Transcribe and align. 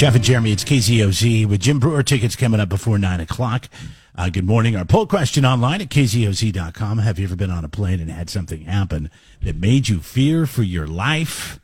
Jeff 0.00 0.14
and 0.14 0.24
Jeremy, 0.24 0.52
it's 0.52 0.64
KZOZ 0.64 1.44
with 1.44 1.60
Jim 1.60 1.78
Breuer 1.78 2.02
tickets 2.02 2.34
coming 2.34 2.58
up 2.58 2.70
before 2.70 2.98
9 2.98 3.20
o'clock. 3.20 3.68
Uh, 4.16 4.30
good 4.30 4.46
morning. 4.46 4.74
Our 4.74 4.86
poll 4.86 5.06
question 5.06 5.44
online 5.44 5.82
at 5.82 5.90
kzoz.com. 5.90 6.96
Have 6.96 7.18
you 7.18 7.26
ever 7.26 7.36
been 7.36 7.50
on 7.50 7.66
a 7.66 7.68
plane 7.68 8.00
and 8.00 8.10
had 8.10 8.30
something 8.30 8.62
happen 8.62 9.10
that 9.42 9.56
made 9.56 9.90
you 9.90 10.00
fear 10.00 10.46
for 10.46 10.62
your 10.62 10.86
life? 10.86 11.60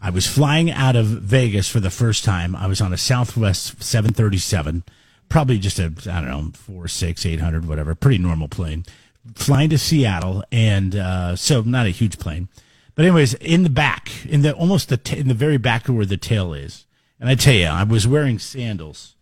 I 0.00 0.08
was 0.08 0.26
flying 0.26 0.70
out 0.70 0.96
of 0.96 1.04
Vegas 1.04 1.68
for 1.68 1.78
the 1.78 1.90
first 1.90 2.24
time. 2.24 2.56
I 2.56 2.66
was 2.66 2.80
on 2.80 2.94
a 2.94 2.96
Southwest 2.96 3.82
737, 3.82 4.82
probably 5.28 5.58
just 5.58 5.78
a, 5.78 5.92
I 6.10 6.22
don't 6.22 6.30
know, 6.30 6.50
four, 6.54 6.88
six, 6.88 7.26
800, 7.26 7.68
whatever, 7.68 7.94
pretty 7.94 8.16
normal 8.16 8.48
plane. 8.48 8.86
Flying 9.34 9.68
to 9.68 9.76
Seattle, 9.76 10.42
and 10.50 10.96
uh, 10.96 11.36
so 11.36 11.60
not 11.60 11.84
a 11.84 11.90
huge 11.90 12.18
plane. 12.18 12.48
But 12.94 13.04
anyways, 13.04 13.34
in 13.34 13.64
the 13.64 13.68
back, 13.68 14.24
in 14.24 14.40
the 14.40 14.54
almost 14.54 14.88
the 14.88 14.96
t- 14.96 15.18
in 15.18 15.28
the 15.28 15.34
very 15.34 15.58
back 15.58 15.90
of 15.90 15.94
where 15.94 16.06
the 16.06 16.16
tail 16.16 16.54
is, 16.54 16.85
and 17.20 17.28
I 17.28 17.34
tell 17.34 17.54
you, 17.54 17.66
I 17.66 17.82
was 17.84 18.06
wearing 18.06 18.38
sandals, 18.38 19.14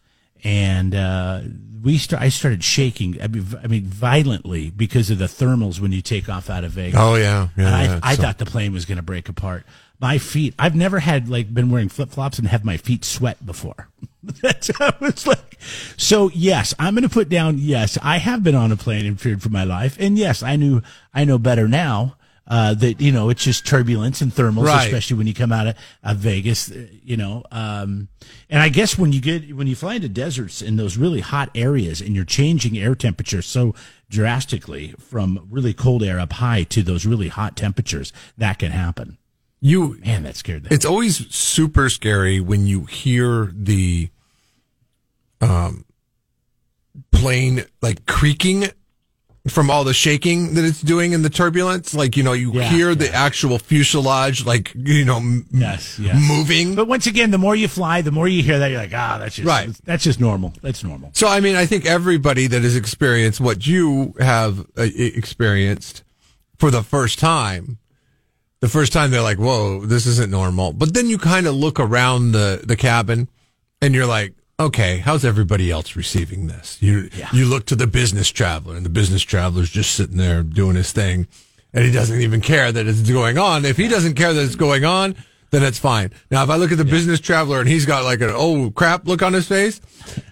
and 0.43 0.95
uh, 0.95 1.41
we 1.83 1.99
start. 1.99 2.23
I 2.23 2.29
started 2.29 2.65
shaking. 2.65 3.21
I 3.23 3.29
mean, 3.29 3.47
I 3.63 3.67
mean, 3.67 3.85
violently 3.85 4.71
because 4.71 5.11
of 5.11 5.19
the 5.19 5.27
thermals 5.27 5.81
when 5.81 5.93
you 5.93 6.03
take 6.03 6.29
off 6.29 6.51
out 6.51 6.65
of 6.65 6.73
Vegas. 6.73 6.99
Oh 6.99 7.15
yeah, 7.15 7.49
yeah. 7.57 7.77
I, 7.77 7.85
yeah. 7.85 8.01
I 8.03 8.17
thought 8.17 8.39
the 8.39 8.47
plane 8.47 8.73
was 8.73 8.85
going 8.85 8.97
to 8.97 9.03
break 9.03 9.29
apart. 9.29 9.65
My 10.01 10.19
feet. 10.19 10.55
I've 10.59 10.75
never 10.75 10.99
had 10.99 11.29
like 11.29 11.55
been 11.55 11.71
wearing 11.71 11.89
flip 11.89 12.11
flops 12.11 12.39
and 12.39 12.49
have 12.49 12.65
my 12.65 12.77
feet 12.77 13.05
sweat 13.05 13.45
before. 13.47 13.89
That's 14.23 14.77
how 14.77 14.93
was 15.01 15.27
like. 15.27 15.59
So 15.97 16.31
yes, 16.35 16.75
I'm 16.79 16.95
going 16.95 17.05
to 17.05 17.09
put 17.09 17.29
down. 17.29 17.59
Yes, 17.59 17.97
I 18.03 18.19
have 18.19 18.43
been 18.43 18.55
on 18.55 18.73
a 18.73 18.77
plane 18.77 19.07
and 19.07 19.21
feared 19.21 19.43
for 19.43 19.51
my 19.51 19.65
life, 19.65 19.97
and 20.01 20.19
yes, 20.19 20.43
I 20.43 20.57
knew. 20.57 20.83
I 21.15 21.25
know 21.25 21.39
better 21.39 21.69
now. 21.69 22.17
Uh, 22.47 22.75
that 22.75 23.01
you 23.01 23.11
know, 23.11 23.31
it's 23.31 23.43
just 23.43 23.67
turbulence 23.67 24.21
and 24.21 24.31
thermals, 24.31 24.67
Right. 24.67 24.85
especially 24.85 25.17
when 25.17 25.27
you 25.27 25.33
come 25.33 25.51
out 25.51 25.67
of, 25.67 25.77
of 26.03 26.19
Vegas. 26.19 26.71
uh, 26.71 26.89
You 27.03 27.17
know, 27.17 27.43
um, 27.51 28.09
and 28.51 28.61
I 28.61 28.69
guess 28.69 28.99
when 28.99 29.13
you 29.15 29.21
get 29.23 29.57
when 29.57 29.67
you 29.67 29.75
fly 29.75 29.95
into 29.95 30.11
deserts 30.11 30.61
in 30.61 30.77
those 30.77 30.99
really 30.99 31.21
hot 31.21 31.49
areas 31.55 32.03
and 32.03 32.15
you're 32.15 32.27
changing 32.27 32.77
air 32.79 32.95
temperature 32.95 33.41
so 33.41 33.75
drastically 34.11 34.95
from 34.99 35.47
really 35.51 35.73
cold 35.73 36.03
air 36.03 36.21
up 36.21 36.35
high 36.35 36.65
to 36.65 36.83
those 36.83 37.07
really 37.07 37.29
hot 37.29 37.57
temperatures, 37.57 38.13
that 38.37 38.59
can 38.59 38.73
happen. 38.73 39.17
you 39.63 39.97
Man, 40.05 40.23
that 40.25 40.37
scared 40.37 40.65
the 40.65 40.75
it's 40.75 40.85
always 40.85 41.27
super 41.35 41.89
scary 41.89 42.41
when 42.41 42.67
you 42.67 42.85
hear 42.85 43.51
the 43.57 44.11
um 45.41 45.87
plane 47.11 47.65
like 47.81 48.05
creaking 48.07 48.67
from 49.49 49.71
all 49.71 49.85
the 49.85 49.93
shaking 49.93 50.55
that 50.55 50.65
it's 50.65 50.81
doing 50.81 51.13
in 51.13 51.21
the 51.21 51.29
turbulence 51.29 51.93
like 51.95 52.17
you 52.17 52.23
know 52.23 52.33
you 52.33 52.51
Yeah, 52.55 52.63
hear 52.65 52.95
the 52.95 53.13
actual 53.13 53.59
fuselage 53.59 54.47
like 54.47 54.73
you 54.75 55.05
know 55.05 55.19
m- 55.19 55.47
Yes, 55.53 55.99
yes. 55.99 56.17
moving 56.19 56.75
But 56.75 56.89
once 56.89 57.07
again, 57.07 57.31
the 57.31 57.37
more 57.37 57.55
you 57.55 57.69
fly, 57.69 58.01
the 58.01 58.11
more 58.11 58.27
you 58.27 58.43
hear 58.43 58.59
that, 58.59 58.69
you're 58.71 58.81
like, 58.81 58.95
ah, 58.95 59.19
that's 59.19 59.37
just 59.37 59.47
Right. 59.47 59.69
That's 59.85 60.03
just 60.03 60.19
normal. 60.19 60.55
That's 60.63 60.83
normal. 60.83 61.11
so 61.13 61.29
i 61.29 61.41
mean 61.41 61.57
i 61.57 61.67
think 61.67 61.85
everybody 61.85 62.47
that 62.47 62.63
has 62.63 62.75
experienced 62.75 63.39
what 63.41 63.67
you 63.67 64.15
have 64.19 64.61
uh, 64.79 64.87
experienced 64.97 66.03
for 66.59 66.71
the 66.71 66.83
first 66.83 67.19
time 67.19 67.79
the 68.61 68.69
first 68.69 68.93
time 68.95 69.11
they're 69.11 69.21
like 69.21 69.39
whoa 69.39 69.85
this 69.85 70.07
isn't 70.07 70.31
normal 70.31 70.73
but 70.73 70.95
then 70.95 71.07
you 71.07 71.19
kind 71.19 71.47
of 71.47 71.55
look 71.55 71.79
around 71.79 72.33
the 72.33 72.63
the 72.65 72.77
cabin 72.77 73.29
and 73.83 73.95
you're 73.95 74.07
like 74.07 74.33
okay 74.61 74.99
how's 74.99 75.25
everybody 75.25 75.71
else 75.71 75.97
receiving 75.97 76.47
this? 76.47 76.79
You 76.81 77.09
Yeah. 77.17 77.29
you 77.33 77.47
look 77.47 77.67
to 77.67 77.77
the 77.77 77.87
business 77.87 78.29
traveler 78.29 78.77
and 78.77 78.85
the 78.85 78.91
business 78.91 79.23
traveler's 79.23 79.71
just 79.71 79.95
sitting 79.95 80.17
there 80.17 80.43
doing 80.43 80.77
his 80.77 80.93
thing 80.93 81.27
and 81.73 81.85
he 81.85 81.91
doesn't 81.91 82.21
even 82.21 82.41
care 82.41 82.71
that 82.71 82.87
it's 82.87 83.01
going 83.03 83.37
on. 83.39 83.65
If 83.65 83.77
he 83.77 83.89
doesn't 83.89 84.15
care 84.15 84.33
that 84.33 84.43
it's 84.43 84.57
going 84.57 84.85
on 84.85 85.15
then 85.51 85.63
it's 85.63 85.79
fine. 85.79 86.11
Now 86.31 86.43
if 86.43 86.51
i 86.51 86.57
look 86.57 86.73
at 86.73 86.79
the 86.79 86.85
business 86.85 87.21
traveler 87.21 87.61
and 87.61 87.69
he's 87.69 87.87
got 87.87 88.05
like 88.05 88.21
an 88.21 88.31
oh 88.33 88.71
crap 88.71 89.07
look 89.07 89.23
on 89.23 89.33
his 89.33 89.47
face 89.49 89.81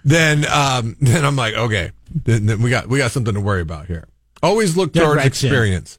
then 0.03 0.45
um 0.47 0.95
then 1.01 1.23
i'm 1.25 1.35
like 1.35 1.53
okay 1.55 1.91
then, 2.25 2.45
then 2.45 2.61
we 2.61 2.69
got 2.69 2.87
we 2.87 2.97
got 2.99 3.11
something 3.11 3.33
to 3.33 3.41
worry 3.41 3.61
about 3.61 3.87
here. 3.87 4.05
Always 4.41 4.77
look 4.77 4.93
towards 4.93 5.21
in. 5.21 5.27
experience. 5.27 5.97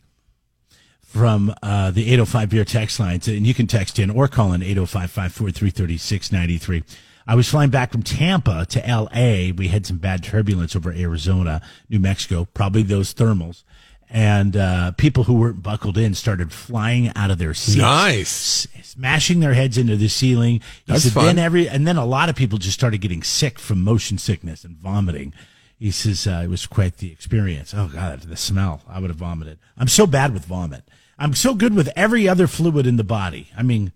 From 1.03 1.55
uh, 1.63 1.91
the 1.93 2.03
805 2.13 2.51
beer 2.51 2.65
text 2.65 2.99
lines, 2.99 3.29
and 3.29 3.47
you 3.47 3.55
can 3.55 3.67
text 3.69 3.99
in 4.01 4.11
or 4.11 4.27
call 4.27 4.53
in 4.53 4.63
805 4.63 5.11
543 5.11 5.71
3693. 5.71 6.83
I 7.27 7.35
was 7.35 7.49
flying 7.49 7.71
back 7.71 7.93
from 7.93 8.03
Tampa 8.03 8.67
to 8.67 8.81
LA. 8.81 9.53
We 9.57 9.69
had 9.69 9.87
some 9.87 9.97
bad 9.99 10.23
turbulence 10.23 10.77
over 10.77 10.93
Arizona, 10.93 11.63
New 11.89 11.99
Mexico, 11.99 12.47
probably 12.53 12.83
those 12.83 13.15
thermals. 13.15 13.63
And 14.11 14.57
uh, 14.57 14.93
people 14.93 15.25
who 15.25 15.35
weren't 15.35 15.63
buckled 15.63 15.97
in 15.99 16.15
started 16.15 16.53
flying 16.53 17.11
out 17.17 17.31
of 17.31 17.39
their 17.39 17.55
seats. 17.55 17.79
Nice. 17.79 18.69
smashing 18.83 19.41
their 19.41 19.55
heads 19.55 19.79
into 19.79 19.97
the 19.97 20.09
ceiling. 20.09 20.61
He 20.87 20.93
That's 20.93 21.05
said 21.05 21.13
fun. 21.13 21.25
then 21.25 21.39
every 21.39 21.69
and 21.69 21.87
then 21.87 21.97
a 21.97 22.05
lot 22.05 22.29
of 22.29 22.37
people 22.37 22.59
just 22.59 22.75
started 22.79 23.01
getting 23.01 23.23
sick 23.23 23.59
from 23.59 23.83
motion 23.83 24.19
sickness 24.19 24.63
and 24.63 24.77
vomiting. 24.77 25.33
He 25.79 25.91
says 25.91 26.27
uh, 26.27 26.43
it 26.45 26.49
was 26.49 26.67
quite 26.67 26.99
the 26.99 27.11
experience. 27.11 27.75
Oh 27.75 27.89
God, 27.93 28.21
the 28.21 28.37
smell! 28.37 28.83
I 28.89 29.01
would 29.01 29.11
have 29.11 29.17
vomited. 29.17 29.59
I'm 29.77 29.89
so 29.89 30.07
bad 30.07 30.33
with 30.33 30.45
vomit. 30.45 30.85
I'm 31.19 31.35
so 31.35 31.55
good 31.55 31.75
with 31.75 31.91
every 31.97 32.29
other 32.29 32.47
fluid 32.47 32.87
in 32.87 32.97
the 32.97 33.05
body. 33.05 33.49
I 33.57 33.63
mean, 33.63 33.93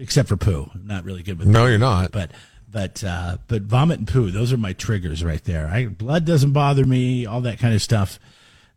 except 0.00 0.28
for 0.28 0.36
poo. 0.36 0.70
I'm 0.74 0.86
not 0.86 1.04
really 1.04 1.22
good 1.22 1.38
with. 1.38 1.46
No, 1.46 1.64
poo. 1.64 1.70
you're 1.70 1.78
not. 1.78 2.10
But 2.12 2.32
but 2.70 3.04
uh, 3.04 3.36
but 3.48 3.62
vomit 3.62 3.98
and 3.98 4.08
poo. 4.08 4.30
Those 4.30 4.52
are 4.52 4.56
my 4.56 4.72
triggers 4.72 5.22
right 5.22 5.42
there. 5.44 5.68
I 5.68 5.86
blood 5.86 6.24
doesn't 6.24 6.52
bother 6.52 6.84
me. 6.84 7.26
All 7.26 7.40
that 7.42 7.58
kind 7.58 7.74
of 7.74 7.82
stuff. 7.82 8.18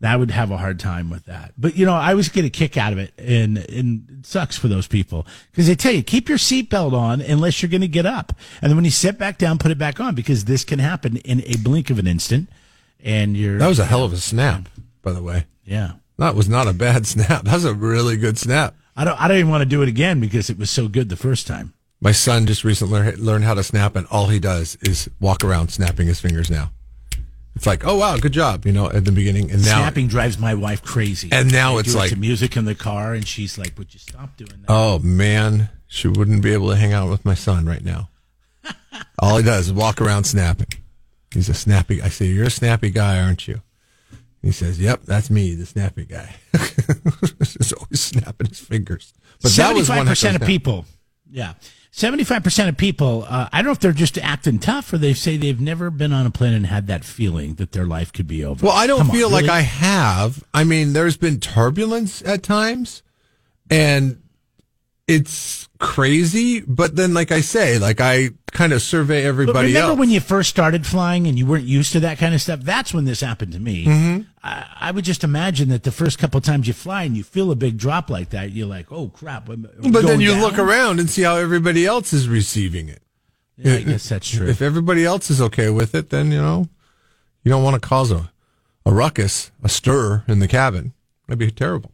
I 0.06 0.17
would 0.17 0.31
have 0.31 0.51
a 0.51 0.57
hard 0.57 0.81
time 0.81 1.09
with 1.09 1.28
that. 1.28 1.53
But 1.57 1.78
you 1.78 1.85
know, 1.85 1.94
I 1.94 2.11
always 2.11 2.28
get 2.28 2.44
a 2.44 2.50
kick 2.50 2.75
out 2.75 2.91
of 2.91 3.00
it, 3.00 3.13
and 3.17 3.57
and 3.57 4.06
it 4.19 4.25
sucks 4.25 4.57
for 4.57 4.67
those 4.67 4.85
people 4.85 5.25
because 5.51 5.66
they 5.67 5.75
tell 5.75 5.94
you 5.94 6.03
keep 6.03 6.28
your 6.28 6.38
seatbelt 6.38 6.91
on 6.91 7.22
unless 7.22 7.61
you're 7.61 7.69
going 7.69 7.79
to 7.79 7.88
get 7.88 8.05
up, 8.05 8.34
and 8.61 8.69
then 8.69 8.75
when 8.75 8.84
you 8.84 8.91
sit 8.91 9.17
back 9.17 9.38
down, 9.38 9.57
put 9.59 9.72
it 9.72 9.78
back 9.78 10.01
on 10.01 10.13
because 10.13 10.44
this 10.44 10.66
can 10.66 10.79
happen 10.79 11.16
in 11.17 11.41
a 11.45 11.55
blink 11.63 11.90
of 11.90 12.00
an 12.00 12.07
instant, 12.07 12.50
and 13.01 13.38
you're 13.38 13.57
That 13.59 13.67
was 13.69 13.79
a 13.79 13.85
hell 13.85 14.03
of 14.03 14.11
a 14.11 14.17
snap, 14.17 14.67
by 15.01 15.13
the 15.13 15.23
way. 15.23 15.45
yeah. 15.63 15.94
That 16.17 16.35
was 16.35 16.47
not 16.50 16.67
a 16.67 16.73
bad 16.73 17.07
snap. 17.13 17.44
That 17.45 17.53
was 17.53 17.63
a 17.66 17.73
really 17.73 18.17
good 18.17 18.38
snap. 18.38 18.75
I 18.96 19.06
don't 19.06 19.20
I 19.20 19.28
don't 19.28 19.38
even 19.38 19.50
want 19.52 19.62
to 19.62 19.70
do 19.70 19.81
it 19.81 19.90
again 19.90 20.20
because 20.20 20.50
it 20.50 20.58
was 20.58 20.70
so 20.70 20.88
good 20.88 21.09
the 21.09 21.16
first 21.16 21.48
time. 21.48 21.74
My 22.00 22.12
son 22.12 22.46
just 22.46 22.64
recently 22.64 23.16
learned 23.16 23.46
how 23.46 23.54
to 23.54 23.64
snap, 23.64 23.96
and 23.96 24.06
all 24.12 24.28
he 24.28 24.40
does 24.40 24.78
is 24.81 25.09
walk 25.22 25.44
around 25.44 25.70
snapping 25.70 26.08
his 26.08 26.20
fingers 26.20 26.50
now. 26.52 26.72
It's 27.56 27.66
like, 27.66 27.86
oh 27.86 27.96
wow, 27.98 28.18
good 28.18 28.34
job, 28.34 28.66
you 28.66 28.72
know, 28.72 28.90
at 28.90 29.06
the 29.06 29.12
beginning, 29.12 29.52
and 29.52 29.64
now, 29.64 29.78
Snapping 29.78 30.08
drives 30.08 30.40
my 30.40 30.53
wife 30.56 30.82
crazy. 30.84 31.30
And 31.32 31.52
now 31.52 31.78
I 31.78 31.82
it's 31.82 31.94
it 31.94 31.98
like- 31.98 32.09
to 32.09 32.16
music 32.18 32.58
in 32.58 32.66
the 32.66 32.76
car, 32.76 33.14
and 33.14 33.28
she's 33.28 33.58
like, 33.58 33.78
"Would 33.78 33.94
you 33.94 34.00
stop 34.00 34.36
doing 34.38 34.50
that?" 34.62 34.66
oh 34.70 35.00
man, 35.00 35.70
she 35.88 36.08
wouldn't 36.08 36.42
be 36.42 36.52
able 36.53 36.70
to 36.70 36.76
hang 36.76 36.94
out 36.94 37.09
with 37.09 37.24
my 37.24 37.36
son 37.36 37.66
right 37.66 37.84
now. 37.84 38.09
all 39.20 39.38
he 39.38 39.44
does 39.44 39.68
is 39.68 39.74
walk 39.74 40.02
around 40.02 40.24
snapping. 40.26 40.68
He's 41.34 41.50
a 41.50 41.53
snappy. 41.53 42.02
I 42.02 42.09
say, 42.09 42.26
you're 42.28 42.46
a 42.46 42.52
snappy 42.52 42.90
guy, 42.92 43.20
aren't 43.22 43.48
you? 43.48 43.62
He 44.44 44.52
says, 44.52 44.80
"Yep, 44.80 45.04
that's 45.06 45.30
me, 45.30 45.56
the 45.56 45.66
snappy 45.66 46.06
guy." 46.06 46.36
He's 47.40 47.72
always 47.74 48.02
snapping 48.02 48.48
his 48.48 48.59
fingers. 48.59 49.14
But 49.42 49.54
that 49.54 49.74
was 49.74 49.88
one 49.90 50.06
Seventy-five 50.06 50.08
percent 50.08 50.36
of 50.36 50.46
people, 50.46 50.86
yeah, 51.31 51.54
seventy-five 51.92 52.44
percent 52.44 52.68
of 52.70 52.76
people. 52.76 53.26
Uh, 53.28 53.48
I 53.53 53.59
don't 53.59 53.68
know 53.68 53.72
if 53.72 53.80
they're 53.80 53.94
just 53.94 54.18
acting 54.18 54.59
tough 54.59 54.92
or 54.92 54.98
they 54.98 55.14
say 55.14 55.38
they've 55.38 55.59
never 55.62 55.90
been 55.90 56.12
on 56.12 56.26
a 56.26 56.30
plane 56.30 56.53
and 56.53 56.66
had 56.66 56.88
that 56.88 57.06
feeling 57.06 57.56
that 57.56 57.72
their 57.72 57.86
life 57.86 58.12
could 58.12 58.28
be 58.28 58.44
over. 58.44 58.66
Well, 58.66 58.76
I 58.76 58.86
don't 58.86 59.00
Come 59.00 59.12
on, 59.12 59.16
feel 59.16 59.30
like 59.30 59.44
really? 59.44 59.56
I 59.56 59.62
have. 59.62 60.44
I 60.53 60.66
mean, 60.66 60.92
there's 60.92 61.16
been 61.16 61.40
turbulence 61.40 62.22
at 62.24 62.44
times, 62.44 63.02
and 63.70 64.22
it's 65.08 65.68
crazy. 65.80 66.62
But 66.62 66.96
then, 66.96 67.14
like 67.14 67.31
I 67.31 67.41
say, 67.41 67.78
like 67.80 68.00
I 68.00 68.30
kind 68.52 68.72
of 68.74 68.81
survey 68.81 69.24
But 69.24 69.28
everybody 69.28 69.68
remember 69.69 69.90
else. 69.91 70.00
when 70.00 70.09
you 70.09 70.19
first 70.19 70.50
started 70.50 70.86
flying 70.86 71.28
and 71.28 71.38
you 71.38 71.46
weren't 71.46 71.66
used 71.66 71.91
to 71.94 72.00
that 72.02 72.18
kind 72.18 72.34
of 72.34 72.41
stuff? 72.41 72.62
That's 72.62 72.94
when 72.94 73.06
this 73.06 73.22
happened 73.22 73.53
to 73.53 73.59
me. 73.59 73.85
Mm-hmm. 73.85 74.22
I, 74.44 74.66
I 74.79 74.91
would 74.91 75.05
just 75.05 75.23
imagine 75.23 75.70
that 75.70 75.84
the 75.84 75.91
first 75.91 76.20
couple 76.20 76.38
of 76.38 76.44
times 76.44 76.67
you 76.67 76.73
fly 76.73 77.03
and 77.03 77.17
you 77.17 77.23
feel 77.23 77.52
a 77.52 77.55
big 77.55 77.78
drop 77.78 78.09
like 78.09 78.29
that, 78.29 78.52
you're 78.52 78.67
like, 78.67 78.91
"Oh 78.91 79.09
crap!" 79.09 79.50
am- 79.50 79.66
am 79.66 79.85
I 79.88 79.91
but 79.91 80.05
then 80.05 80.20
you 80.22 80.32
down? 80.32 80.41
look 80.41 80.58
around 80.59 81.00
and 81.00 81.09
see 81.09 81.23
how 81.23 81.35
everybody 81.35 81.85
else 81.85 82.14
is 82.14 82.28
receiving 82.29 82.90
it. 82.90 83.02
Yeah, 83.58 83.76
I 83.76 83.82
guess 83.84 84.09
that's 84.09 84.29
true. 84.29 84.47
If 84.47 84.61
everybody 84.61 85.05
else 85.05 85.29
is 85.29 85.40
okay 85.41 85.70
with 85.70 85.94
it, 85.96 86.09
then 86.09 86.32
you 86.32 86.41
know 86.41 86.67
you 87.44 87.50
don't 87.52 87.64
want 87.64 87.82
to 87.82 87.88
cause 87.88 88.11
a 88.11 88.32
a 88.85 88.94
ruckus, 88.94 89.52
a 89.64 89.70
stir 89.70 90.23
in 90.28 90.40
the 90.40 90.47
cabin. 90.47 90.94
That'd 91.28 91.40
be 91.40 91.50
terrible. 91.52 91.92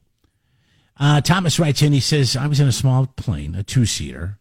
Uh, 1.00 1.22
Thomas 1.22 1.60
writes 1.60 1.82
in, 1.82 1.94
he 1.94 2.00
says, 2.02 2.36
I 2.36 2.48
was 2.48 2.60
in 2.60 2.68
a 2.68 2.72
small 2.74 3.06
plane, 3.08 3.56
a 3.56 3.64
two 3.64 3.86
seater, 3.86 4.38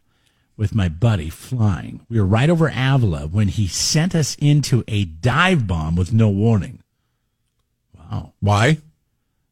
with 0.57 0.75
my 0.75 0.89
buddy 0.89 1.31
flying. 1.31 2.01
We 2.09 2.19
were 2.19 2.27
right 2.27 2.51
over 2.51 2.67
Avila 2.69 3.29
when 3.29 3.47
he 3.49 3.69
sent 3.69 4.15
us 4.15 4.35
into 4.41 4.83
a 4.89 5.05
dive 5.05 5.67
bomb 5.69 5.95
with 5.95 6.13
no 6.13 6.29
warning. 6.29 6.83
Wow. 7.97 8.33
Why? 8.41 8.79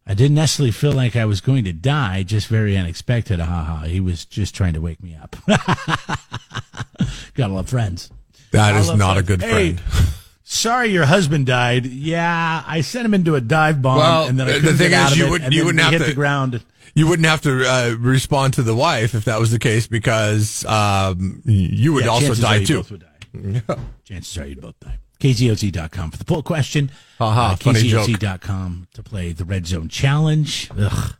I 0.08 0.14
didn't 0.14 0.34
necessarily 0.36 0.72
feel 0.72 0.92
like 0.92 1.14
I 1.16 1.24
was 1.26 1.40
going 1.40 1.64
to 1.64 1.72
die, 1.72 2.22
just 2.24 2.48
very 2.48 2.76
unexpected. 2.76 3.38
Ha 3.40 3.44
ha. 3.64 3.80
He 3.86 4.00
was 4.00 4.24
just 4.24 4.54
trying 4.54 4.74
to 4.74 4.80
wake 4.80 5.02
me 5.02 5.16
up. 5.16 5.36
Gotta 7.34 7.52
love 7.52 7.68
friends. 7.68 8.10
That 8.52 8.74
I 8.74 8.78
is 8.78 8.88
love 8.88 8.98
not 8.98 9.18
a 9.18 9.22
friends. 9.24 9.28
good 9.28 9.42
Hey, 9.42 9.72
friend. 9.74 10.14
Sorry, 10.44 10.88
your 10.90 11.06
husband 11.06 11.46
died. 11.46 11.86
Yeah, 11.86 12.62
I 12.66 12.80
sent 12.82 13.04
him 13.04 13.14
into 13.14 13.34
a 13.34 13.40
dive 13.40 13.82
bomb, 13.82 13.98
Well, 13.98 14.26
and 14.28 14.38
then 14.38 14.46
I 14.48 14.52
couldn't 14.60 14.76
thing 14.76 14.90
get 14.90 14.92
out 15.02 15.06
is, 15.08 15.12
of 15.12 15.18
you 15.18 15.26
it, 15.26 15.30
would- 15.30 15.42
and 15.42 15.52
you 15.52 15.60
then 15.60 15.66
wouldn't 15.66 15.82
have 15.84 15.92
hit 15.92 15.98
to- 16.00 16.04
the 16.06 16.14
ground. 16.14 16.62
You 16.96 17.06
wouldn't 17.06 17.26
have 17.26 17.42
to 17.42 17.64
uh, 17.64 17.94
respond 18.00 18.54
to 18.54 18.62
the 18.62 18.74
wife 18.74 19.14
if 19.14 19.26
that 19.26 19.38
was 19.38 19.50
the 19.52 19.58
case 19.58 19.86
because 19.86 20.64
um, 20.64 21.42
you 21.44 21.92
would 21.92 22.04
Yeah, 22.06 22.10
also 22.10 22.34
die 22.34 22.64
too. 22.64 22.78
both 22.78 22.90
would 22.90 23.04
die. 23.64 23.76
Chances 24.04 24.38
are 24.38 24.46
you'd 24.46 24.60
both 24.62 24.80
die. 24.80 24.98
KZOZ.com 25.20 26.10
for 26.10 26.16
the 26.16 26.24
poll 26.24 26.42
question. 26.42 26.90
Haha, 27.18 27.52
Uh, 27.52 27.56
funny 27.56 27.82
joke. 27.82 28.08
KZOZ.com 28.08 28.88
to 28.94 29.02
play 29.02 29.32
the 29.32 29.44
Red 29.44 29.66
Zone 29.66 29.88
Challenge. 29.88 30.70
Ugh. 30.78 31.14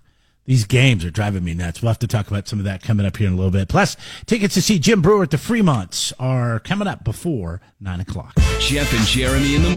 These 0.47 0.65
games 0.65 1.05
are 1.05 1.11
driving 1.11 1.43
me 1.45 1.55
nuts. 1.55 1.83
We'll 1.83 1.89
have 1.91 1.99
to 1.99 2.07
talk 2.07 2.29
about 2.29 2.47
some 2.49 2.59
of 2.61 2.65
that 2.67 2.81
coming 2.83 3.05
up 3.05 3.17
here 3.17 3.27
in 3.27 3.33
a 3.33 3.37
little 3.37 3.51
bit. 3.51 3.69
Plus, 3.69 3.97
tickets 4.27 4.55
to 4.55 4.63
see 4.63 4.79
Jim 4.79 5.03
Breuer 5.03 5.25
at 5.25 5.31
the 5.31 5.37
Fremonts 5.39 6.13
are 6.19 6.61
coming 6.61 6.87
up 6.89 7.03
before 7.05 7.61
9 7.81 8.01
o'clock. 8.01 8.33
Jeff 8.61 8.93
and 8.97 9.05
Jeremy 9.07 9.57
in 9.57 9.63
the 9.63 9.75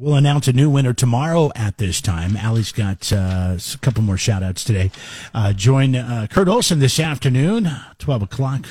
We'll 0.00 0.14
announce 0.14 0.46
a 0.46 0.52
new 0.52 0.70
winner 0.70 0.92
tomorrow 0.92 1.50
at 1.56 1.78
this 1.78 2.00
time. 2.00 2.36
Allie's 2.36 2.70
got 2.70 3.12
uh, 3.12 3.56
a 3.58 3.78
couple 3.78 4.04
more 4.04 4.16
shout 4.16 4.44
outs 4.44 4.62
today. 4.62 4.92
Uh, 5.34 5.52
join 5.52 5.96
uh, 5.96 6.28
Kurt 6.30 6.46
Olson 6.46 6.78
this 6.78 7.00
afternoon, 7.00 7.68
12 7.98 8.22
o'clock, 8.22 8.64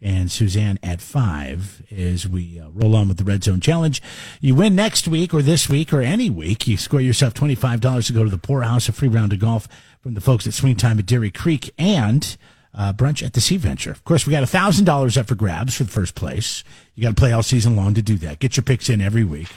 and 0.00 0.32
Suzanne 0.32 0.78
at 0.82 1.02
5 1.02 1.82
as 1.92 2.26
we 2.26 2.58
uh, 2.58 2.70
roll 2.70 2.96
on 2.96 3.08
with 3.08 3.18
the 3.18 3.24
Red 3.24 3.44
Zone 3.44 3.60
Challenge. 3.60 4.00
You 4.40 4.54
win 4.54 4.74
next 4.74 5.06
week 5.06 5.34
or 5.34 5.42
this 5.42 5.68
week 5.68 5.92
or 5.92 6.00
any 6.00 6.30
week. 6.30 6.66
You 6.66 6.78
score 6.78 7.02
yourself 7.02 7.34
$25 7.34 8.06
to 8.06 8.12
go 8.14 8.24
to 8.24 8.30
the 8.30 8.38
Poorhouse, 8.38 8.88
a 8.88 8.92
free 8.92 9.08
round 9.08 9.34
of 9.34 9.38
golf 9.38 9.68
from 10.02 10.14
the 10.14 10.22
folks 10.22 10.46
at 10.46 10.54
Swing 10.54 10.76
Time 10.76 10.98
at 10.98 11.04
Dairy 11.04 11.30
Creek, 11.30 11.74
and 11.76 12.38
uh, 12.72 12.94
brunch 12.94 13.22
at 13.22 13.34
the 13.34 13.42
Sea 13.42 13.58
Venture. 13.58 13.90
Of 13.90 14.04
course, 14.04 14.26
we 14.26 14.30
got 14.30 14.44
$1,000 14.44 15.18
up 15.18 15.28
for 15.28 15.34
grabs 15.34 15.74
for 15.76 15.84
the 15.84 15.90
first 15.90 16.14
place. 16.14 16.64
You 16.94 17.02
got 17.02 17.10
to 17.10 17.20
play 17.20 17.32
all 17.32 17.42
season 17.42 17.76
long 17.76 17.92
to 17.92 18.02
do 18.02 18.16
that. 18.16 18.38
Get 18.38 18.56
your 18.56 18.64
picks 18.64 18.88
in 18.88 19.02
every 19.02 19.24
week. 19.24 19.48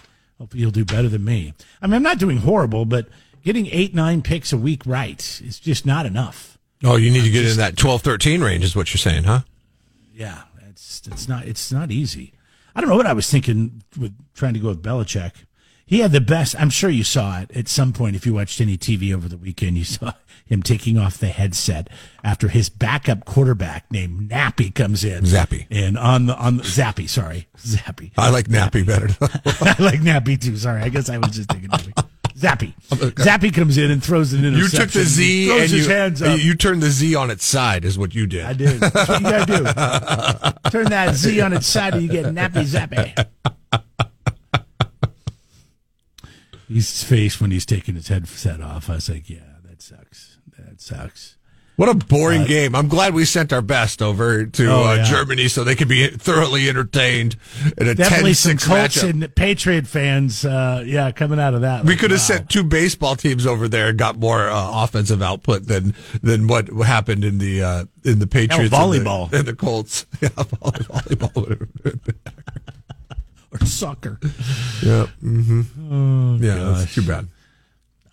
Hopefully 0.44 0.60
you'll 0.60 0.72
do 0.72 0.84
better 0.84 1.08
than 1.08 1.24
me. 1.24 1.54
I 1.82 1.88
mean, 1.88 1.94
I'm 1.94 2.04
not 2.04 2.20
doing 2.20 2.40
horrible, 2.40 2.84
but 2.84 3.08
getting 3.46 3.68
eight, 3.68 3.94
nine 3.94 4.22
picks 4.22 4.52
a 4.52 4.58
week 4.58 4.86
right 4.86 5.22
is 5.42 5.58
just 5.58 5.86
not 5.86 6.06
enough. 6.06 6.58
Oh, 6.84 6.98
you 6.98 7.12
need 7.12 7.24
to 7.24 7.30
get 7.32 7.46
in 7.46 7.56
that 7.56 7.78
12, 7.78 8.02
13 8.02 8.42
range, 8.42 8.66
is 8.66 8.76
what 8.76 8.94
you're 8.94 9.00
saying, 9.00 9.24
huh? 9.24 9.44
Yeah, 10.14 10.42
it's 10.68 11.08
it's 11.08 11.30
not 11.30 11.46
it's 11.46 11.72
not 11.72 11.92
easy. 11.92 12.34
I 12.76 12.82
don't 12.82 12.90
know 12.90 12.98
what 12.98 13.06
I 13.06 13.14
was 13.14 13.30
thinking 13.32 13.84
with 13.98 14.14
trying 14.34 14.54
to 14.54 14.60
go 14.60 14.68
with 14.68 14.84
Belichick. 14.84 15.32
He 15.86 16.00
had 16.00 16.12
the 16.12 16.22
best. 16.22 16.56
I'm 16.60 16.70
sure 16.70 16.90
you 16.90 17.04
saw 17.04 17.42
it 17.42 17.52
at 17.56 17.68
some 17.68 17.94
point. 17.94 18.16
If 18.16 18.26
you 18.26 18.34
watched 18.34 18.62
any 18.62 18.78
TV 18.78 19.14
over 19.14 19.28
the 19.28 19.38
weekend, 19.38 19.78
you 19.78 19.84
saw 19.84 20.14
him 20.46 20.64
taking 20.64 20.98
off 20.98 21.18
the 21.18 21.28
headset 21.28 21.90
after 22.24 22.48
his 22.48 22.70
backup 22.70 23.26
quarterback 23.26 23.92
named 23.92 24.30
Nappy 24.30 24.74
comes 24.74 25.04
in. 25.04 25.24
Zappe. 25.26 25.68
and 25.70 25.98
on 25.98 26.28
the 26.28 26.36
on 26.38 26.58
the, 26.58 26.64
Zappe. 26.64 27.10
Sorry, 27.10 27.48
Zappe. 27.58 28.12
I 28.18 28.30
like 28.30 28.48
Nappy 28.48 28.86
better. 28.86 29.08
I 29.22 29.76
like 29.84 30.00
Nappy 30.00 30.40
too. 30.40 30.56
Sorry, 30.58 30.82
I 30.82 30.90
guess 30.90 31.10
I 31.10 31.18
was 31.18 31.32
just 31.32 31.50
thinking 31.50 31.70
Nappy. 31.70 32.08
Zappe. 32.36 32.74
Zappe 32.90 33.54
comes 33.54 33.78
in 33.78 33.92
and 33.92 34.04
throws 34.04 34.34
an 34.34 34.44
you 34.44 34.68
took 34.68 34.90
the 34.90 35.04
Z 35.04 35.48
throws 35.48 35.62
and 35.62 35.72
his 35.72 35.88
you, 35.88 35.94
hands 35.94 36.22
up. 36.22 36.40
you 36.40 36.56
turned 36.56 36.82
the 36.82 36.90
Z 36.90 37.14
on 37.16 37.30
its 37.30 37.46
side, 37.46 37.86
is 37.86 37.98
what 37.98 38.16
you 38.16 38.26
did. 38.26 38.44
I 38.46 38.54
did. 38.54 38.80
That's 38.80 39.08
what 39.08 39.22
you 39.22 39.30
gotta 39.30 40.54
do. 40.64 40.70
Turn 40.72 40.86
that 40.90 41.14
Z 41.16 41.40
on 41.42 41.54
its 41.54 41.68
side 41.68 41.94
and 41.94 42.02
you 42.02 42.10
get 42.10 42.26
nappy 42.26 42.66
zappy. 42.66 43.28
His 46.74 47.04
face 47.04 47.40
when 47.40 47.52
he's 47.52 47.66
taking 47.66 47.96
his 47.96 48.08
headset 48.08 48.62
off, 48.62 48.90
I 48.90 48.96
was 48.96 49.10
like, 49.10 49.30
yeah, 49.30 49.40
that 49.68 49.82
sucks. 49.82 50.38
That 50.58 50.82
sucks. 50.82 51.38
What 51.76 51.90
a 51.90 51.96
boring 51.96 52.46
game. 52.46 52.76
I'm 52.76 52.88
glad 52.88 53.16
we 53.16 53.26
sent 53.26 53.52
our 53.52 53.64
best 53.64 54.00
over 54.04 54.46
to 54.46 54.68
Oh, 54.72 54.84
uh, 54.92 54.94
yeah. 54.98 55.04
Germany 55.06 55.48
so 55.48 55.64
they 55.64 55.74
could 55.74 55.88
be 55.88 56.06
thoroughly 56.08 56.70
entertained 56.70 57.36
in 57.80 57.88
a 57.88 57.96
Definitely 57.96 58.34
10-6 58.34 58.68
Colts 58.68 58.98
matchup. 59.02 59.10
and 59.10 59.36
Patriot 59.36 59.88
fans, 59.88 60.46
uh, 60.46 60.84
yeah, 60.86 61.10
coming 61.12 61.40
out 61.40 61.56
of 61.56 61.62
that. 61.62 61.84
we 61.84 61.94
like, 61.94 62.00
could 62.00 62.12
have 62.12 62.20
wow. 62.20 62.24
sent 62.26 62.50
two 62.52 62.64
baseball 62.64 63.16
teams 63.16 63.48
over 63.48 63.68
there 63.68 63.88
and 63.90 63.98
got 63.98 64.20
more 64.20 64.50
uh, 64.50 64.84
offensive 64.84 65.24
output 65.24 65.66
than 65.66 65.96
than 66.22 66.46
what 66.46 66.68
happened 66.68 67.26
in 67.26 67.40
the 67.40 67.64
uh, 67.64 67.86
in 68.06 68.20
the 68.20 68.28
Patriots 68.28 68.72
Hell, 68.76 68.94
and 68.94 69.04
the- 69.04 69.10
volleyball. 69.10 69.34
and 69.34 69.48
the, 69.48 69.56
Colts. 69.56 70.06
Yeah, 70.22 70.30
volleyball. 70.30 71.36
would 71.36 71.60
have 71.60 71.84
been- 72.04 72.16
or 73.54 73.66
soccer. 73.66 74.20
yeah, 74.82 75.08
mm-hmm. 75.24 76.44
yeah, 76.44 76.56
that's 76.56 76.94
too 76.94 77.04
bad. 77.04 77.28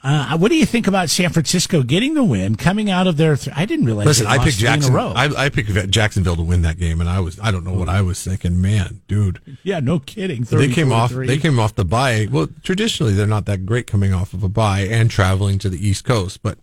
Uh, 0.02 0.38
what 0.38 0.48
do 0.48 0.56
you 0.56 0.64
think 0.64 0.86
about 0.86 1.10
San 1.10 1.28
Francisco 1.28 1.82
getting 1.82 2.14
the 2.14 2.24
win, 2.24 2.56
coming 2.56 2.90
out 2.90 3.06
of 3.06 3.18
their? 3.18 3.36
Th- 3.36 3.54
I 3.54 3.66
didn't 3.66 3.84
realize. 3.84 4.06
Listen, 4.06 4.26
I 4.26 4.42
picked 4.42 4.56
three 4.56 4.68
in 4.68 4.72
a 4.72 4.76
Jackson. 4.76 4.94
row. 4.94 5.12
I, 5.14 5.44
I 5.44 5.48
picked 5.50 5.90
Jacksonville 5.90 6.36
to 6.36 6.42
win 6.42 6.62
that 6.62 6.78
game, 6.78 7.02
and 7.02 7.10
I 7.10 7.20
was 7.20 7.38
I 7.42 7.50
don't 7.50 7.64
know 7.64 7.74
what 7.74 7.90
I 7.90 8.00
was 8.00 8.22
thinking. 8.24 8.62
Man, 8.62 9.02
dude, 9.08 9.40
yeah, 9.62 9.80
no 9.80 9.98
kidding. 9.98 10.44
they 10.44 10.72
came 10.72 10.90
off 10.90 11.10
they 11.10 11.36
came 11.36 11.58
off 11.58 11.74
the 11.74 11.84
bye. 11.84 12.28
Well, 12.30 12.48
traditionally 12.62 13.12
they're 13.12 13.26
not 13.26 13.44
that 13.44 13.66
great 13.66 13.86
coming 13.86 14.14
off 14.14 14.32
of 14.32 14.42
a 14.42 14.48
bye 14.48 14.80
and 14.80 15.10
traveling 15.10 15.58
to 15.58 15.68
the 15.68 15.86
East 15.86 16.06
Coast, 16.06 16.42
but 16.42 16.56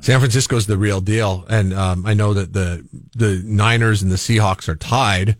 San 0.00 0.20
Francisco's 0.20 0.66
the 0.66 0.78
real 0.78 1.00
deal. 1.00 1.44
And 1.48 1.74
um, 1.74 2.06
I 2.06 2.14
know 2.14 2.32
that 2.34 2.52
the 2.52 2.86
the 3.12 3.42
Niners 3.44 4.02
and 4.02 4.12
the 4.12 4.16
Seahawks 4.16 4.68
are 4.68 4.76
tied 4.76 5.36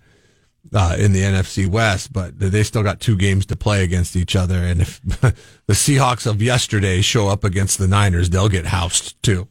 uh, 0.73 0.97
in 0.99 1.13
the 1.13 1.21
NFC 1.21 1.67
West, 1.67 2.13
but 2.13 2.39
they 2.39 2.63
still 2.63 2.83
got 2.83 3.01
two 3.01 3.17
games 3.17 3.47
to 3.47 3.57
play 3.57 3.83
against 3.83 4.17
each 4.17 4.37
other. 4.37 4.57
And 4.57 4.83
if 4.83 5.01
the 5.03 5.35
Seahawks 5.71 6.27
of 6.27 6.43
yesterday 6.43 7.01
show 7.01 7.29
up 7.29 7.45
against 7.45 7.79
the 7.79 7.89
Niners, 7.89 8.31
they'll 8.31 8.49
get 8.49 8.67
housed 8.67 9.21
too. 9.23 9.49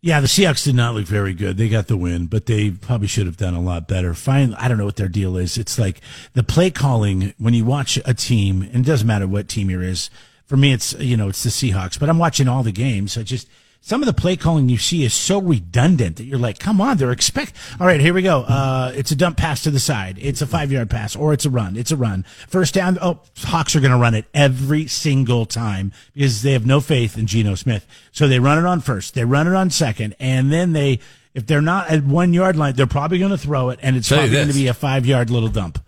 Yeah, 0.00 0.20
the 0.20 0.28
Seahawks 0.28 0.64
did 0.64 0.76
not 0.76 0.94
look 0.94 1.06
very 1.06 1.34
good. 1.34 1.56
They 1.56 1.68
got 1.68 1.88
the 1.88 1.96
win, 1.96 2.26
but 2.26 2.46
they 2.46 2.70
probably 2.70 3.08
should 3.08 3.26
have 3.26 3.36
done 3.36 3.54
a 3.54 3.60
lot 3.60 3.88
better. 3.88 4.14
Fine, 4.14 4.54
I 4.54 4.68
don't 4.68 4.78
know 4.78 4.84
what 4.84 4.94
their 4.94 5.08
deal 5.08 5.36
is. 5.36 5.58
It's 5.58 5.76
like 5.76 6.00
the 6.34 6.44
play 6.44 6.70
calling 6.70 7.34
when 7.36 7.52
you 7.52 7.64
watch 7.64 7.98
a 8.04 8.14
team, 8.14 8.62
and 8.62 8.86
it 8.86 8.88
doesn't 8.88 9.06
matter 9.06 9.26
what 9.26 9.48
team 9.48 9.68
you're 9.68 9.82
is. 9.82 10.08
For 10.46 10.56
me, 10.56 10.72
it's 10.72 10.92
you 10.94 11.16
know 11.16 11.28
it's 11.28 11.42
the 11.42 11.50
Seahawks, 11.50 11.98
but 11.98 12.08
I'm 12.08 12.18
watching 12.18 12.46
all 12.46 12.62
the 12.62 12.72
games. 12.72 13.18
I 13.18 13.24
just 13.24 13.48
some 13.80 14.02
of 14.02 14.06
the 14.06 14.12
play 14.12 14.36
calling 14.36 14.68
you 14.68 14.76
see 14.76 15.02
is 15.04 15.14
so 15.14 15.40
redundant 15.40 16.16
that 16.16 16.24
you're 16.24 16.38
like, 16.38 16.58
come 16.58 16.80
on, 16.80 16.98
they're 16.98 17.12
expect. 17.12 17.54
All 17.80 17.86
right, 17.86 18.00
here 18.00 18.12
we 18.12 18.20
go. 18.22 18.40
Uh, 18.42 18.92
it's 18.94 19.10
a 19.10 19.16
dump 19.16 19.38
pass 19.38 19.62
to 19.62 19.70
the 19.70 19.80
side. 19.80 20.18
It's 20.20 20.42
a 20.42 20.46
five 20.46 20.70
yard 20.70 20.90
pass, 20.90 21.16
or 21.16 21.32
it's 21.32 21.46
a 21.46 21.50
run. 21.50 21.76
It's 21.76 21.90
a 21.90 21.96
run. 21.96 22.24
First 22.48 22.74
down. 22.74 22.98
Oh, 23.00 23.20
Hawks 23.38 23.74
are 23.76 23.80
going 23.80 23.92
to 23.92 23.98
run 23.98 24.14
it 24.14 24.26
every 24.34 24.86
single 24.88 25.46
time 25.46 25.92
because 26.12 26.42
they 26.42 26.52
have 26.52 26.66
no 26.66 26.80
faith 26.80 27.16
in 27.16 27.26
Geno 27.26 27.54
Smith. 27.54 27.86
So 28.12 28.28
they 28.28 28.38
run 28.40 28.58
it 28.58 28.66
on 28.66 28.80
first. 28.80 29.14
They 29.14 29.24
run 29.24 29.46
it 29.46 29.54
on 29.54 29.70
second, 29.70 30.16
and 30.20 30.52
then 30.52 30.72
they, 30.72 30.98
if 31.34 31.46
they're 31.46 31.62
not 31.62 31.88
at 31.88 32.04
one 32.04 32.34
yard 32.34 32.56
line, 32.56 32.74
they're 32.74 32.86
probably 32.86 33.18
going 33.18 33.30
to 33.30 33.38
throw 33.38 33.70
it, 33.70 33.78
and 33.82 33.96
it's 33.96 34.08
probably 34.08 34.30
going 34.30 34.48
to 34.48 34.54
be 34.54 34.66
a 34.66 34.74
five 34.74 35.06
yard 35.06 35.30
little 35.30 35.48
dump. 35.48 35.82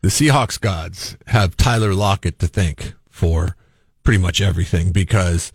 the 0.00 0.08
Seahawks 0.08 0.58
gods 0.60 1.16
have 1.26 1.56
Tyler 1.56 1.92
Lockett 1.92 2.38
to 2.38 2.46
thank 2.46 2.94
for 3.10 3.56
pretty 4.04 4.18
much 4.22 4.40
everything 4.40 4.90
because 4.90 5.52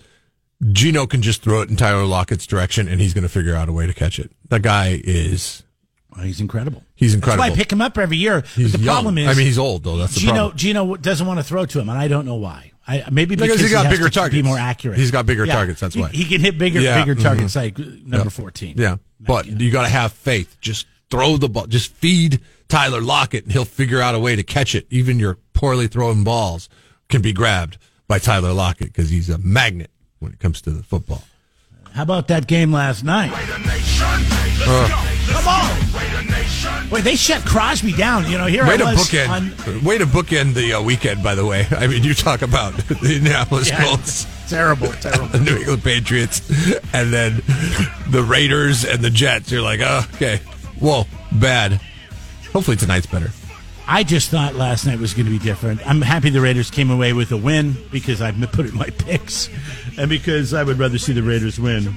Geno 0.71 1.05
can 1.05 1.21
just 1.21 1.41
throw 1.43 1.61
it 1.61 1.69
in 1.69 1.75
Tyler 1.75 2.05
Lockett's 2.05 2.47
direction 2.47 2.87
and 2.87 2.99
he's 2.99 3.13
going 3.13 3.23
to 3.23 3.29
figure 3.29 3.55
out 3.55 3.69
a 3.69 3.71
way 3.73 3.85
to 3.85 3.93
catch 3.93 4.17
it. 4.19 4.31
That 4.49 4.61
guy 4.63 4.99
is 5.03 5.63
Well, 6.15 6.25
he's 6.25 6.41
incredible. 6.41 6.83
He's 6.95 7.13
incredible. 7.13 7.43
That's 7.43 7.51
why. 7.51 7.55
I 7.55 7.57
pick 7.57 7.71
him 7.71 7.81
up 7.81 7.97
every 7.97 8.17
year. 8.17 8.43
he's 8.55 8.71
but 8.71 8.79
the 8.79 8.85
young. 8.85 8.95
problem 8.95 9.17
is, 9.19 9.27
I 9.27 9.33
mean, 9.35 9.45
he's 9.45 9.59
old 9.59 9.83
though. 9.83 9.97
That's 9.97 10.15
the 10.15 10.21
Geno 10.21 10.33
problem. 10.33 10.57
Geno 10.57 10.95
doesn't 10.95 11.27
want 11.27 11.39
to 11.39 11.43
throw 11.43 11.65
to 11.67 11.79
him, 11.79 11.89
and 11.89 11.97
I 11.97 12.07
don't 12.07 12.25
know 12.25 12.35
why. 12.35 12.71
I 12.87 13.03
maybe 13.11 13.35
because, 13.35 13.57
Because 13.57 13.69
he 13.69 13.71
got 13.71 13.85
has 13.85 13.97
bigger 13.97 14.09
targets. 14.09 14.33
Be 14.41 14.41
more 14.47 14.57
accurate. 14.57 14.97
He's 14.97 15.11
got 15.11 15.25
bigger 15.25 15.45
Yeah. 15.45 15.53
targets, 15.55 15.79
that's 15.81 15.93
He- 15.93 16.01
why. 16.01 16.09
he 16.09 16.23
can 16.25 16.41
hit 16.41 16.57
bigger 16.57 16.79
Yeah, 16.79 17.03
bigger 17.03 17.15
mhm. 17.19 17.21
targets 17.23 17.55
like 17.55 17.77
number 17.77 18.29
fourteen. 18.29 18.75
Yeah, 18.77 18.95
but 19.19 19.45
you 19.45 19.69
got 19.69 19.83
to 19.83 19.89
have 19.89 20.11
faith. 20.13 20.57
Just 20.61 20.87
throw 21.11 21.37
the 21.37 21.49
ball. 21.49 21.67
Just 21.67 21.93
feed 21.93 22.39
Tyler 22.67 23.01
Lockett, 23.01 23.43
and 23.43 23.51
he'll 23.53 23.65
figure 23.65 24.01
out 24.01 24.15
a 24.15 24.19
way 24.19 24.35
to 24.35 24.43
catch 24.43 24.73
it. 24.73 24.87
Even 24.89 25.19
your 25.19 25.37
poorly 25.53 25.87
thrown 25.87 26.23
balls 26.23 26.67
can 27.09 27.21
be 27.21 27.31
grabbed 27.33 27.77
by 28.07 28.17
Tyler 28.19 28.53
Lockett 28.53 28.87
because 28.87 29.09
he's 29.09 29.29
a 29.29 29.37
magnet 29.37 29.91
when 30.19 30.31
it 30.33 30.39
comes 30.39 30.61
to 30.61 30.71
the 30.71 30.83
football. 30.83 31.23
How 31.93 32.03
about 32.03 32.27
that 32.27 32.47
game 32.47 32.71
last 32.71 33.03
night? 33.03 33.31
Come 35.27 35.47
on! 35.47 36.89
Wait, 36.89 37.03
they 37.03 37.15
shut 37.15 37.43
Crosby 37.45 37.91
down. 37.93 38.29
You 38.29 38.37
know, 38.37 38.45
here 38.45 38.63
Way 38.65 38.75
I 38.75 38.77
to 38.77 38.83
was 38.85 39.09
bookend. 39.09 39.29
on. 39.77 39.83
way 39.83 39.97
to 39.97 40.05
bookend 40.05 40.53
the 40.53 40.73
uh, 40.73 40.81
weekend. 40.81 41.23
By 41.23 41.35
the 41.35 41.45
way, 41.45 41.65
I 41.71 41.87
mean 41.87 42.03
you 42.03 42.13
talk 42.13 42.41
about 42.41 42.73
the 42.87 43.15
Indianapolis 43.15 43.69
Yeah, 43.69 43.83
Colts, 43.83 44.25
terrible, 44.49 44.87
terrible. 44.93 45.27
the 45.27 45.39
New 45.39 45.57
England 45.57 45.83
Patriots, 45.83 46.41
and 46.93 47.11
then 47.11 47.41
the 48.09 48.23
Raiders 48.25 48.85
and 48.85 48.99
the 49.01 49.09
Jets. 49.09 49.51
You're 49.51 49.61
like, 49.61 49.79
oh, 49.81 50.05
okay, 50.15 50.37
whoa, 50.79 51.05
bad. 51.33 51.81
Hopefully 52.53 52.77
tonight's 52.77 53.07
better. 53.07 53.31
I 53.89 54.03
just 54.03 54.29
thought 54.29 54.55
last 54.55 54.85
night 54.85 54.99
was 54.99 55.13
going 55.13 55.25
to 55.25 55.31
be 55.31 55.39
different. 55.39 55.85
I'm 55.87 56.01
happy 56.01 56.29
the 56.29 56.41
Raiders 56.41 56.69
came 56.69 56.91
away 56.91 57.13
with 57.13 57.31
a 57.31 57.37
win 57.37 57.77
because 57.89 58.21
I 58.21 58.31
put 58.31 58.65
it 58.65 58.71
in 58.73 58.77
my 58.77 58.89
picks, 58.97 59.49
and 59.97 60.09
because 60.09 60.53
I 60.53 60.63
would 60.63 60.77
rather 60.77 60.97
see 60.97 61.13
the 61.13 61.23
Raiders 61.23 61.57
win. 61.59 61.95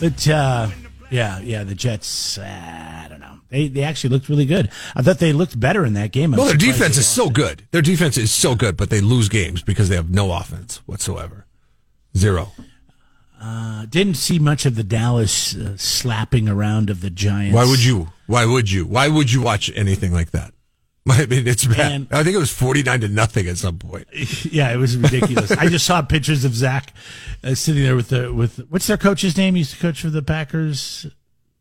But 0.00 0.26
uh, 0.26 0.68
yeah, 1.10 1.38
yeah, 1.40 1.62
the 1.62 1.76
Jets. 1.76 2.38
Uh, 2.38 2.42
I 2.42 3.06
don't 3.08 3.20
know. 3.20 3.38
They 3.50 3.68
they 3.68 3.82
actually 3.82 4.10
looked 4.10 4.28
really 4.28 4.46
good. 4.46 4.70
I 4.96 5.02
thought 5.02 5.18
they 5.18 5.32
looked 5.32 5.58
better 5.58 5.84
in 5.84 5.94
that 5.94 6.10
game. 6.10 6.34
I'm 6.34 6.38
Well, 6.38 6.48
their 6.48 6.56
defense 6.56 6.96
is 6.96 7.06
so 7.06 7.30
good. 7.30 7.68
Their 7.70 7.82
defense 7.82 8.18
is 8.18 8.32
so 8.32 8.56
good, 8.56 8.76
but 8.76 8.90
they 8.90 9.00
lose 9.00 9.28
games 9.28 9.62
because 9.62 9.88
they 9.88 9.96
have 9.96 10.10
no 10.10 10.32
offense 10.32 10.78
whatsoever. 10.86 11.46
Zero. 12.16 12.52
Uh, 13.40 13.86
didn't 13.86 14.14
see 14.14 14.38
much 14.38 14.66
of 14.66 14.76
the 14.76 14.84
Dallas 14.84 15.54
uh, 15.56 15.76
slapping 15.76 16.48
around 16.48 16.90
of 16.90 17.00
the 17.00 17.10
Giants. 17.10 17.54
Why 17.54 17.64
would 17.64 17.84
you? 17.84 18.08
Why 18.26 18.44
would 18.46 18.70
you? 18.70 18.86
Why 18.86 19.08
would 19.08 19.32
you 19.32 19.42
watch 19.42 19.70
anything 19.74 20.12
like 20.12 20.30
that? 20.32 20.52
I 21.08 21.26
mean, 21.26 21.48
it's 21.48 21.64
bad. 21.64 21.92
And- 21.92 22.08
I 22.12 22.22
think 22.22 22.36
it 22.36 22.38
was 22.38 22.52
49 22.52 23.00
to 23.00 23.08
nothing 23.08 23.48
at 23.48 23.58
some 23.58 23.78
point. 23.78 24.06
Yeah, 24.44 24.72
it 24.72 24.76
was 24.76 24.96
ridiculous. 24.96 25.50
I 25.52 25.68
just 25.68 25.86
saw 25.86 26.02
pictures 26.02 26.44
of 26.44 26.54
Zach 26.54 26.92
uh, 27.42 27.54
sitting 27.54 27.82
there 27.82 27.96
with 27.96 28.08
the 28.10 28.32
with 28.32 28.58
what's 28.68 28.86
their 28.86 28.96
coach's 28.98 29.36
name? 29.36 29.54
He 29.54 29.60
used 29.60 29.72
to 29.74 29.78
coach 29.80 30.00
for 30.02 30.10
the 30.10 30.22
Packers 30.22 31.06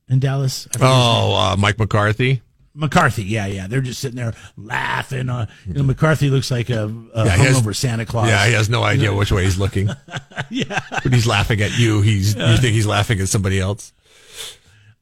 in 0.10 0.20
Dallas. 0.20 0.68
I 0.68 0.74
forget 0.74 0.90
his 0.90 0.98
name. 0.98 1.08
Oh, 1.08 1.36
uh, 1.54 1.56
Mike 1.58 1.80
McCarthy. 1.80 2.42
McCarthy. 2.74 3.24
Yeah, 3.24 3.46
yeah. 3.48 3.68
They're 3.68 3.82
just 3.82 4.00
sitting 4.02 4.16
there 4.18 4.34
laughing. 4.58 5.30
Uh, 5.30 5.46
you 5.68 5.74
know, 5.74 5.84
McCarthy 5.84 6.30
looks 6.30 6.52
like 6.52 6.70
a, 6.70 6.86
a 7.14 7.26
Yeah, 7.26 7.36
he 7.38 7.44
has- 7.44 7.62
hungover 7.62 7.76
Santa 7.76 8.06
Claus. 8.06 8.28
Yeah, 8.28 8.46
he 8.48 8.54
has 8.54 8.70
no 8.70 8.84
idea 8.84 9.14
which 9.14 9.32
way 9.32 9.44
he's 9.46 9.58
looking. 9.60 9.90
yeah. 10.50 10.80
but 10.92 11.14
he's 11.14 11.28
laughing 11.28 11.62
at 11.62 11.78
you, 11.78 12.02
he's 12.02 12.36
you 12.36 12.58
think 12.58 12.74
he's 12.74 12.88
laughing 12.88 13.20
at 13.20 13.28
somebody 13.30 13.60
else. 13.60 13.94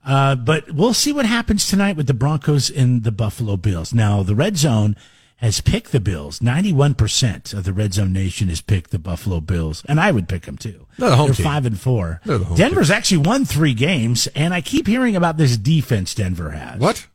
Uh, 0.05 0.35
but 0.35 0.71
we'll 0.71 0.93
see 0.93 1.11
what 1.11 1.25
happens 1.25 1.67
tonight 1.67 1.95
with 1.97 2.07
the 2.07 2.13
Broncos 2.13 2.69
and 2.69 3.03
the 3.03 3.11
Buffalo 3.11 3.57
Bills. 3.57 3.93
Now, 3.93 4.23
the 4.23 4.35
Red 4.35 4.57
Zone 4.57 4.95
has 5.37 5.61
picked 5.61 5.91
the 5.91 5.99
Bills. 5.99 6.39
91% 6.39 7.53
of 7.53 7.63
the 7.63 7.73
Red 7.73 7.93
Zone 7.93 8.11
Nation 8.13 8.49
has 8.49 8.61
picked 8.61 8.91
the 8.91 8.99
Buffalo 8.99 9.39
Bills, 9.39 9.83
and 9.87 9.99
I 9.99 10.11
would 10.11 10.27
pick 10.27 10.43
them 10.43 10.57
too. 10.57 10.85
They're 10.97 11.09
the 11.09 11.15
home 11.15 11.27
They're 11.27 11.35
team. 11.35 11.45
five 11.45 11.65
and 11.65 11.79
four. 11.79 12.21
The 12.25 12.39
home 12.39 12.57
Denver's 12.57 12.91
actually 12.91 13.19
won 13.27 13.45
three 13.45 13.73
games, 13.73 14.27
and 14.35 14.53
I 14.53 14.61
keep 14.61 14.87
hearing 14.87 15.15
about 15.15 15.37
this 15.37 15.57
defense 15.57 16.13
Denver 16.15 16.51
has. 16.51 16.79
What? 16.79 17.07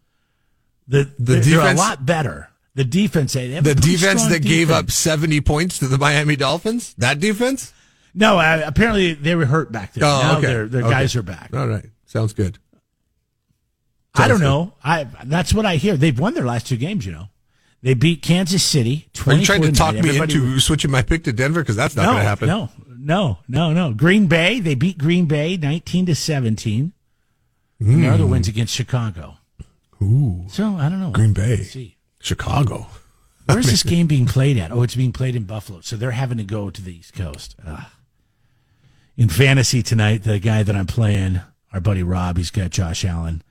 The, 0.86 1.04
The 1.18 1.34
they're, 1.36 1.40
they're 1.40 1.72
a 1.72 1.74
lot 1.74 2.04
better. 2.06 2.50
The 2.74 2.84
defense, 2.84 3.34
The 3.34 3.76
defense 3.80 4.26
that 4.26 4.42
gave 4.42 4.70
up 4.70 4.90
70 4.90 5.40
points 5.42 5.78
to 5.78 5.86
the 5.86 5.96
Miami 5.96 6.34
Dolphins? 6.34 6.92
That 6.98 7.20
defense? 7.20 7.72
No, 8.14 8.38
uh, 8.38 8.62
apparently 8.64 9.14
they 9.14 9.34
were 9.36 9.46
hurt 9.46 9.70
back 9.70 9.92
there. 9.92 10.04
Oh, 10.04 10.20
now 10.22 10.38
okay. 10.38 10.46
their, 10.46 10.66
their 10.68 10.82
Okay. 10.82 10.90
guys 10.90 11.14
are 11.14 11.22
back. 11.22 11.50
All 11.54 11.68
right. 11.68 11.86
Sounds 12.06 12.32
good. 12.32 12.58
I 14.14 14.28
don't 14.28 14.40
know. 14.40 14.74
I 14.82 15.04
that's 15.24 15.52
what 15.52 15.66
I 15.66 15.76
hear. 15.76 15.96
They've 15.96 16.18
won 16.18 16.34
their 16.34 16.44
last 16.44 16.66
two 16.66 16.76
games. 16.76 17.04
You 17.04 17.12
know, 17.12 17.28
they 17.82 17.94
beat 17.94 18.22
Kansas 18.22 18.62
City. 18.62 19.08
Are 19.26 19.34
you 19.34 19.44
trying 19.44 19.62
to 19.62 19.72
talk 19.72 19.94
me 19.94 20.18
into 20.18 20.60
switching 20.60 20.90
my 20.90 21.02
pick 21.02 21.24
to 21.24 21.32
Denver? 21.32 21.60
Because 21.62 21.76
that's 21.76 21.96
not 21.96 22.04
no, 22.04 22.08
going 22.12 22.22
to 22.22 22.28
happen. 22.28 22.48
No, 22.48 22.70
no, 22.88 23.38
no, 23.48 23.72
no. 23.72 23.92
Green 23.92 24.26
Bay. 24.26 24.60
They 24.60 24.74
beat 24.74 24.98
Green 24.98 25.26
Bay 25.26 25.56
nineteen 25.56 26.06
to 26.06 26.14
seventeen. 26.14 26.92
Their 27.80 28.12
other 28.12 28.24
hmm. 28.24 28.30
wins 28.30 28.48
against 28.48 28.74
Chicago. 28.74 29.36
Ooh, 30.00 30.44
So 30.48 30.76
I 30.76 30.88
don't 30.88 31.00
know. 31.00 31.10
Green 31.10 31.32
Bay. 31.32 31.58
See. 31.58 31.96
Chicago. 32.20 32.86
Where's 33.46 33.66
this 33.70 33.82
game 33.82 34.06
being 34.06 34.26
played 34.26 34.56
at? 34.58 34.72
Oh, 34.72 34.82
it's 34.82 34.94
being 34.94 35.12
played 35.12 35.36
in 35.36 35.44
Buffalo. 35.44 35.80
So 35.80 35.96
they're 35.96 36.12
having 36.12 36.38
to 36.38 36.44
go 36.44 36.70
to 36.70 36.82
the 36.82 36.96
East 36.96 37.14
Coast. 37.14 37.56
Ugh. 37.66 37.84
In 39.16 39.28
fantasy 39.28 39.82
tonight, 39.82 40.24
the 40.24 40.38
guy 40.38 40.62
that 40.62 40.74
I'm 40.74 40.86
playing, 40.86 41.40
our 41.72 41.80
buddy 41.80 42.02
Rob, 42.02 42.36
he's 42.36 42.50
got 42.50 42.70
Josh 42.70 43.04
Allen. 43.04 43.42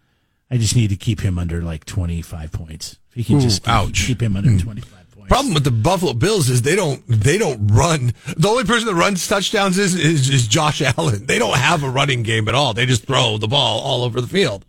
I 0.53 0.57
just 0.57 0.75
need 0.75 0.91
to 0.91 0.95
keep 0.95 1.21
him 1.21 1.39
under 1.39 1.63
like 1.63 1.83
25 1.83 2.51
points. 2.51 2.99
If 3.09 3.15
he 3.15 3.23
can 3.23 3.37
Ooh, 3.37 3.41
just 3.41 3.63
keep, 3.63 3.73
ouch. 3.73 4.05
keep 4.05 4.21
him 4.21 4.35
under 4.35 4.51
hmm. 4.51 4.59
25 4.59 5.09
points. 5.09 5.27
Problem 5.27 5.55
with 5.55 5.63
the 5.63 5.71
Buffalo 5.71 6.13
Bills 6.13 6.47
is 6.47 6.61
they 6.61 6.75
don't 6.75 7.03
they 7.07 7.39
don't 7.39 7.65
run. 7.69 8.13
The 8.37 8.47
only 8.47 8.63
person 8.63 8.85
that 8.85 8.93
runs 8.93 9.27
touchdowns 9.27 9.79
is, 9.79 9.95
is 9.95 10.29
is 10.29 10.47
Josh 10.47 10.83
Allen. 10.83 11.25
They 11.25 11.39
don't 11.39 11.57
have 11.57 11.81
a 11.81 11.89
running 11.89 12.21
game 12.21 12.47
at 12.47 12.53
all. 12.53 12.75
They 12.75 12.85
just 12.85 13.07
throw 13.07 13.39
the 13.39 13.47
ball 13.47 13.79
all 13.79 14.03
over 14.03 14.21
the 14.21 14.27
field. 14.27 14.63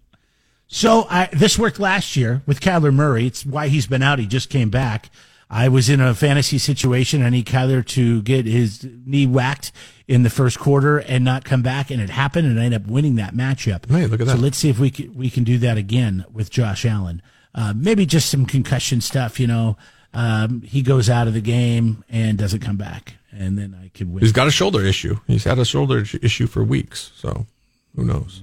So 0.68 1.06
I, 1.10 1.28
this 1.34 1.58
worked 1.58 1.78
last 1.78 2.16
year 2.16 2.40
with 2.46 2.60
Kyler 2.60 2.92
Murray. 2.92 3.26
It's 3.26 3.44
why 3.44 3.68
he's 3.68 3.86
been 3.86 4.02
out. 4.02 4.18
He 4.18 4.26
just 4.26 4.48
came 4.48 4.70
back. 4.70 5.10
I 5.50 5.68
was 5.68 5.88
in 5.88 6.00
a 6.00 6.14
fantasy 6.14 6.58
situation. 6.58 7.22
I 7.22 7.30
need 7.30 7.46
Kyler 7.46 7.86
to 7.88 8.22
get 8.22 8.46
his 8.46 8.86
knee 9.04 9.26
whacked 9.26 9.72
in 10.08 10.22
the 10.22 10.30
first 10.30 10.58
quarter 10.58 10.98
and 10.98 11.24
not 11.24 11.44
come 11.44 11.62
back, 11.62 11.90
and 11.90 12.00
it 12.00 12.10
happened, 12.10 12.46
and 12.46 12.60
I 12.60 12.64
ended 12.64 12.82
up 12.82 12.88
winning 12.88 13.16
that 13.16 13.34
matchup. 13.34 13.88
Hey, 13.88 14.06
look 14.06 14.20
at 14.20 14.26
that. 14.26 14.36
So 14.36 14.42
let's 14.42 14.58
see 14.58 14.68
if 14.68 14.78
we 14.78 14.90
can, 14.90 15.14
we 15.14 15.30
can 15.30 15.44
do 15.44 15.58
that 15.58 15.76
again 15.76 16.24
with 16.32 16.50
Josh 16.50 16.84
Allen. 16.84 17.22
Uh, 17.54 17.72
maybe 17.76 18.04
just 18.04 18.30
some 18.30 18.46
concussion 18.46 19.00
stuff. 19.00 19.38
You 19.38 19.46
know, 19.46 19.76
um, 20.12 20.62
he 20.62 20.82
goes 20.82 21.08
out 21.08 21.28
of 21.28 21.34
the 21.34 21.40
game 21.40 22.04
and 22.08 22.36
doesn't 22.36 22.60
come 22.60 22.76
back, 22.76 23.14
and 23.30 23.56
then 23.58 23.78
I 23.80 23.88
could 23.88 24.12
win. 24.12 24.22
He's 24.22 24.32
got 24.32 24.46
a 24.46 24.52
shoulder 24.52 24.84
issue. 24.84 25.20
He's 25.26 25.44
had 25.44 25.58
a 25.58 25.64
shoulder 25.64 26.04
issue 26.22 26.46
for 26.46 26.64
weeks. 26.64 27.12
So 27.16 27.46
who 27.94 28.04
knows? 28.04 28.42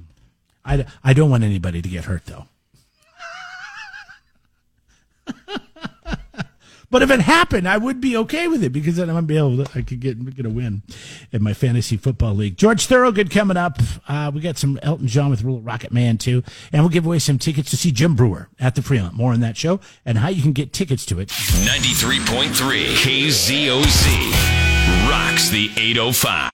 I, 0.63 0.85
I 1.03 1.13
don't 1.13 1.29
want 1.29 1.43
anybody 1.43 1.81
to 1.81 1.89
get 1.89 2.05
hurt 2.05 2.25
though. 2.25 2.45
but 6.91 7.01
if 7.01 7.09
it 7.09 7.21
happened, 7.21 7.67
I 7.67 7.77
would 7.77 8.01
be 8.01 8.15
okay 8.17 8.47
with 8.47 8.63
it 8.63 8.71
because 8.71 8.97
then 8.97 9.09
I'm 9.09 9.15
gonna 9.15 9.27
be 9.27 9.37
able 9.37 9.63
to, 9.63 9.77
I 9.77 9.81
could 9.81 9.99
get 9.99 10.35
get 10.35 10.45
a 10.45 10.49
win 10.49 10.83
in 11.31 11.41
my 11.41 11.53
fantasy 11.53 11.97
football 11.97 12.35
league. 12.35 12.57
George 12.57 12.85
Thorogood 12.85 13.31
coming 13.31 13.57
up. 13.57 13.79
Uh, 14.07 14.31
we 14.33 14.41
got 14.41 14.57
some 14.57 14.79
Elton 14.83 15.07
John 15.07 15.31
with 15.31 15.43
Little 15.43 15.61
Rocket 15.61 15.91
Man 15.91 16.17
too, 16.17 16.43
and 16.71 16.83
we'll 16.83 16.89
give 16.89 17.05
away 17.05 17.19
some 17.19 17.39
tickets 17.39 17.69
to 17.71 17.77
see 17.77 17.91
Jim 17.91 18.15
Breuer 18.15 18.49
at 18.59 18.75
the 18.75 18.81
Fremont. 18.81 19.15
More 19.15 19.33
on 19.33 19.39
that 19.39 19.57
show 19.57 19.79
and 20.05 20.17
how 20.17 20.27
you 20.27 20.41
can 20.41 20.53
get 20.53 20.73
tickets 20.73 21.05
to 21.07 21.19
it. 21.19 21.29
93.3 21.29 22.95
KZOZ 22.95 25.09
rocks 25.09 25.49
the 25.49 25.71
805. 25.77 26.51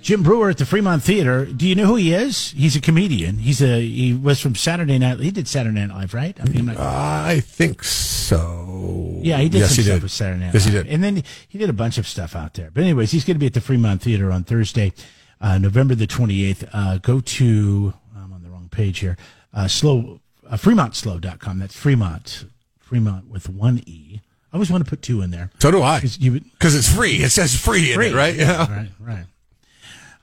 Jim 0.00 0.22
Breuer 0.22 0.48
at 0.50 0.58
the 0.58 0.64
Fremont 0.64 1.02
Theater. 1.02 1.44
Do 1.44 1.66
you 1.66 1.74
know 1.74 1.86
who 1.86 1.96
he 1.96 2.14
is? 2.14 2.52
He's 2.52 2.76
a 2.76 2.80
comedian. 2.80 3.38
He's 3.38 3.60
a 3.60 3.80
he 3.80 4.14
was 4.14 4.40
from 4.40 4.54
Saturday 4.54 4.98
Night. 4.98 5.18
He 5.20 5.30
did 5.30 5.46
Saturday 5.48 5.80
Night 5.86 5.90
Live, 5.94 6.14
right? 6.14 6.36
I 6.40 6.44
mean, 6.44 6.66
not- 6.66 6.78
I 6.78 7.40
think 7.40 7.84
so. 7.84 9.20
Yeah, 9.22 9.38
he 9.38 9.48
did 9.48 9.58
yes, 9.58 9.70
some 9.70 9.76
he 9.76 9.82
stuff 9.82 9.96
did. 9.96 10.02
with 10.04 10.12
Saturday 10.12 10.40
Night 10.40 10.54
Yes, 10.54 10.64
he 10.64 10.70
Live. 10.72 10.84
did. 10.84 10.92
And 10.94 11.02
then 11.04 11.22
he 11.48 11.58
did 11.58 11.68
a 11.68 11.72
bunch 11.74 11.98
of 11.98 12.06
stuff 12.06 12.34
out 12.36 12.54
there. 12.54 12.70
But 12.72 12.84
anyways, 12.84 13.10
he's 13.10 13.24
going 13.24 13.34
to 13.34 13.40
be 13.40 13.46
at 13.46 13.54
the 13.54 13.60
Fremont 13.60 14.00
Theater 14.00 14.30
on 14.30 14.44
Thursday, 14.44 14.92
uh, 15.40 15.58
November 15.58 15.94
the 15.94 16.06
28th. 16.06 16.68
Uh, 16.72 16.98
go 16.98 17.20
to, 17.20 17.92
I'm 18.16 18.32
on 18.32 18.42
the 18.42 18.48
wrong 18.50 18.68
page 18.70 19.00
here, 19.00 19.16
uh, 19.52 19.66
slow, 19.68 20.20
uh, 20.48 20.56
FremontSlow.com. 20.56 21.58
That's 21.58 21.76
Fremont, 21.76 22.44
Fremont 22.78 23.28
with 23.28 23.48
one 23.50 23.82
E. 23.86 24.20
I 24.52 24.56
always 24.56 24.70
want 24.70 24.84
to 24.84 24.88
put 24.88 25.02
two 25.02 25.20
in 25.20 25.30
there. 25.32 25.50
So 25.58 25.70
do 25.70 25.82
I. 25.82 26.00
Because 26.00 26.74
it's 26.74 26.88
free. 26.94 27.16
It 27.16 27.30
says 27.30 27.54
free, 27.54 27.92
in 27.92 28.00
it, 28.00 28.14
right? 28.14 28.34
Yeah. 28.34 28.70
Right, 28.72 28.88
right. 28.98 29.24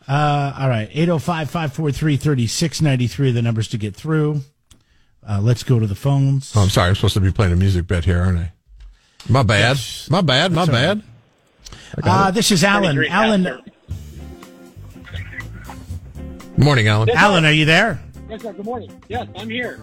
Uh, 0.07 0.55
all 0.59 0.69
right. 0.69 0.89
805 0.91 1.49
543 1.49 2.17
3693 2.17 3.31
the 3.31 3.41
numbers 3.41 3.67
to 3.69 3.77
get 3.77 3.95
through. 3.95 4.41
Uh, 5.27 5.39
let's 5.41 5.63
go 5.63 5.79
to 5.79 5.87
the 5.87 5.95
phones. 5.95 6.53
Oh, 6.55 6.61
I'm 6.61 6.69
sorry. 6.69 6.89
I'm 6.89 6.95
supposed 6.95 7.15
to 7.15 7.19
be 7.19 7.31
playing 7.31 7.53
a 7.53 7.55
music 7.55 7.87
bit 7.87 8.05
here, 8.05 8.21
aren't 8.21 8.37
I? 8.37 8.51
My 9.27 9.41
bad. 9.41 9.77
Yes. 9.77 10.09
My 10.09 10.21
bad. 10.21 10.51
My 10.51 10.65
That's 10.65 10.69
all 10.69 10.95
bad. 10.95 11.03
Uh, 12.03 12.31
this 12.31 12.51
is 12.51 12.63
Alan. 12.63 13.03
Alan, 13.05 13.61
Morning, 16.57 16.87
Alan. 16.87 17.09
Alan, 17.09 17.43
are 17.45 17.51
you 17.51 17.65
there? 17.65 18.01
Yes, 18.29 18.41
sir. 18.41 18.53
Good 18.53 18.65
morning. 18.65 19.01
Yes, 19.09 19.27
I'm 19.35 19.49
here. 19.49 19.79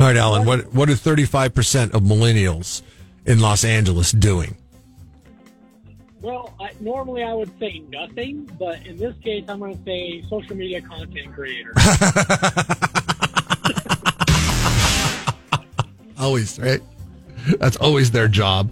All 0.00 0.06
right, 0.06 0.16
Alan. 0.16 0.44
What 0.44 0.72
what 0.72 0.88
are 0.88 0.96
35 0.96 1.54
percent 1.54 1.94
of 1.94 2.02
millennials 2.02 2.82
in 3.26 3.40
Los 3.40 3.64
Angeles 3.64 4.12
doing? 4.12 4.56
Well, 6.22 6.54
I, 6.60 6.70
normally 6.80 7.22
I 7.24 7.34
would 7.34 7.50
say 7.58 7.82
nothing, 7.90 8.50
but 8.58 8.86
in 8.86 8.96
this 8.96 9.14
case, 9.22 9.44
I'm 9.48 9.58
going 9.58 9.76
to 9.76 9.84
say 9.84 10.22
social 10.30 10.56
media 10.56 10.80
content 10.80 11.34
creator. 11.34 11.72
Always, 16.18 16.58
right? 16.60 16.80
That's 17.58 17.76
always 17.78 18.12
their 18.12 18.28
job. 18.28 18.70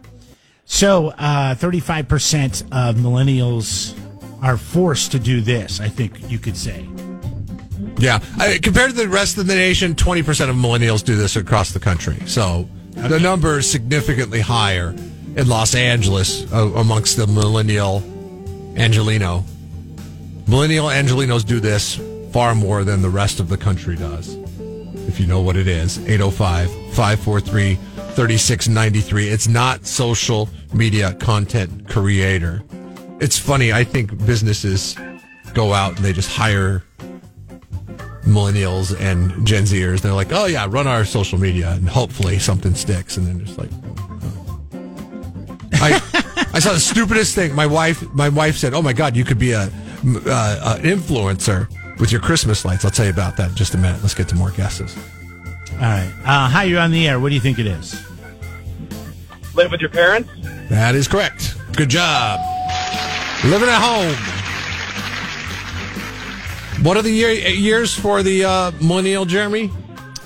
So, 0.69 1.07
uh, 1.17 1.55
35% 1.55 2.63
of 2.73 2.97
millennials 2.97 3.97
are 4.43 4.57
forced 4.57 5.13
to 5.13 5.19
do 5.19 5.39
this, 5.39 5.79
I 5.79 5.87
think 5.87 6.29
you 6.29 6.39
could 6.39 6.57
say. 6.57 6.87
Yeah. 7.97 8.19
I, 8.37 8.59
compared 8.61 8.91
to 8.91 8.95
the 8.97 9.07
rest 9.07 9.37
of 9.37 9.47
the 9.47 9.55
nation, 9.55 9.95
20% 9.95 10.49
of 10.49 10.55
millennials 10.57 11.03
do 11.03 11.15
this 11.15 11.37
across 11.37 11.71
the 11.71 11.79
country. 11.79 12.17
So 12.25 12.69
the 12.91 13.17
number 13.17 13.59
is 13.59 13.71
significantly 13.71 14.41
higher 14.41 14.93
in 15.37 15.47
Los 15.47 15.75
Angeles 15.75 16.51
uh, 16.51 16.71
amongst 16.75 17.15
the 17.15 17.27
millennial 17.27 18.03
Angelino. 18.75 19.45
Millennial 20.47 20.87
Angelinos 20.87 21.45
do 21.45 21.59
this 21.59 22.01
far 22.31 22.55
more 22.55 22.83
than 22.83 23.01
the 23.01 23.09
rest 23.09 23.39
of 23.39 23.47
the 23.47 23.57
country 23.57 23.95
does. 23.95 24.35
If 25.07 25.19
you 25.19 25.27
know 25.27 25.41
what 25.41 25.55
it 25.55 25.67
is, 25.67 25.99
805 25.99 26.69
543 26.93 27.75
3693. 27.75 29.29
It's 29.29 29.47
not 29.47 29.85
social 29.85 30.49
media 30.73 31.13
content 31.13 31.87
creator. 31.87 32.63
It's 33.19 33.37
funny. 33.37 33.71
I 33.71 33.83
think 33.83 34.25
businesses 34.25 34.95
go 35.53 35.71
out 35.73 35.95
and 35.97 36.03
they 36.03 36.13
just 36.13 36.31
hire 36.31 36.83
millennials 38.23 38.99
and 38.99 39.45
Gen 39.45 39.63
Zers. 39.63 40.01
They're 40.01 40.13
like, 40.13 40.31
oh 40.31 40.45
yeah, 40.45 40.65
run 40.67 40.87
our 40.87 41.05
social 41.05 41.39
media 41.39 41.71
and 41.71 41.87
hopefully 41.87 42.39
something 42.39 42.73
sticks. 42.73 43.17
And 43.17 43.27
then 43.27 43.45
just 43.45 43.57
like, 43.57 43.69
I 46.57 46.59
saw 46.59 46.73
the 46.73 46.79
stupidest 46.79 47.35
thing. 47.35 47.53
My 47.53 47.67
wife, 47.67 48.01
my 48.15 48.29
wife 48.29 48.57
said, 48.57 48.73
oh 48.73 48.81
my 48.81 48.91
God, 48.91 49.15
you 49.15 49.23
could 49.23 49.37
be 49.37 49.51
a, 49.51 49.65
uh, 49.65 50.75
an 50.79 50.81
influencer 50.81 51.69
with 51.99 52.11
your 52.11 52.19
Christmas 52.19 52.65
lights. 52.65 52.83
I'll 52.83 52.89
tell 52.89 53.05
you 53.05 53.11
about 53.11 53.37
that 53.37 53.51
in 53.51 53.55
just 53.55 53.75
a 53.75 53.77
minute. 53.77 54.01
Let's 54.01 54.15
get 54.15 54.27
to 54.29 54.35
more 54.35 54.49
guesses. 54.49 54.97
All 55.73 55.77
right. 55.81 56.11
Uh, 56.25 56.49
hi, 56.49 56.63
you're 56.63 56.79
on 56.79 56.89
the 56.89 57.07
air. 57.07 57.19
What 57.19 57.29
do 57.29 57.35
you 57.35 57.41
think 57.41 57.59
it 57.59 57.67
is? 57.67 58.03
Live 59.53 59.69
with 59.69 59.81
your 59.81 59.91
parents? 59.91 60.31
That 60.71 60.95
is 60.95 61.07
correct. 61.07 61.55
Good 61.75 61.89
job. 61.89 62.39
Living 63.45 63.69
at 63.69 63.79
home. 63.79 64.15
What 66.83 66.97
are 66.97 67.03
the 67.03 67.11
year, 67.11 67.33
years 67.33 67.93
for 67.93 68.23
the 68.23 68.45
uh, 68.45 68.71
millennial, 68.81 69.25
Jeremy? 69.25 69.69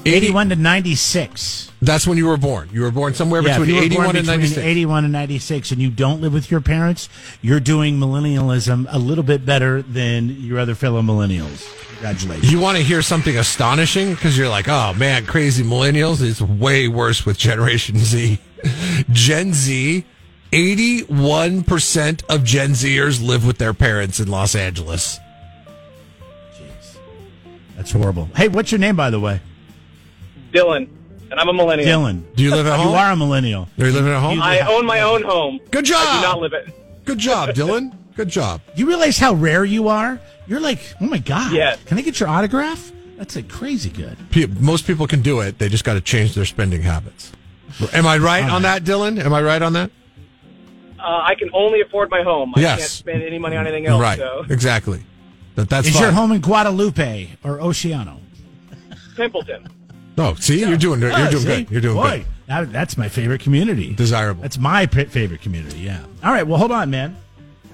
81 0.05 0.47
to 0.47 0.55
96. 0.55 1.70
That's 1.83 2.05
when 2.05 2.17
you 2.17 2.27
were 2.27 2.37
born. 2.37 2.69
You 2.71 2.81
were 2.81 2.91
born 2.91 3.15
somewhere 3.15 3.41
Yeah, 3.41 3.57
between 3.57 3.69
you 3.69 3.75
were 3.75 3.85
81 3.85 4.03
born 4.05 4.15
and 4.15 4.25
between 4.25 4.39
96. 4.39 4.65
81 4.65 5.03
and 5.03 5.13
96 5.13 5.71
and 5.71 5.81
you 5.81 5.89
don't 5.89 6.21
live 6.21 6.31
with 6.33 6.51
your 6.51 6.61
parents, 6.61 7.09
you're 7.41 7.59
doing 7.59 7.97
millennialism 7.99 8.85
a 8.89 8.99
little 8.99 9.23
bit 9.23 9.45
better 9.47 9.81
than 9.81 10.29
your 10.29 10.59
other 10.59 10.75
fellow 10.75 11.01
millennials. 11.01 11.67
Congratulations. 11.93 12.51
You 12.51 12.59
want 12.59 12.77
to 12.77 12.83
hear 12.83 13.01
something 13.01 13.35
astonishing? 13.35 14.11
Because 14.11 14.37
you're 14.37 14.49
like, 14.49 14.67
oh 14.69 14.93
man, 14.93 15.25
crazy 15.25 15.63
millennials. 15.63 16.21
is 16.21 16.39
way 16.41 16.87
worse 16.87 17.25
with 17.25 17.37
Generation 17.39 17.97
Z. 17.97 18.39
Gen 19.11 19.53
Z, 19.53 20.05
81% 20.51 22.23
of 22.29 22.43
Gen 22.43 22.71
Zers 22.71 23.25
live 23.25 23.45
with 23.45 23.57
their 23.57 23.73
parents 23.73 24.19
in 24.19 24.27
Los 24.29 24.53
Angeles. 24.53 25.19
Jeez. 26.55 26.97
That's 27.75 27.91
horrible. 27.91 28.29
Hey, 28.35 28.49
what's 28.49 28.71
your 28.71 28.79
name, 28.79 28.95
by 28.95 29.09
the 29.09 29.19
way? 29.19 29.41
Dylan, 30.53 30.89
and 31.31 31.39
I'm 31.39 31.47
a 31.49 31.53
millennial. 31.53 31.87
Dylan. 32.01 32.23
Do 32.35 32.43
you 32.43 32.51
live 32.51 32.67
at 32.67 32.77
home? 32.77 32.89
You 32.89 32.93
are 32.95 33.11
a 33.11 33.15
millennial. 33.15 33.67
Are 33.79 33.85
you 33.87 33.91
living 33.91 34.11
at 34.13 34.19
home? 34.21 34.41
I 34.41 34.59
own 34.61 34.85
my 34.85 35.01
own 35.01 35.23
home. 35.23 35.59
Good 35.71 35.85
job. 35.85 36.05
I 36.07 36.15
do 36.17 36.21
not 36.27 36.33
job. 36.35 36.41
live 36.41 36.53
it. 36.53 37.05
Good 37.05 37.17
job, 37.17 37.49
Dylan. 37.49 37.93
Good 38.15 38.29
job. 38.29 38.61
You 38.75 38.87
realize 38.87 39.17
how 39.17 39.33
rare 39.33 39.65
you 39.65 39.87
are? 39.87 40.19
You're 40.47 40.59
like, 40.59 40.79
oh 41.01 41.05
my 41.07 41.17
God. 41.17 41.53
Yes. 41.53 41.79
Can 41.85 41.97
I 41.97 42.01
get 42.01 42.19
your 42.19 42.29
autograph? 42.29 42.91
That's 43.17 43.35
like 43.35 43.47
crazy 43.47 43.89
good. 43.89 44.17
Pe- 44.31 44.47
Most 44.47 44.85
people 44.85 45.07
can 45.07 45.21
do 45.21 45.39
it. 45.41 45.57
They 45.59 45.69
just 45.69 45.83
got 45.83 45.93
to 45.93 46.01
change 46.01 46.35
their 46.35 46.45
spending 46.45 46.81
habits. 46.81 47.31
Am 47.93 48.05
I 48.05 48.17
right 48.17 48.43
on 48.43 48.63
that, 48.63 48.83
Dylan? 48.83 49.23
Am 49.23 49.33
I 49.33 49.41
right 49.41 49.61
on 49.61 49.73
that? 49.73 49.91
Uh, 50.99 51.21
I 51.23 51.35
can 51.35 51.49
only 51.53 51.81
afford 51.81 52.09
my 52.11 52.21
home. 52.21 52.53
I 52.55 52.59
Yes. 52.61 52.79
can't 52.79 52.89
spend 52.91 53.23
any 53.23 53.39
money 53.39 53.55
on 53.55 53.65
anything 53.65 53.87
else. 53.87 54.01
right. 54.01 54.19
So 54.19 54.45
Exactly. 54.49 55.03
That, 55.55 55.69
that's 55.69 55.87
Is 55.87 55.93
fine. 55.93 56.03
your 56.03 56.11
home 56.11 56.31
in 56.31 56.41
Guadalupe 56.41 57.29
or 57.43 57.57
Oceano? 57.59 58.19
Pimpleton. 59.15 59.67
Oh, 60.21 60.35
see, 60.35 60.59
you're 60.59 60.77
doing 60.77 61.01
you're 61.01 61.11
doing 61.11 61.37
see? 61.37 61.45
good. 61.63 61.71
You're 61.71 61.81
doing 61.81 61.95
Boy, 61.95 62.17
good. 62.19 62.25
that- 62.47 62.71
that's 62.71 62.97
my 62.97 63.09
favorite 63.09 63.41
community. 63.41 63.93
Desirable. 63.93 64.41
That's 64.41 64.57
my 64.57 64.85
p- 64.85 65.05
favorite 65.05 65.41
community. 65.41 65.79
Yeah. 65.79 66.03
All 66.23 66.31
right. 66.31 66.45
Well, 66.45 66.57
hold 66.57 66.71
on, 66.71 66.89
man. 66.89 67.15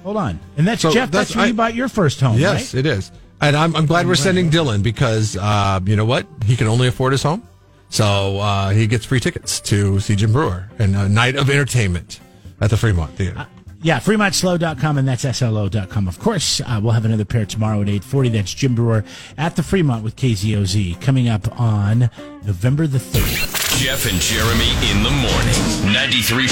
Hold 0.04 0.16
on. 0.16 0.38
And 0.56 0.66
that's 0.66 0.82
So 0.82 0.90
Jeff. 0.90 1.10
That's, 1.10 1.30
that's- 1.34 1.48
you 1.48 1.54
bought 1.54 1.74
your 1.74 1.88
first 1.88 2.20
home. 2.20 2.38
Yes, 2.38 2.74
right? 2.74 2.80
it 2.80 2.86
is. 2.86 3.10
And 3.40 3.56
I'm, 3.56 3.76
I'm 3.76 3.86
glad 3.86 4.06
we're 4.06 4.14
sending 4.16 4.50
Dylan 4.50 4.82
because, 4.82 5.36
uh, 5.36 5.78
you 5.84 5.94
know 5.94 6.04
what? 6.04 6.26
He 6.44 6.56
can 6.56 6.66
only 6.66 6.88
afford 6.88 7.12
his 7.12 7.22
home. 7.22 7.46
So 7.90 8.38
uh, 8.38 8.70
he 8.70 8.86
gets 8.86 9.04
free 9.04 9.20
tickets 9.20 9.60
to 9.60 10.00
see 10.00 10.16
Jim 10.16 10.32
Breuer 10.32 10.68
and 10.78 10.94
a 10.96 11.08
night 11.08 11.36
of 11.36 11.48
entertainment 11.48 12.20
at 12.60 12.70
the 12.70 12.76
Fremont 12.76 13.12
Theater. 13.12 13.46
Yeah, 13.80 14.00
FremontSlow.com 14.00 14.98
and 14.98 15.06
that's 15.06 15.22
SLO.com. 15.38 16.08
Of 16.08 16.18
course, 16.18 16.60
uh, 16.60 16.80
we'll 16.82 16.92
have 16.92 17.04
another 17.04 17.24
pair 17.24 17.46
tomorrow 17.46 17.80
at 17.80 17.88
840. 17.88 18.30
That's 18.30 18.52
Jim 18.52 18.74
Breuer 18.74 19.04
at 19.36 19.54
the 19.54 19.62
Fremont 19.62 20.02
with 20.02 20.16
KZOZ 20.16 21.00
coming 21.00 21.28
up 21.28 21.60
on 21.60 22.10
November 22.44 22.88
the 22.88 22.98
3rd. 22.98 23.67
Jeff 23.78 24.10
and 24.10 24.20
Jeremy 24.20 24.70
in 24.90 25.04
the 25.04 25.10
morning. 25.10 25.54
93.3 25.94 26.48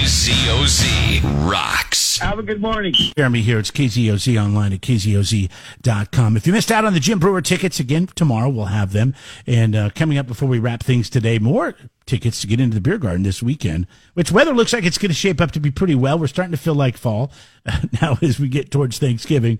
KZOZ 0.00 1.46
rocks. 1.46 2.16
Have 2.16 2.38
a 2.38 2.42
good 2.42 2.62
morning. 2.62 2.94
Jeremy 3.18 3.42
here. 3.42 3.58
It's 3.58 3.70
KZOZ 3.70 4.42
online 4.42 4.72
at 4.72 4.80
KZOZ.com. 4.80 6.38
If 6.38 6.46
you 6.46 6.54
missed 6.54 6.72
out 6.72 6.86
on 6.86 6.94
the 6.94 7.00
Jim 7.00 7.18
Breuer 7.18 7.42
tickets, 7.42 7.80
again, 7.80 8.06
tomorrow 8.06 8.48
we'll 8.48 8.64
have 8.64 8.94
them. 8.94 9.14
And 9.46 9.76
uh, 9.76 9.90
coming 9.90 10.16
up 10.16 10.26
before 10.26 10.48
we 10.48 10.58
wrap 10.58 10.82
things 10.82 11.10
today, 11.10 11.38
more 11.38 11.74
tickets 12.06 12.40
to 12.40 12.46
get 12.46 12.60
into 12.60 12.76
the 12.76 12.80
beer 12.80 12.96
garden 12.96 13.22
this 13.22 13.42
weekend, 13.42 13.86
which 14.14 14.32
weather 14.32 14.54
looks 14.54 14.72
like 14.72 14.84
it's 14.84 14.96
going 14.96 15.10
to 15.10 15.14
shape 15.14 15.38
up 15.38 15.50
to 15.50 15.60
be 15.60 15.70
pretty 15.70 15.94
well. 15.94 16.18
We're 16.18 16.28
starting 16.28 16.52
to 16.52 16.56
feel 16.56 16.74
like 16.74 16.96
fall 16.96 17.30
now 18.00 18.16
as 18.22 18.40
we 18.40 18.48
get 18.48 18.70
towards 18.70 18.98
Thanksgiving. 18.98 19.58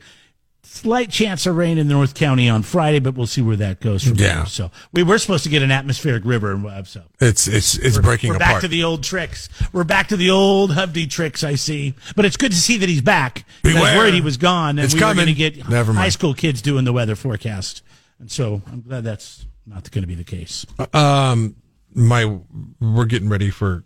Slight 0.69 1.11
chance 1.11 1.47
of 1.47 1.57
rain 1.57 1.79
in 1.79 1.89
the 1.89 1.95
North 1.95 2.15
County 2.15 2.49
on 2.51 2.63
Friday, 2.63 2.99
but 2.99 3.15
we'll 3.15 3.27
see 3.27 3.41
where 3.41 3.57
that 3.57 3.81
goes 3.81 4.03
from 4.05 4.17
Yeah. 4.17 4.35
there. 4.37 4.47
So 4.47 4.71
we 4.93 5.03
were 5.03 5.19
supposed 5.19 5.45
to 5.45 5.49
get 5.51 5.63
an 5.63 5.71
atmospheric 5.71 6.25
river, 6.25 6.53
and 6.53 6.67
uh, 6.67 6.85
so 6.85 7.03
It's 7.21 7.49
it's 7.49 7.79
it's 7.79 7.99
breaking 7.99 8.31
we're 8.31 8.37
apart. 8.37 8.55
back 8.57 8.61
to 8.63 8.69
the 8.69 8.85
old 8.85 9.03
tricks. 9.03 9.49
We're 9.73 9.85
back 9.85 10.09
to 10.09 10.17
the 10.17 10.31
old 10.31 10.73
Hovde 10.73 11.09
tricks. 11.09 11.43
I 11.45 11.55
see, 11.55 11.95
but 12.15 12.25
it's 12.25 12.37
good 12.37 12.53
to 12.53 12.59
see 12.59 12.77
that 12.79 12.89
he's 12.89 13.01
back. 13.01 13.45
I 13.65 13.73
was 13.73 13.83
worried 13.97 14.15
he 14.15 14.21
was 14.21 14.37
gone, 14.37 14.79
and 14.79 14.81
It's 14.85 14.95
we 14.95 15.01
were 15.03 15.15
going 15.15 15.27
to 15.29 15.33
get 15.35 15.69
Never 15.69 15.93
mind. 15.93 16.03
high 16.03 16.09
school 16.11 16.35
kids 16.35 16.61
doing 16.61 16.85
the 16.85 16.93
weather 16.93 17.17
forecast. 17.17 17.83
And 18.19 18.31
so 18.31 18.61
I'm 18.71 18.83
glad 18.83 19.05
that's 19.05 19.47
not 19.67 19.91
going 19.91 20.03
to 20.03 20.09
be 20.09 20.15
the 20.15 20.25
case. 20.25 20.67
um, 20.93 21.57
my 21.95 22.39
we're 22.81 23.05
getting 23.07 23.29
ready 23.29 23.49
for 23.51 23.85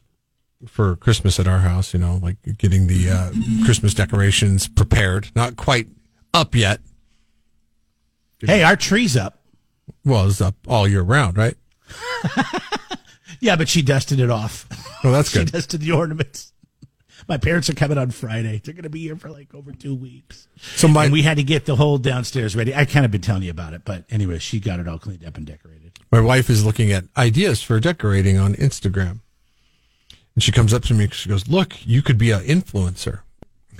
for 0.66 0.96
Christmas 0.96 1.38
at 1.38 1.46
our 1.46 1.60
house. 1.60 1.94
You 1.94 2.00
know, 2.00 2.18
like 2.20 2.36
getting 2.58 2.86
the 2.88 3.10
uh, 3.10 3.30
Christmas 3.64 3.94
decorations 3.94 4.66
prepared. 4.66 5.30
Not 5.36 5.56
quite 5.56 5.86
up 6.32 6.54
yet. 6.54 6.80
Hey, 8.40 8.62
our 8.62 8.76
tree's 8.76 9.16
up. 9.16 9.40
Well, 10.04 10.28
it's 10.28 10.40
up 10.40 10.54
all 10.66 10.88
year 10.88 11.02
round, 11.02 11.36
right? 11.36 11.56
Yeah, 13.40 13.56
but 13.56 13.68
she 13.68 13.80
dusted 13.82 14.20
it 14.20 14.30
off. 14.30 14.66
Well, 15.02 15.12
that's 15.14 15.32
good. 15.32 15.40
she 15.40 15.44
good. 15.46 15.52
dusted 15.52 15.80
the 15.80 15.92
ornaments. 15.92 16.52
My 17.26 17.38
parents 17.38 17.70
are 17.70 17.74
coming 17.74 17.96
on 17.96 18.10
Friday. 18.10 18.60
They're 18.62 18.74
going 18.74 18.82
to 18.84 18.90
be 18.90 19.00
here 19.00 19.16
for 19.16 19.30
like 19.30 19.54
over 19.54 19.72
two 19.72 19.94
weeks. 19.94 20.46
So 20.76 20.88
my 20.88 21.04
and 21.04 21.12
we 21.12 21.22
had 21.22 21.36
to 21.36 21.42
get 21.42 21.64
the 21.64 21.76
whole 21.76 21.96
downstairs 21.98 22.54
ready. 22.56 22.74
I 22.74 22.84
kind 22.84 23.04
of 23.04 23.10
been 23.10 23.20
telling 23.20 23.42
you 23.42 23.50
about 23.50 23.72
it, 23.72 23.82
but 23.84 24.04
anyway, 24.10 24.38
she 24.38 24.60
got 24.60 24.80
it 24.80 24.88
all 24.88 24.98
cleaned 24.98 25.24
up 25.24 25.36
and 25.36 25.46
decorated. 25.46 25.98
my 26.10 26.20
wife 26.20 26.50
is 26.50 26.64
looking 26.64 26.92
at 26.92 27.04
ideas 27.16 27.62
for 27.62 27.78
decorating 27.80 28.36
on 28.38 28.54
Instagram. 28.54 29.20
And 30.34 30.42
she 30.42 30.52
comes 30.52 30.72
up 30.74 30.82
to 30.84 30.94
me, 30.94 31.08
she 31.08 31.28
goes, 31.28 31.48
Look, 31.48 31.86
you 31.86 32.02
could 32.02 32.18
be 32.18 32.30
an 32.30 32.40
influencer. 32.40 33.20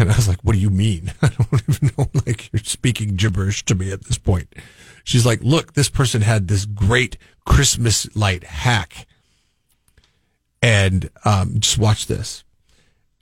And 0.00 0.10
I 0.10 0.16
was 0.16 0.28
like, 0.28 0.40
What 0.42 0.54
do 0.54 0.58
you 0.58 0.70
mean? 0.70 1.12
I 1.22 1.28
don't 1.28 1.62
even 1.68 1.90
know. 1.96 2.06
Like, 2.26 2.52
you're 2.52 2.60
speaking 2.64 3.16
gibberish 3.16 3.64
to 3.66 3.74
me 3.74 3.92
at 3.92 4.04
this 4.04 4.18
point. 4.18 4.54
She's 5.04 5.26
like, 5.26 5.40
Look, 5.42 5.74
this 5.74 5.88
person 5.88 6.22
had 6.22 6.48
this 6.48 6.64
great 6.64 7.18
Christmas 7.44 8.14
light 8.16 8.44
hack. 8.44 9.06
And 10.62 11.10
um, 11.24 11.60
just 11.60 11.78
watch 11.78 12.06
this. 12.06 12.44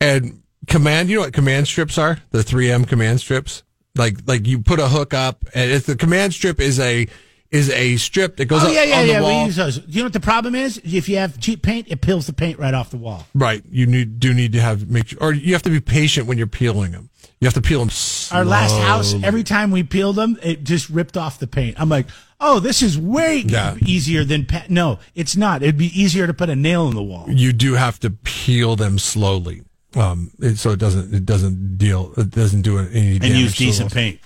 And 0.00 0.42
command, 0.66 1.08
you 1.08 1.16
know 1.16 1.22
what 1.22 1.32
command 1.32 1.66
strips 1.66 1.98
are? 1.98 2.18
The 2.30 2.38
3M 2.38 2.86
command 2.88 3.20
strips? 3.20 3.62
Like, 3.96 4.18
like 4.26 4.46
you 4.46 4.60
put 4.60 4.78
a 4.78 4.88
hook 4.88 5.12
up, 5.12 5.44
and 5.54 5.70
it's 5.70 5.86
the 5.86 5.96
command 5.96 6.32
strip 6.32 6.60
is 6.60 6.78
a 6.78 7.08
is 7.50 7.70
a 7.70 7.96
strip 7.96 8.36
that 8.36 8.44
goes 8.46 8.62
Oh 8.62 8.66
up 8.68 8.72
yeah, 8.74 8.82
yeah, 8.84 8.96
on 9.00 9.06
the 9.06 9.12
yeah. 9.14 9.20
wall. 9.22 9.40
We 9.40 9.46
use 9.46 9.56
those. 9.56 9.80
You 9.86 9.98
know 10.02 10.04
what 10.06 10.12
the 10.12 10.20
problem 10.20 10.54
is? 10.54 10.78
If 10.84 11.08
you 11.08 11.16
have 11.16 11.40
cheap 11.40 11.62
paint, 11.62 11.86
it 11.88 12.00
peels 12.00 12.26
the 12.26 12.32
paint 12.34 12.58
right 12.58 12.74
off 12.74 12.90
the 12.90 12.98
wall. 12.98 13.26
Right. 13.34 13.62
You 13.70 13.86
need 13.86 14.20
do 14.20 14.34
need 14.34 14.52
to 14.52 14.60
have 14.60 14.88
make 14.90 15.08
sure, 15.08 15.18
or 15.22 15.32
you 15.32 15.54
have 15.54 15.62
to 15.62 15.70
be 15.70 15.80
patient 15.80 16.26
when 16.26 16.36
you're 16.38 16.46
peeling 16.46 16.92
them. 16.92 17.08
You 17.40 17.46
have 17.46 17.54
to 17.54 17.60
peel 17.62 17.78
them. 17.78 17.90
Our 18.32 18.44
last 18.44 18.76
house, 18.76 19.14
every 19.22 19.44
time 19.44 19.70
we 19.70 19.84
peeled 19.84 20.16
them, 20.16 20.36
it 20.42 20.64
just 20.64 20.88
ripped 20.90 21.16
off 21.16 21.38
the 21.38 21.46
paint. 21.46 21.80
I'm 21.80 21.88
like, 21.88 22.06
oh, 22.40 22.58
this 22.58 22.82
is 22.82 22.98
way 22.98 23.44
Yeah. 23.46 23.76
easier 23.86 24.24
than 24.24 24.44
pa-. 24.44 24.64
no, 24.68 24.98
it's 25.14 25.36
not. 25.36 25.62
It'd 25.62 25.78
be 25.78 25.86
easier 25.98 26.26
to 26.26 26.34
put 26.34 26.50
a 26.50 26.56
nail 26.56 26.88
in 26.88 26.96
the 26.96 27.02
wall. 27.02 27.26
You 27.28 27.52
do 27.52 27.74
have 27.74 28.00
to 28.00 28.10
peel 28.10 28.74
them 28.74 28.98
slowly, 28.98 29.62
um, 29.94 30.32
it, 30.40 30.58
so 30.58 30.70
it 30.72 30.80
doesn't 30.80 31.14
it 31.14 31.24
doesn't 31.24 31.78
deal 31.78 32.12
it 32.16 32.30
doesn't 32.30 32.62
do 32.62 32.78
any 32.78 33.16
And 33.16 33.24
use 33.24 33.56
decent 33.56 33.92
paint. 33.94 34.18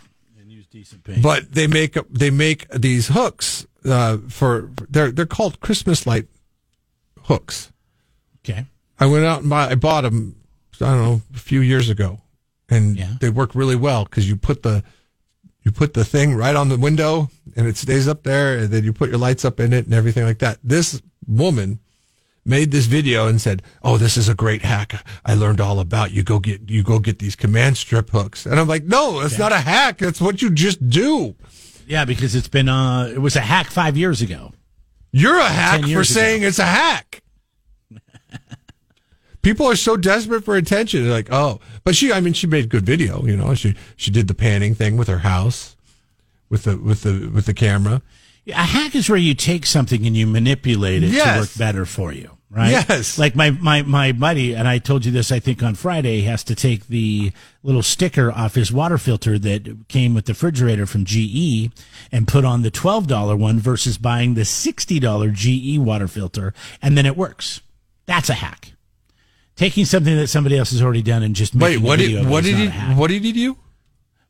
Decent 0.72 1.04
paint. 1.04 1.22
But 1.22 1.52
they 1.52 1.66
make 1.66 1.96
they 2.10 2.30
make 2.30 2.66
these 2.70 3.08
hooks 3.08 3.66
uh, 3.84 4.16
for 4.28 4.70
they're 4.88 5.10
they're 5.12 5.26
called 5.26 5.60
Christmas 5.60 6.06
light 6.06 6.26
hooks. 7.24 7.70
okay. 8.44 8.64
I 8.98 9.06
went 9.06 9.24
out 9.24 9.40
and 9.42 9.50
buy, 9.50 9.68
I 9.70 9.74
bought 9.74 10.02
them. 10.02 10.36
I 10.80 10.86
don't 10.86 11.02
know 11.02 11.22
a 11.34 11.38
few 11.38 11.60
years 11.60 11.90
ago, 11.90 12.20
and 12.70 12.96
Yeah. 12.96 13.14
they 13.20 13.28
work 13.30 13.54
really 13.54 13.76
well 13.76 14.04
because 14.04 14.28
you 14.28 14.36
put 14.36 14.62
the 14.62 14.82
you 15.62 15.70
put 15.72 15.94
the 15.94 16.04
thing 16.04 16.34
right 16.34 16.56
on 16.56 16.68
the 16.70 16.76
window 16.78 17.30
and 17.54 17.66
it 17.66 17.76
stays 17.76 18.08
up 18.08 18.22
there, 18.22 18.58
and 18.58 18.68
then 18.70 18.82
you 18.82 18.92
put 18.92 19.10
your 19.10 19.18
lights 19.18 19.44
up 19.44 19.60
in 19.60 19.72
it 19.72 19.84
and 19.84 19.94
everything 19.94 20.24
like 20.24 20.38
that. 20.38 20.58
This 20.64 21.00
woman 21.26 21.78
made 22.44 22.70
this 22.70 22.86
video 22.86 23.26
and 23.28 23.40
said, 23.40 23.62
"Oh, 23.82 23.98
this 23.98 24.16
is 24.16 24.28
a 24.28 24.34
great 24.34 24.62
hack. 24.62 25.04
I 25.24 25.34
learned 25.34 25.60
all 25.60 25.80
about. 25.80 26.12
You 26.12 26.22
go 26.22 26.38
get 26.38 26.68
you 26.70 26.82
go 26.82 26.98
get 26.98 27.18
these 27.18 27.36
command 27.36 27.76
strip 27.76 28.10
hooks." 28.10 28.46
And 28.46 28.58
I'm 28.58 28.68
like, 28.68 28.84
"No, 28.84 29.20
it's 29.20 29.38
not 29.38 29.52
a 29.52 29.58
hack. 29.58 29.98
That's 29.98 30.20
what 30.20 30.42
you 30.42 30.50
just 30.50 30.88
do." 30.88 31.34
Yeah, 31.86 32.04
because 32.04 32.34
it's 32.34 32.48
been 32.48 32.68
uh 32.68 33.10
it 33.14 33.18
was 33.18 33.36
a 33.36 33.40
hack 33.40 33.66
five 33.66 33.96
years 33.96 34.22
ago. 34.22 34.52
You're 35.12 35.38
a 35.38 35.44
hack 35.44 35.82
for 35.82 35.86
years 35.86 36.08
saying 36.08 36.42
it's 36.42 36.58
a 36.58 36.64
hack. 36.64 37.22
People 39.42 39.66
are 39.66 39.76
so 39.76 39.96
desperate 39.96 40.44
for 40.44 40.56
attention. 40.56 41.02
They're 41.02 41.12
like, 41.12 41.32
oh, 41.32 41.60
but 41.84 41.96
she, 41.96 42.12
I 42.12 42.20
mean, 42.20 42.32
she 42.32 42.46
made 42.46 42.68
good 42.68 42.86
video. 42.86 43.24
You 43.26 43.36
know, 43.36 43.54
she 43.54 43.74
she 43.96 44.10
did 44.10 44.28
the 44.28 44.34
panning 44.34 44.74
thing 44.74 44.96
with 44.96 45.08
her 45.08 45.18
house, 45.18 45.76
with 46.48 46.64
the 46.64 46.78
with 46.78 47.02
the 47.02 47.30
with 47.32 47.46
the 47.46 47.54
camera. 47.54 48.00
A 48.48 48.52
hack 48.54 48.94
is 48.94 49.08
where 49.08 49.18
you 49.18 49.34
take 49.34 49.66
something 49.66 50.06
and 50.06 50.16
you 50.16 50.26
manipulate 50.26 51.04
it 51.04 51.12
to 51.12 51.40
work 51.40 51.50
better 51.56 51.84
for 51.84 52.12
you, 52.12 52.38
right? 52.50 52.70
Yes. 52.70 53.16
Like 53.16 53.36
my, 53.36 53.50
my, 53.50 53.82
my 53.82 54.10
buddy, 54.10 54.54
and 54.54 54.66
I 54.66 54.78
told 54.78 55.04
you 55.04 55.12
this, 55.12 55.30
I 55.30 55.38
think 55.38 55.62
on 55.62 55.76
Friday, 55.76 56.22
has 56.22 56.42
to 56.44 56.56
take 56.56 56.88
the 56.88 57.32
little 57.62 57.82
sticker 57.82 58.32
off 58.32 58.56
his 58.56 58.72
water 58.72 58.98
filter 58.98 59.38
that 59.38 59.86
came 59.88 60.12
with 60.14 60.24
the 60.26 60.32
refrigerator 60.32 60.86
from 60.86 61.04
GE 61.04 61.70
and 62.10 62.26
put 62.26 62.44
on 62.44 62.62
the 62.62 62.70
$12 62.70 63.38
one 63.38 63.60
versus 63.60 63.96
buying 63.96 64.34
the 64.34 64.40
$60 64.42 65.32
GE 65.32 65.78
water 65.78 66.08
filter, 66.08 66.52
and 66.80 66.98
then 66.98 67.06
it 67.06 67.16
works. 67.16 67.60
That's 68.06 68.28
a 68.28 68.34
hack. 68.34 68.72
Taking 69.54 69.84
something 69.84 70.16
that 70.16 70.26
somebody 70.28 70.58
else 70.58 70.72
has 70.72 70.82
already 70.82 71.02
done 71.02 71.22
and 71.22 71.36
just 71.36 71.54
Wait, 71.54 71.78
what 71.78 71.98
did 71.98 72.26
what 72.26 72.42
did 72.42 72.56
he 72.56 72.68
what 72.94 73.08
did 73.08 73.22
he 73.22 73.32
do? 73.32 73.56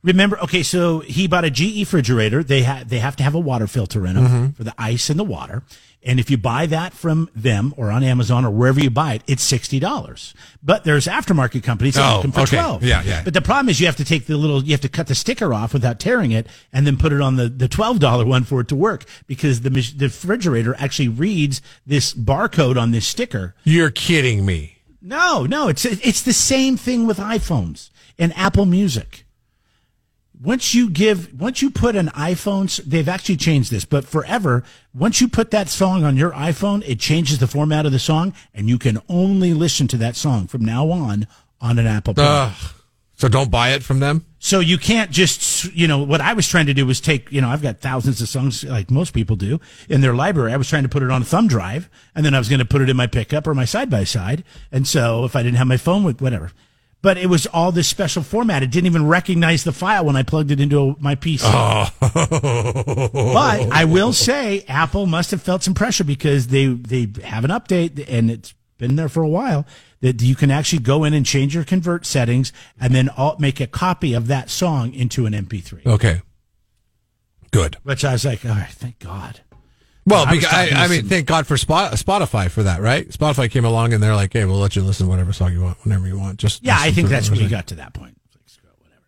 Remember, 0.05 0.37
okay, 0.41 0.63
so 0.65 0.99
he 1.01 1.29
bought 1.29 1.45
a 1.45 1.51
GE 1.51 1.79
refrigerator. 1.81 2.43
They 2.43 2.63
have 2.63 2.89
they 2.89 2.99
have 2.99 3.15
to 3.17 3.23
have 3.23 3.35
a 3.37 3.39
water 3.41 3.67
filter 3.69 4.05
in 4.07 4.15
them 4.17 4.25
Mm-hmm. 4.27 4.51
for 4.53 4.65
the 4.65 4.75
ice 4.77 5.09
and 5.11 5.19
the 5.19 5.25
water. 5.25 5.63
And 6.05 6.19
if 6.19 6.29
you 6.33 6.37
buy 6.37 6.67
that 6.67 6.93
from 6.93 7.31
them 7.37 7.73
or 7.77 7.93
on 7.93 8.03
Amazon 8.03 8.45
or 8.45 8.51
wherever 8.51 8.81
you 8.81 8.91
buy 8.91 9.15
it, 9.15 9.23
it's 9.29 9.45
sixty 9.45 9.79
dollars. 9.79 10.35
But 10.61 10.83
there's 10.83 11.07
aftermarket 11.07 11.63
companies 11.63 11.95
that 11.95 12.03
Oh, 12.11 12.15
make 12.17 12.23
them 12.23 12.33
for 12.33 12.41
okay. 12.41 12.57
twelve. 12.57 12.83
Yeah, 12.83 13.03
yeah. 13.05 13.23
But 13.23 13.35
the 13.35 13.41
problem 13.43 13.69
is 13.69 13.79
you 13.79 13.87
have 13.87 13.95
to 13.97 14.05
take 14.05 14.27
the 14.27 14.37
little, 14.37 14.65
you 14.65 14.73
have 14.73 14.81
to 14.81 14.89
cut 14.89 15.07
the 15.07 15.15
sticker 15.15 15.55
off 15.55 15.73
without 15.73 16.01
tearing 16.01 16.33
it, 16.33 16.49
and 16.73 16.85
then 16.85 16.97
put 16.97 17.13
it 17.13 17.21
on 17.21 17.37
the 17.37 17.49
the 17.49 17.69
twelve 17.69 18.01
dollar 18.01 18.27
one 18.27 18.43
for 18.43 18.61
it 18.63 18.67
to 18.69 18.75
work 18.77 19.05
because 19.29 19.61
the 19.61 19.71
the 19.71 20.07
refrigerator 20.07 20.75
actually 20.79 21.09
reads 21.09 21.63
this 21.87 22.13
barcode 22.13 22.77
on 22.77 22.91
this 22.91 23.07
sticker. 23.07 23.55
You're 23.63 23.93
kidding 23.93 24.45
me. 24.45 24.79
No, 25.01 25.45
no, 25.47 25.69
it's 25.69 25.85
it's 25.85 26.23
the 26.23 26.33
same 26.33 26.77
thing 26.77 27.07
with 27.07 27.19
iPhones 27.19 27.91
and 28.19 28.37
Apple 28.37 28.67
Music. 28.67 29.22
Once 30.43 30.75
you 30.75 30.91
give, 30.91 31.33
once 31.41 31.63
you 31.63 31.71
put 31.71 31.95
an 31.95 32.09
iPhone, 32.09 32.83
they've 32.85 33.09
actually 33.09 33.37
changed 33.37 33.71
this, 33.71 33.85
but 33.85 34.05
forever, 34.05 34.65
once 34.93 35.21
you 35.21 35.29
put 35.29 35.53
that 35.53 35.69
song 35.69 36.03
on 36.03 36.17
your 36.17 36.33
iPhone, 36.33 36.83
it 36.87 36.99
changes 36.99 37.39
the 37.39 37.47
format 37.47 37.87
of 37.87 37.93
the 37.93 37.99
song, 37.99 38.35
and 38.53 38.69
you 38.69 38.79
can 38.79 39.01
only 39.09 39.55
listen 39.55 39.87
to 39.89 39.97
that 39.97 40.17
song 40.17 40.47
from 40.47 40.65
now 40.65 40.91
on 40.91 41.27
on 41.61 41.79
an 41.79 41.87
Apple. 41.87 42.15
Ugh. 42.17 42.53
So 43.15 43.29
don't 43.29 43.53
buy 43.53 43.71
it 43.71 43.85
from 43.85 44.01
them. 44.01 44.27
So 44.41 44.59
you 44.59 44.79
can't 44.79 45.13
just, 45.13 45.73
you 45.73 45.87
know, 45.87 46.03
what 46.03 46.21
I 46.21 46.33
was 46.33 46.49
trying 46.49 46.67
to 46.67 46.75
do 46.75 46.85
was 46.85 47.01
take, 47.01 47.31
you 47.31 47.41
know, 47.41 47.49
I've 47.49 47.63
got 47.63 47.79
thousands 47.79 48.21
of 48.21 48.29
songs 48.29 48.65
like 48.65 48.91
most 48.91 49.15
people 49.15 49.37
do 49.37 49.61
in 49.89 50.01
their 50.01 50.13
library. 50.13 50.53
I 50.53 50.57
was 50.57 50.69
trying 50.69 50.83
to 50.83 50.89
put 50.89 51.05
it 51.05 51.11
on 51.13 51.23
a 51.23 51.25
thumb 51.25 51.47
drive 51.47 51.89
and 52.17 52.27
then 52.27 52.35
I 52.35 52.39
was 52.39 52.49
going 52.49 52.59
to 52.59 52.65
put 52.65 52.83
it 52.83 52.91
in 52.91 52.97
my 52.97 53.07
pickup 53.07 53.47
or 53.47 53.55
my 53.55 53.65
side 53.65 53.89
by 53.89 54.03
side. 54.03 54.43
And 54.73 54.89
so 54.89 55.25
if 55.25 55.37
I 55.37 55.45
didn't 55.45 55.59
have 55.59 55.69
my 55.69 55.77
phone 55.77 56.03
with 56.03 56.21
whatever, 56.21 56.51
but 57.03 57.19
it 57.19 57.27
was 57.27 57.47
all 57.47 57.73
this 57.73 57.89
special 57.89 58.23
format. 58.23 58.63
It 58.63 58.71
didn't 58.71 58.87
even 58.87 59.07
recognize 59.07 59.65
the 59.65 59.73
file 59.73 60.05
when 60.05 60.17
I 60.17 60.23
plugged 60.23 60.53
it 60.53 60.61
into 60.61 60.97
my 61.01 61.17
PC. 61.17 61.43
Oh. 61.45 61.91
But 63.13 63.69
I 63.73 63.85
will 63.85 64.13
say 64.13 64.65
Apple 64.69 65.07
must 65.07 65.33
have 65.33 65.43
felt 65.43 65.65
some 65.65 65.75
pressure 65.75 66.05
because 66.05 66.47
they, 66.47 66.67
they 66.67 67.09
have 67.25 67.45
an 67.45 67.51
update 67.51 68.05
and 68.09 68.31
it's 68.31 68.55
been 68.79 68.97
there 68.97 69.09
for 69.09 69.23
a 69.23 69.29
while 69.29 69.67
that 70.01 70.23
you 70.23 70.35
can 70.35 70.51
actually 70.51 70.81
go 70.81 71.05
in 71.05 71.13
and 71.13 71.27
change 71.27 71.55
your 71.55 71.65
convert 71.65 72.07
settings 72.07 72.53
and 72.81 72.95
then 72.95 73.09
all, 73.11 73.37
make 73.39 73.61
a 73.61 73.67
copy 73.67 74.15
of 74.15 74.29
that 74.29 74.49
song 74.49 74.95
into 74.95 75.27
an 75.27 75.33
MP3. 75.33 75.87
Okay. 75.87 76.23
Good. 77.51 77.77
Which 77.83 78.05
I 78.05 78.13
was 78.13 78.25
like, 78.25 78.45
all 78.45 78.53
right, 78.53 78.71
thank 78.71 78.99
God. 79.01 79.41
Well, 80.05 80.27
I 80.27 80.33
because, 80.35 80.53
I, 80.53 80.69
I 80.71 80.89
mean, 80.89 81.05
thank 81.07 81.27
God 81.27 81.47
for 81.47 81.57
Spot, 81.57 81.93
Spotify 81.93 82.51
for 82.51 82.65
that, 82.65 82.81
right? 82.81 83.09
Spotify 83.09 83.49
came 83.51 83.65
along 83.65 83.93
and 83.93 84.03
they're 84.03 84.17
like, 84.17 84.33
"Hey, 84.33 84.45
we'll 84.45 84.57
let 84.59 84.75
you 84.75 84.83
listen 84.83 85.07
to 85.07 85.11
whatever 85.11 85.33
song 85.33 85.53
you 85.53 85.61
want, 85.63 85.79
whenever 85.85 86.07
you 86.09 86.19
want." 86.19 86.39
Just 86.39 86.65
Yeah, 86.65 86.77
I 86.79 86.91
think 86.91 87.09
that's 87.09 87.31
when 87.31 87.39
you 87.39 87.49
got 87.49 87.69
to 87.69 87.77
that 87.77 87.95
point. 87.95 88.17
It's 88.27 88.35
like, 88.35 88.49
screw 88.49 88.69
it, 88.71 88.77
whatever. 88.81 89.03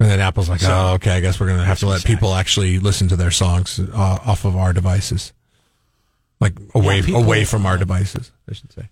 And 0.00 0.10
then 0.10 0.20
Apple's 0.20 0.48
like, 0.50 0.60
"Oh, 0.64 0.94
okay, 0.94 1.12
I 1.12 1.20
guess 1.20 1.40
we're 1.40 1.46
gonna 1.46 1.64
have 1.64 1.78
to 1.78 1.86
let 1.86 1.96
Exactly. 1.96 2.14
people 2.16 2.34
actually 2.34 2.78
listen 2.80 3.08
to 3.08 3.16
their 3.16 3.30
songs 3.30 3.80
uh, 3.80 3.94
off 3.96 4.44
of 4.44 4.56
our 4.56 4.74
devices, 4.74 5.32
like 6.38 6.52
away 6.74 7.00
people- 7.00 7.22
away 7.22 7.44
from 7.46 7.64
our 7.64 7.78
devices." 7.78 8.30
I 8.48 8.52
should 8.52 8.72
say. 8.72 8.88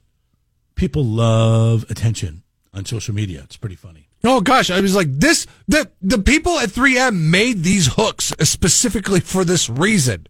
People 0.77 1.05
love 1.05 1.85
attention 1.91 2.43
on 2.73 2.87
social 2.87 3.15
media. 3.15 3.43
It's 3.45 3.59
pretty 3.59 3.77
funny. 3.77 4.09
Oh 4.25 4.41
gosh, 4.41 4.71
I 4.71 4.81
was 4.81 4.95
like, 4.97 5.09
this 5.11 5.47
the 5.69 5.91
the 6.01 6.19
people 6.19 6.59
at 6.59 6.71
3M 6.71 7.29
made 7.31 7.63
these 7.65 7.89
hooks 7.97 8.33
specifically 8.41 9.21
for 9.21 9.45
this 9.45 9.69
reason. 9.69 10.27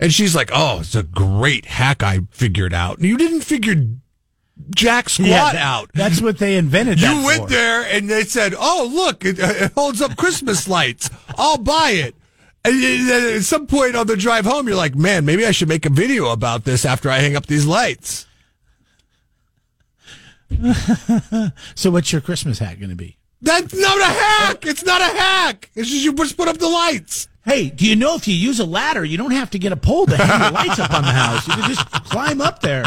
And 0.00 0.12
she's 0.12 0.34
like, 0.34 0.50
"Oh, 0.52 0.80
it's 0.80 0.94
a 0.96 1.02
great 1.04 1.66
hack 1.66 2.02
I 2.02 2.20
figured 2.30 2.72
out." 2.74 2.96
And 2.98 3.06
you 3.06 3.16
didn't 3.18 3.42
figure 3.42 3.74
jack 4.74 5.08
squat 5.10 5.28
Yeah, 5.28 5.52
that- 5.52 5.56
out. 5.56 5.90
That's 5.94 6.20
what 6.20 6.38
they 6.38 6.56
invented. 6.56 7.00
You 7.00 7.24
went 7.24 7.42
for. 7.44 7.48
there 7.50 7.82
and 7.84 8.08
they 8.10 8.24
said, 8.24 8.54
"Oh, 8.58 8.90
look, 8.92 9.24
it, 9.24 9.38
uh, 9.38 9.46
it 9.66 9.72
holds 9.74 10.00
up 10.00 10.16
Christmas 10.16 10.66
lights. 10.66 11.10
I'll 11.36 11.58
buy 11.58 11.90
it." 11.90 12.14
And 12.64 12.74
uh, 12.74 12.78
then 13.08 13.36
at 13.36 13.42
some 13.44 13.66
point 13.66 13.94
on 13.96 14.06
the 14.06 14.16
drive 14.16 14.44
home, 14.46 14.66
you're 14.68 14.76
like, 14.76 14.94
"Man, 14.94 15.24
maybe 15.24 15.44
I 15.46 15.50
should 15.50 15.68
make 15.68 15.84
a 15.86 15.90
video 15.90 16.30
about 16.30 16.64
this 16.64 16.84
after 16.84 17.08
I 17.10 17.18
hang 17.18 17.36
up 17.36 17.46
these 17.46 17.66
lights." 17.66 18.26
So 21.74 21.90
what's 21.90 22.12
your 22.12 22.20
Christmas 22.20 22.58
hat 22.58 22.78
going 22.80 22.90
to 22.90 22.96
be? 22.96 23.16
That's 23.40 23.74
not 23.74 23.98
a 24.00 24.04
hack. 24.04 24.66
It's 24.66 24.84
not 24.84 25.00
a 25.00 25.04
hack. 25.16 25.70
It's 25.74 25.88
just 25.88 26.04
you 26.04 26.12
just 26.14 26.36
put 26.36 26.48
up 26.48 26.58
the 26.58 26.68
lights. 26.68 27.28
Hey, 27.50 27.68
do 27.68 27.84
you 27.84 27.96
know 27.96 28.14
if 28.14 28.28
you 28.28 28.34
use 28.34 28.60
a 28.60 28.64
ladder, 28.64 29.04
you 29.04 29.16
don't 29.16 29.32
have 29.32 29.50
to 29.50 29.58
get 29.58 29.72
a 29.72 29.76
pole 29.76 30.06
to 30.06 30.16
hang 30.16 30.52
the 30.52 30.52
lights 30.52 30.78
up 30.78 30.94
on 30.94 31.02
the 31.02 31.10
house. 31.10 31.48
You 31.48 31.54
can 31.54 31.68
just 31.68 31.90
climb 32.04 32.40
up 32.40 32.60
there. 32.60 32.84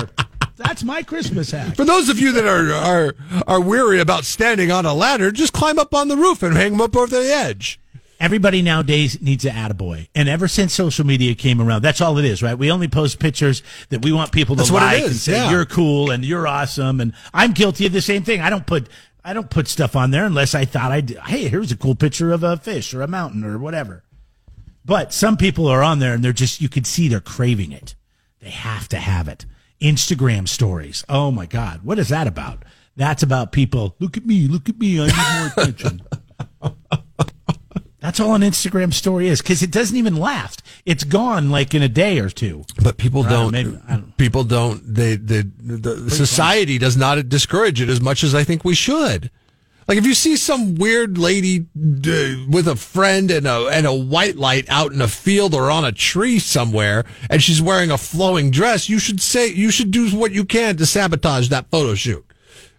That's 0.55 0.85
my 0.85 1.03
Christmas 1.03 1.51
hat. 1.51 1.75
For 1.75 1.83
those 1.83 2.07
of 2.07 2.17
you 2.17 2.31
that 2.31 2.45
are 2.45 2.71
are 2.71 3.15
are 3.45 3.59
weary 3.59 3.99
about 3.99 4.23
standing 4.23 4.71
on 4.71 4.85
a 4.85 4.93
ladder, 4.93 5.31
just 5.31 5.51
climb 5.51 5.77
up 5.77 5.93
on 5.93 6.07
the 6.07 6.15
roof 6.15 6.43
and 6.43 6.55
hang 6.55 6.71
them 6.71 6.79
up 6.79 6.95
over 6.95 7.07
the 7.07 7.29
edge. 7.29 7.77
Everybody 8.21 8.61
nowadays 8.61 9.21
needs 9.21 9.43
an 9.43 9.53
attaboy. 9.53 10.07
And 10.15 10.29
ever 10.29 10.47
since 10.47 10.73
social 10.73 11.05
media 11.05 11.35
came 11.35 11.59
around, 11.59 11.81
that's 11.81 11.99
all 11.99 12.17
it 12.17 12.23
is, 12.23 12.41
right? 12.41 12.57
We 12.57 12.71
only 12.71 12.87
post 12.87 13.19
pictures 13.19 13.63
that 13.89 14.01
we 14.01 14.13
want 14.13 14.31
people 14.31 14.55
to 14.55 14.61
That's 14.61 14.71
like 14.71 15.03
and 15.03 15.13
say 15.13 15.33
yeah. 15.33 15.51
you're 15.51 15.65
cool 15.65 16.09
and 16.09 16.23
you're 16.23 16.47
awesome. 16.47 17.01
And 17.01 17.11
I'm 17.33 17.51
guilty 17.51 17.85
of 17.85 17.91
the 17.91 17.99
same 17.99 18.23
thing. 18.23 18.39
I 18.39 18.49
don't 18.49 18.65
put 18.65 18.87
I 19.25 19.33
don't 19.33 19.49
put 19.49 19.67
stuff 19.67 19.97
on 19.97 20.11
there 20.11 20.23
unless 20.23 20.55
I 20.55 20.63
thought 20.63 20.93
I'd 20.93 21.09
hey, 21.09 21.49
here's 21.49 21.73
a 21.73 21.77
cool 21.77 21.95
picture 21.95 22.31
of 22.31 22.43
a 22.43 22.55
fish 22.55 22.93
or 22.93 23.01
a 23.01 23.09
mountain 23.09 23.43
or 23.43 23.57
whatever. 23.57 24.03
But 24.85 25.13
some 25.13 25.37
people 25.37 25.67
are 25.67 25.81
on 25.83 25.99
there 25.99 26.13
and 26.13 26.23
they're 26.23 26.33
just 26.33 26.61
you 26.61 26.69
could 26.69 26.85
see 26.85 27.07
they're 27.07 27.19
craving 27.19 27.71
it. 27.71 27.95
They 28.39 28.49
have 28.49 28.89
to 28.89 28.97
have 28.97 29.27
it. 29.27 29.45
Instagram 29.81 30.47
stories. 30.47 31.03
Oh 31.07 31.31
my 31.31 31.45
God. 31.45 31.81
What 31.83 31.99
is 31.99 32.09
that 32.09 32.27
about? 32.27 32.63
That's 32.95 33.23
about 33.23 33.51
people. 33.51 33.95
Look 33.99 34.17
at 34.17 34.25
me. 34.25 34.47
Look 34.47 34.69
at 34.69 34.77
me. 34.77 34.99
I 35.01 35.07
need 35.07 35.39
more 35.39 35.65
attention. 35.65 36.01
That's 37.99 38.19
all 38.19 38.35
an 38.35 38.41
Instagram 38.41 38.93
story 38.93 39.29
is 39.29 39.41
because 39.41 39.63
it 39.63 39.71
doesn't 39.71 39.95
even 39.95 40.17
last. 40.17 40.61
It's 40.85 41.05
gone 41.05 41.49
like 41.49 41.73
in 41.73 41.81
a 41.81 41.87
day 41.87 42.19
or 42.19 42.29
two. 42.29 42.65
But 42.83 42.97
people 42.97 43.23
don't. 43.23 43.51
maybe- 43.53 43.79
don't- 43.87 44.17
people 44.17 44.43
don't. 44.43 44.81
They. 44.93 45.15
They. 45.15 45.43
The 45.43 46.09
society 46.11 46.77
does 46.77 46.97
not 46.97 47.29
discourage 47.29 47.79
it 47.79 47.87
as 47.87 48.01
much 48.01 48.23
as 48.25 48.35
I 48.35 48.43
think 48.43 48.65
we 48.65 48.75
should. 48.75 49.31
Like 49.87 49.97
if 49.97 50.05
you 50.05 50.13
see 50.13 50.37
some 50.37 50.75
weird 50.75 51.17
lady 51.17 51.61
uh, 51.61 52.45
with 52.49 52.67
a 52.67 52.75
friend 52.75 53.29
and 53.29 53.47
a 53.47 53.67
and 53.67 53.85
a 53.85 53.93
white 53.93 54.35
light 54.35 54.65
out 54.69 54.93
in 54.93 55.01
a 55.01 55.07
field 55.07 55.53
or 55.53 55.69
on 55.69 55.85
a 55.85 55.91
tree 55.91 56.39
somewhere, 56.39 57.03
and 57.29 57.43
she's 57.43 57.61
wearing 57.61 57.91
a 57.91 57.97
flowing 57.97 58.51
dress, 58.51 58.89
you 58.89 58.99
should 58.99 59.21
say 59.21 59.47
you 59.47 59.71
should 59.71 59.91
do 59.91 60.09
what 60.11 60.31
you 60.31 60.45
can 60.45 60.77
to 60.77 60.85
sabotage 60.85 61.49
that 61.49 61.69
photo 61.69 61.95
shoot 61.95 62.25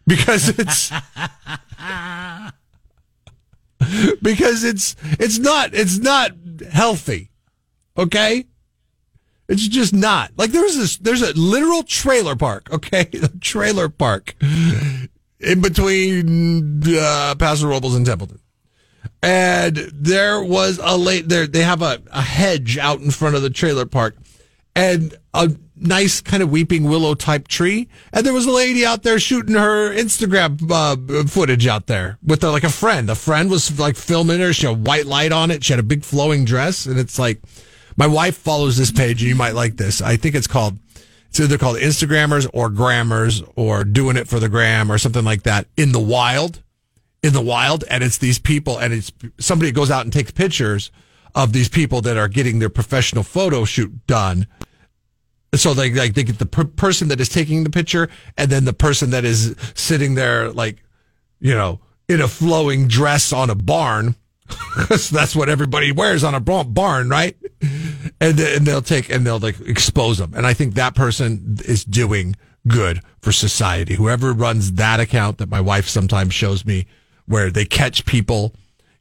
because 0.06 0.48
it's 0.48 0.90
because 4.22 4.64
it's 4.64 4.96
it's 5.02 5.38
not 5.38 5.74
it's 5.74 5.98
not 5.98 6.32
healthy. 6.70 7.30
Okay? 7.96 8.46
It's 9.48 9.68
just 9.68 9.92
not. 9.92 10.32
Like 10.36 10.50
there's 10.50 10.76
this 10.76 10.96
there's 10.96 11.22
a 11.22 11.38
literal 11.38 11.82
trailer 11.82 12.36
park, 12.36 12.70
okay? 12.72 13.08
A 13.22 13.28
trailer 13.40 13.88
park 13.88 14.34
in 15.44 15.60
between 15.60 16.82
uh, 16.86 17.34
Paso 17.38 17.68
Robles 17.68 17.94
and 17.94 18.06
Templeton. 18.06 18.40
And 19.22 19.76
there 19.92 20.42
was 20.42 20.78
a 20.82 20.96
late 20.96 21.28
there 21.28 21.46
they 21.46 21.62
have 21.62 21.82
a, 21.82 22.02
a 22.10 22.22
hedge 22.22 22.76
out 22.78 23.00
in 23.00 23.10
front 23.10 23.36
of 23.36 23.42
the 23.42 23.50
trailer 23.50 23.86
park 23.86 24.16
and 24.76 25.16
a 25.32 25.54
nice 25.76 26.20
kind 26.20 26.42
of 26.42 26.50
weeping 26.50 26.84
willow 26.84 27.14
type 27.14 27.48
tree. 27.48 27.88
And 28.12 28.24
there 28.24 28.32
was 28.32 28.46
a 28.46 28.50
lady 28.50 28.84
out 28.84 29.02
there 29.02 29.18
shooting 29.18 29.54
her 29.54 29.92
Instagram 29.94 30.70
uh, 30.70 31.26
footage 31.26 31.66
out 31.66 31.86
there 31.86 32.18
with 32.22 32.44
uh, 32.44 32.52
like 32.52 32.64
a 32.64 32.70
friend. 32.70 33.10
A 33.10 33.14
friend 33.14 33.50
was 33.50 33.78
like 33.78 33.96
filming 33.96 34.40
her. 34.40 34.52
She 34.52 34.66
had 34.66 34.76
a 34.76 34.78
white 34.78 35.06
light 35.06 35.32
on 35.32 35.50
it. 35.50 35.64
She 35.64 35.72
had 35.72 35.80
a 35.80 35.84
big 35.84 36.04
flowing 36.04 36.44
dress. 36.44 36.86
And 36.86 36.98
it's 36.98 37.18
like, 37.18 37.42
my 37.96 38.06
wife 38.06 38.36
follows 38.36 38.76
this 38.76 38.90
page 38.90 39.22
and 39.22 39.28
you 39.28 39.36
might 39.36 39.54
like 39.54 39.76
this. 39.76 40.02
I 40.02 40.16
think 40.16 40.34
it's 40.34 40.46
called, 40.46 40.78
it's 41.34 41.40
either 41.40 41.58
called 41.58 41.78
Instagrammers 41.78 42.48
or 42.52 42.70
Grammars 42.70 43.42
or 43.56 43.82
doing 43.82 44.16
it 44.16 44.28
for 44.28 44.38
the 44.38 44.48
gram 44.48 44.88
or 44.92 44.98
something 44.98 45.24
like 45.24 45.42
that 45.42 45.66
in 45.76 45.90
the 45.90 45.98
wild 45.98 46.62
in 47.24 47.32
the 47.32 47.40
wild. 47.42 47.82
And 47.90 48.04
it's 48.04 48.18
these 48.18 48.38
people 48.38 48.78
and 48.78 48.92
it's 48.94 49.10
somebody 49.40 49.72
goes 49.72 49.90
out 49.90 50.04
and 50.04 50.12
takes 50.12 50.30
pictures 50.30 50.92
of 51.34 51.52
these 51.52 51.68
people 51.68 52.00
that 52.02 52.16
are 52.16 52.28
getting 52.28 52.60
their 52.60 52.68
professional 52.68 53.24
photo 53.24 53.64
shoot 53.64 54.06
done. 54.06 54.46
So 55.56 55.74
they 55.74 55.92
like 55.92 56.14
they 56.14 56.22
get 56.22 56.38
the 56.38 56.46
per- 56.46 56.66
person 56.66 57.08
that 57.08 57.20
is 57.20 57.28
taking 57.28 57.64
the 57.64 57.70
picture 57.70 58.08
and 58.38 58.48
then 58.48 58.64
the 58.64 58.72
person 58.72 59.10
that 59.10 59.24
is 59.24 59.56
sitting 59.74 60.14
there 60.14 60.52
like 60.52 60.84
you 61.40 61.52
know 61.56 61.80
in 62.08 62.20
a 62.20 62.28
flowing 62.28 62.86
dress 62.86 63.32
on 63.32 63.50
a 63.50 63.56
barn. 63.56 64.14
'Cause 64.46 65.10
that's 65.10 65.34
what 65.34 65.48
everybody 65.48 65.90
wears 65.90 66.22
on 66.22 66.36
a 66.36 66.38
barn 66.40 67.08
right 67.08 67.36
and, 68.20 68.38
and 68.38 68.66
they'll 68.66 68.82
take 68.82 69.10
and 69.10 69.26
they'll 69.26 69.38
like 69.38 69.60
expose 69.60 70.18
them 70.18 70.32
and 70.34 70.46
i 70.46 70.54
think 70.54 70.74
that 70.74 70.94
person 70.94 71.56
is 71.64 71.84
doing 71.84 72.36
good 72.68 73.00
for 73.20 73.32
society 73.32 73.94
whoever 73.94 74.32
runs 74.32 74.72
that 74.72 75.00
account 75.00 75.38
that 75.38 75.48
my 75.48 75.60
wife 75.60 75.88
sometimes 75.88 76.32
shows 76.32 76.64
me 76.64 76.86
where 77.26 77.50
they 77.50 77.64
catch 77.64 78.04
people 78.04 78.54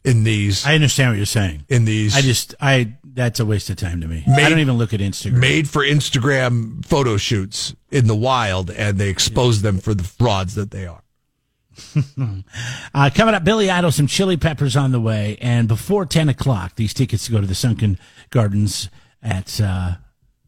in 0.04 0.24
these 0.26 0.66
I 0.66 0.76
understand 0.76 1.12
what 1.12 1.18
you're 1.18 1.26
saying. 1.26 1.64
in 1.70 1.86
these 1.86 2.16
I 2.16 2.22
just 2.22 2.56
I 2.60 2.96
that's 3.16 3.40
a 3.40 3.46
waste 3.46 3.70
of 3.70 3.76
time 3.76 4.02
to 4.02 4.08
me. 4.08 4.24
Made- 4.28 4.44
I 4.44 4.50
don't 4.50 4.60
even 4.60 4.78
look 4.78 4.92
at 4.94 5.00
Instagram. 5.00 5.34
made 5.40 5.70
for 5.70 5.84
Instagram 5.84 6.84
photo 6.84 7.16
shoots 7.16 7.76
in 7.92 8.08
the 8.08 8.16
wild 8.16 8.72
and 8.72 8.98
they 8.98 9.08
expose 9.10 9.62
them 9.62 9.78
for 9.78 9.94
the 9.94 10.04
frauds 10.04 10.56
that 10.56 10.72
they 10.72 10.88
are. 10.88 11.04
Uh, 12.94 13.10
coming 13.14 13.34
up, 13.34 13.44
Billy 13.44 13.70
Idol, 13.70 13.92
some 13.92 14.06
chili 14.08 14.38
peppers 14.38 14.76
on 14.76 14.92
the 14.92 15.00
way. 15.00 15.38
And 15.42 15.68
before 15.68 16.06
10 16.06 16.30
o'clock, 16.30 16.76
these 16.76 16.94
tickets 16.94 17.26
to 17.26 17.32
go 17.32 17.42
to 17.42 17.48
the 17.48 17.56
Sunken 17.56 17.98
Gardens 18.30 18.90
at, 19.24 19.60
uh, 19.62 19.96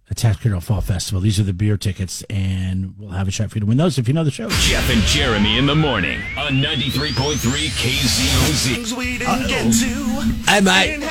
at 0.10 0.18
Tax 0.18 0.38
Carroll 0.38 0.62
Fall 0.62 0.82
Festival. 0.82 1.22
These 1.22 1.40
are 1.40 1.44
the 1.44 1.54
beer 1.54 1.78
tickets, 1.78 2.24
and 2.30 2.94
we'll 2.98 3.10
have 3.12 3.28
a 3.28 3.32
shot 3.32 3.50
for 3.50 3.58
you 3.58 3.62
to 3.62 3.66
win 3.66 3.78
those 3.78 3.98
if 3.98 4.08
you 4.08 4.14
know 4.14 4.24
the 4.24 4.32
show. 4.32 4.50
Jeff 4.50 4.90
and 4.90 5.02
Jeremy 5.04 5.58
in 5.58 5.66
the 5.66 5.76
morning 5.76 6.22
on 6.38 6.54
93.3 6.54 7.36
KZOZ. 7.36 8.98
we 8.98 9.18
didn't 9.18 9.48
get 9.48 9.64
to. 9.74 10.52
Hey, 10.52 10.62
mate. 10.62 11.04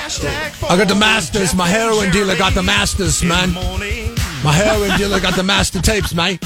I 0.71 0.77
got 0.77 0.89
the 0.89 0.95
masters. 0.95 1.55
My 1.55 1.67
heroin 1.67 2.11
dealer 2.11 2.37
got 2.37 2.55
the 2.55 2.63
masters, 2.63 3.25
man. 3.25 3.51
Morning. 3.53 4.15
My 4.45 4.53
heroin 4.53 4.97
dealer 4.99 5.21
got 5.21 5.35
the 5.35 5.43
master 5.43 5.81
tapes, 5.81 6.15
mate. 6.15 6.43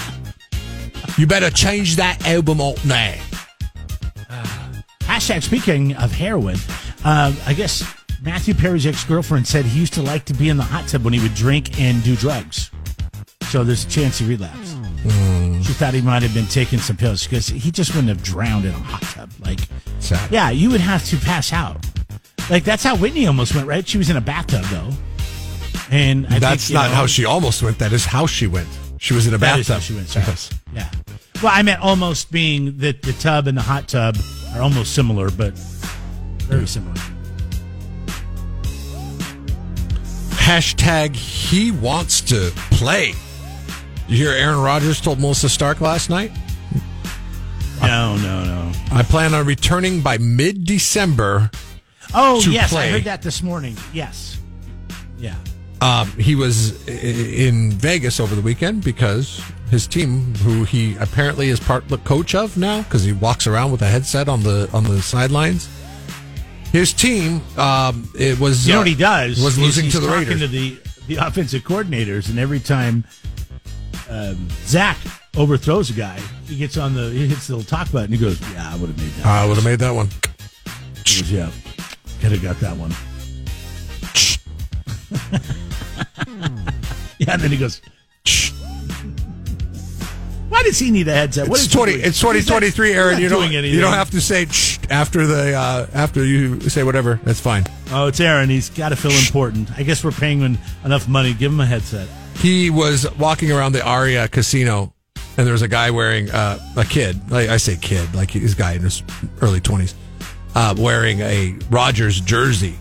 You 1.18 1.26
better 1.26 1.50
change 1.50 1.96
that 1.96 2.24
album 2.26 2.60
up 2.60 2.82
now. 2.84 3.14
Hashtag 5.00 5.42
speaking 5.42 5.96
of 5.96 6.12
heroin, 6.12 6.56
uh, 7.04 7.34
I 7.44 7.54
guess 7.54 7.82
Matthew 8.28 8.52
Perry's 8.52 8.86
ex 8.86 9.04
girlfriend 9.04 9.46
said 9.46 9.64
he 9.64 9.80
used 9.80 9.94
to 9.94 10.02
like 10.02 10.26
to 10.26 10.34
be 10.34 10.50
in 10.50 10.58
the 10.58 10.62
hot 10.62 10.86
tub 10.86 11.02
when 11.02 11.14
he 11.14 11.20
would 11.20 11.34
drink 11.34 11.80
and 11.80 12.04
do 12.04 12.14
drugs. 12.14 12.70
So 13.44 13.64
there's 13.64 13.86
a 13.86 13.88
chance 13.88 14.18
he 14.18 14.26
relapsed. 14.26 14.74
Hmm. 14.76 15.62
She 15.62 15.72
thought 15.72 15.94
he 15.94 16.02
might 16.02 16.20
have 16.22 16.34
been 16.34 16.44
taking 16.44 16.78
some 16.78 16.94
pills 16.98 17.24
because 17.24 17.48
he 17.48 17.70
just 17.70 17.94
wouldn't 17.94 18.10
have 18.10 18.22
drowned 18.22 18.66
in 18.66 18.72
a 18.72 18.78
hot 18.78 19.00
tub. 19.00 19.30
Like, 19.40 19.60
Sad. 20.00 20.30
yeah, 20.30 20.50
you 20.50 20.68
would 20.70 20.82
have 20.82 21.06
to 21.06 21.16
pass 21.16 21.54
out. 21.54 21.82
Like 22.50 22.64
that's 22.64 22.84
how 22.84 22.96
Whitney 22.96 23.26
almost 23.26 23.54
went, 23.54 23.66
right? 23.66 23.88
She 23.88 23.96
was 23.96 24.10
in 24.10 24.18
a 24.18 24.20
bathtub 24.20 24.64
though, 24.64 24.90
and 25.90 26.26
I 26.26 26.38
That's 26.38 26.66
think, 26.66 26.74
not 26.74 26.90
know, 26.90 26.96
how 26.96 27.06
she 27.06 27.24
almost 27.24 27.62
went. 27.62 27.78
That 27.78 27.94
is 27.94 28.04
how 28.04 28.26
she 28.26 28.46
went. 28.46 28.68
She 28.98 29.14
was 29.14 29.26
in 29.26 29.32
a 29.32 29.38
bathtub. 29.38 29.80
she 29.80 29.94
went. 29.94 30.08
Sorry. 30.08 30.26
Yes. 30.26 30.50
Yeah. 30.74 30.90
Well, 31.42 31.52
I 31.54 31.62
meant 31.62 31.80
almost 31.80 32.30
being 32.30 32.76
that 32.78 33.00
the 33.00 33.14
tub 33.14 33.46
and 33.46 33.56
the 33.56 33.62
hot 33.62 33.88
tub 33.88 34.18
are 34.54 34.60
almost 34.60 34.94
similar, 34.94 35.30
but 35.30 35.54
very 35.56 36.66
similar. 36.66 36.94
Hashtag 40.48 41.14
he 41.14 41.70
wants 41.70 42.22
to 42.22 42.50
play. 42.70 43.12
You 44.08 44.16
hear 44.16 44.30
Aaron 44.30 44.62
Rodgers 44.62 44.98
told 44.98 45.20
Melissa 45.20 45.50
Stark 45.50 45.82
last 45.82 46.08
night? 46.08 46.32
No, 47.82 48.16
no, 48.16 48.44
no. 48.44 48.72
I 48.90 49.02
plan 49.02 49.34
on 49.34 49.44
returning 49.44 50.00
by 50.00 50.16
mid 50.16 50.64
December. 50.64 51.50
Oh, 52.14 52.40
yes, 52.48 52.72
I 52.72 52.86
heard 52.86 53.04
that 53.04 53.20
this 53.20 53.42
morning. 53.42 53.76
Yes. 53.92 54.38
Yeah. 55.18 55.34
Um, 55.82 56.10
he 56.12 56.34
was 56.34 56.88
in 56.88 57.72
Vegas 57.72 58.18
over 58.18 58.34
the 58.34 58.40
weekend 58.40 58.82
because 58.82 59.42
his 59.70 59.86
team, 59.86 60.34
who 60.36 60.64
he 60.64 60.96
apparently 60.96 61.50
is 61.50 61.60
part 61.60 61.86
the 61.88 61.98
coach 61.98 62.34
of 62.34 62.56
now, 62.56 62.80
because 62.84 63.04
he 63.04 63.12
walks 63.12 63.46
around 63.46 63.70
with 63.70 63.82
a 63.82 63.86
headset 63.86 64.30
on 64.30 64.44
the 64.44 64.70
on 64.72 64.84
the 64.84 65.02
sidelines. 65.02 65.68
His 66.72 66.92
team, 66.92 67.40
um, 67.56 68.08
it 68.18 68.38
was 68.38 68.66
You 68.66 68.74
know 68.74 68.78
uh, 68.78 68.82
what 68.82 68.88
he 68.88 68.94
does? 68.94 69.42
was 69.42 69.58
losing 69.58 69.84
he's 69.84 69.94
to 69.94 70.00
the 70.00 70.06
talking 70.06 70.28
Raiders. 70.28 70.40
to 70.40 70.48
the, 70.48 70.78
the 71.06 71.16
offensive 71.16 71.62
coordinators, 71.62 72.28
and 72.28 72.38
every 72.38 72.60
time 72.60 73.04
um, 74.10 74.48
Zach 74.66 74.98
overthrows 75.36 75.88
a 75.90 75.94
guy, 75.94 76.18
he 76.46 76.56
gets 76.56 76.76
on 76.76 76.94
the 76.94 77.08
he 77.10 77.26
hits 77.26 77.46
the 77.46 77.56
little 77.56 77.68
talk 77.68 77.90
button. 77.90 78.12
He 78.12 78.18
goes, 78.18 78.38
"Yeah, 78.52 78.70
I 78.70 78.76
would 78.76 78.88
have 78.90 78.98
made 78.98 79.10
that." 79.12 79.26
I 79.26 79.46
would 79.46 79.56
have 79.56 79.64
made 79.64 79.78
that 79.78 79.94
one. 79.94 80.08
He 81.06 81.20
goes, 81.22 81.32
"Yeah, 81.32 81.50
could 82.20 82.32
have 82.32 82.42
got 82.42 82.60
that 82.60 82.76
one." 82.76 82.90
yeah, 87.18 87.32
and 87.32 87.42
then 87.42 87.50
he 87.50 87.56
goes, 87.56 87.80
"Why 90.48 90.62
does 90.62 90.78
he 90.78 90.90
need 90.90 91.08
a 91.08 91.14
headset? 91.14 91.48
What 91.48 91.58
It's 91.60 91.68
is 91.68 91.72
twenty. 91.72 91.92
It's 91.92 92.20
twenty 92.20 92.42
twenty 92.42 92.70
three, 92.70 92.92
Aaron. 92.92 93.20
You 93.20 93.28
don't. 93.28 93.50
You 93.52 93.80
don't 93.80 93.92
have 93.94 94.10
to 94.10 94.20
say 94.20 94.46
"Shh" 94.46 94.77
after 94.90 95.26
the 95.26 95.54
uh, 95.54 95.86
after 95.92 96.24
you 96.24 96.60
say 96.60 96.82
whatever. 96.82 97.20
That's 97.24 97.40
fine. 97.40 97.64
Oh, 97.90 98.06
it's 98.06 98.20
Aaron. 98.20 98.48
He's 98.48 98.70
got 98.70 98.90
to 98.90 98.96
feel 98.96 99.12
important. 99.12 99.70
I 99.76 99.82
guess 99.82 100.04
we're 100.04 100.10
paying 100.10 100.40
him 100.40 100.58
enough 100.84 101.08
money. 101.08 101.34
Give 101.34 101.52
him 101.52 101.60
a 101.60 101.66
headset. 101.66 102.08
He 102.36 102.70
was 102.70 103.06
walking 103.16 103.50
around 103.50 103.72
the 103.72 103.84
Aria 103.84 104.28
Casino, 104.28 104.92
and 105.36 105.46
there 105.46 105.52
was 105.52 105.62
a 105.62 105.68
guy 105.68 105.90
wearing 105.90 106.30
uh, 106.30 106.58
a 106.76 106.84
kid. 106.84 107.30
Like 107.30 107.48
I 107.48 107.56
say, 107.56 107.76
kid, 107.76 108.14
like 108.14 108.30
he's 108.30 108.54
guy 108.54 108.74
in 108.74 108.82
his 108.82 109.02
early 109.40 109.60
twenties, 109.60 109.94
uh, 110.54 110.74
wearing 110.78 111.20
a 111.20 111.56
Rodgers 111.70 112.20
jersey, 112.20 112.76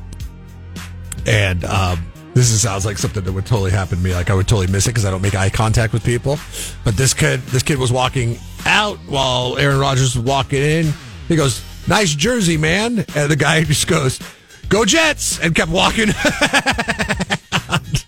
and 1.25 1.63
um, 1.65 2.05
this 2.33 2.51
is, 2.51 2.61
sounds 2.61 2.85
like 2.85 2.99
something 2.99 3.23
that 3.23 3.31
would 3.31 3.47
totally 3.47 3.71
happen 3.71 3.97
to 3.97 4.03
me. 4.03 4.13
Like 4.13 4.29
I 4.29 4.35
would 4.35 4.47
totally 4.47 4.67
miss 4.67 4.85
it 4.85 4.91
because 4.91 5.05
I 5.05 5.11
don't 5.11 5.23
make 5.23 5.33
eye 5.33 5.49
contact 5.49 5.91
with 5.91 6.03
people. 6.03 6.37
But 6.83 6.95
this 6.95 7.15
kid, 7.15 7.39
this 7.47 7.63
kid 7.63 7.79
was 7.79 7.91
walking 7.91 8.37
out 8.65 8.97
while 9.07 9.57
Aaron 9.57 9.79
Rodgers 9.79 10.15
was 10.15 10.23
walking 10.23 10.61
in. 10.61 10.93
He 11.27 11.35
goes, 11.35 11.63
"Nice 11.87 12.13
jersey, 12.15 12.57
man," 12.57 13.05
and 13.15 13.31
the 13.31 13.35
guy 13.35 13.63
just 13.65 13.87
goes, 13.87 14.19
"Go 14.69 14.85
Jets," 14.85 15.39
and 15.39 15.55
kept 15.55 15.71
walking. 15.71 16.07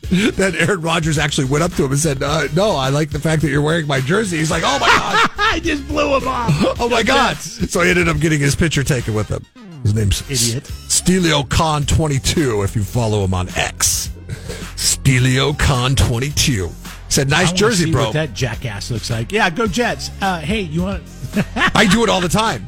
then 0.10 0.56
Aaron 0.56 0.82
Rodgers 0.82 1.18
actually 1.18 1.46
went 1.46 1.64
up 1.64 1.74
to 1.74 1.86
him 1.86 1.92
and 1.92 2.00
said, 2.00 2.24
uh, 2.24 2.48
"No, 2.56 2.72
I 2.72 2.90
like 2.90 3.10
the 3.12 3.20
fact 3.20 3.42
that 3.44 3.50
you're 3.50 3.62
wearing 3.62 3.88
my 3.88 4.00
jersey." 4.02 4.38
He's 4.38 4.52
like, 4.52 4.64
"Oh 4.66 4.80
my 4.80 4.88
god, 4.88 5.30
I 5.38 5.60
just 5.60 5.88
blew 5.88 6.16
him 6.18 6.28
off. 6.28 6.52
oh 6.80 6.90
my 6.90 7.04
god!" 7.04 7.38
So 7.38 7.82
he 7.82 7.90
ended 7.90 8.08
up 8.08 8.20
getting 8.20 8.40
his 8.40 8.56
picture 8.56 8.84
taken 8.84 9.14
with 9.14 9.30
him. 9.30 9.46
His 9.84 9.94
name's 9.96 10.22
Idiot. 10.30 10.64
StelioCon 10.64 11.88
twenty 11.88 12.20
two. 12.20 12.64
If 12.64 12.76
you 12.76 12.84
follow 12.84 13.24
him 13.24 13.34
on 13.34 13.50
X, 13.56 14.10
StelioCon 14.76 15.96
twenty 15.96 16.32
two. 16.32 16.70
Said, 17.10 17.30
"Nice 17.30 17.52
jersey, 17.52 17.92
bro." 17.92 18.06
What 18.06 18.14
that 18.14 18.34
jackass 18.34 18.92
looks 18.92 19.10
like. 19.10 19.32
Yeah, 19.32 19.50
go 19.50 19.68
Jets. 19.68 20.12
Uh, 20.22 20.40
hey, 20.40 20.62
you 20.62 20.84
want? 20.84 21.04
I 21.56 21.88
do 21.90 22.04
it 22.04 22.10
all 22.10 22.22
the 22.22 22.30
time. 22.30 22.68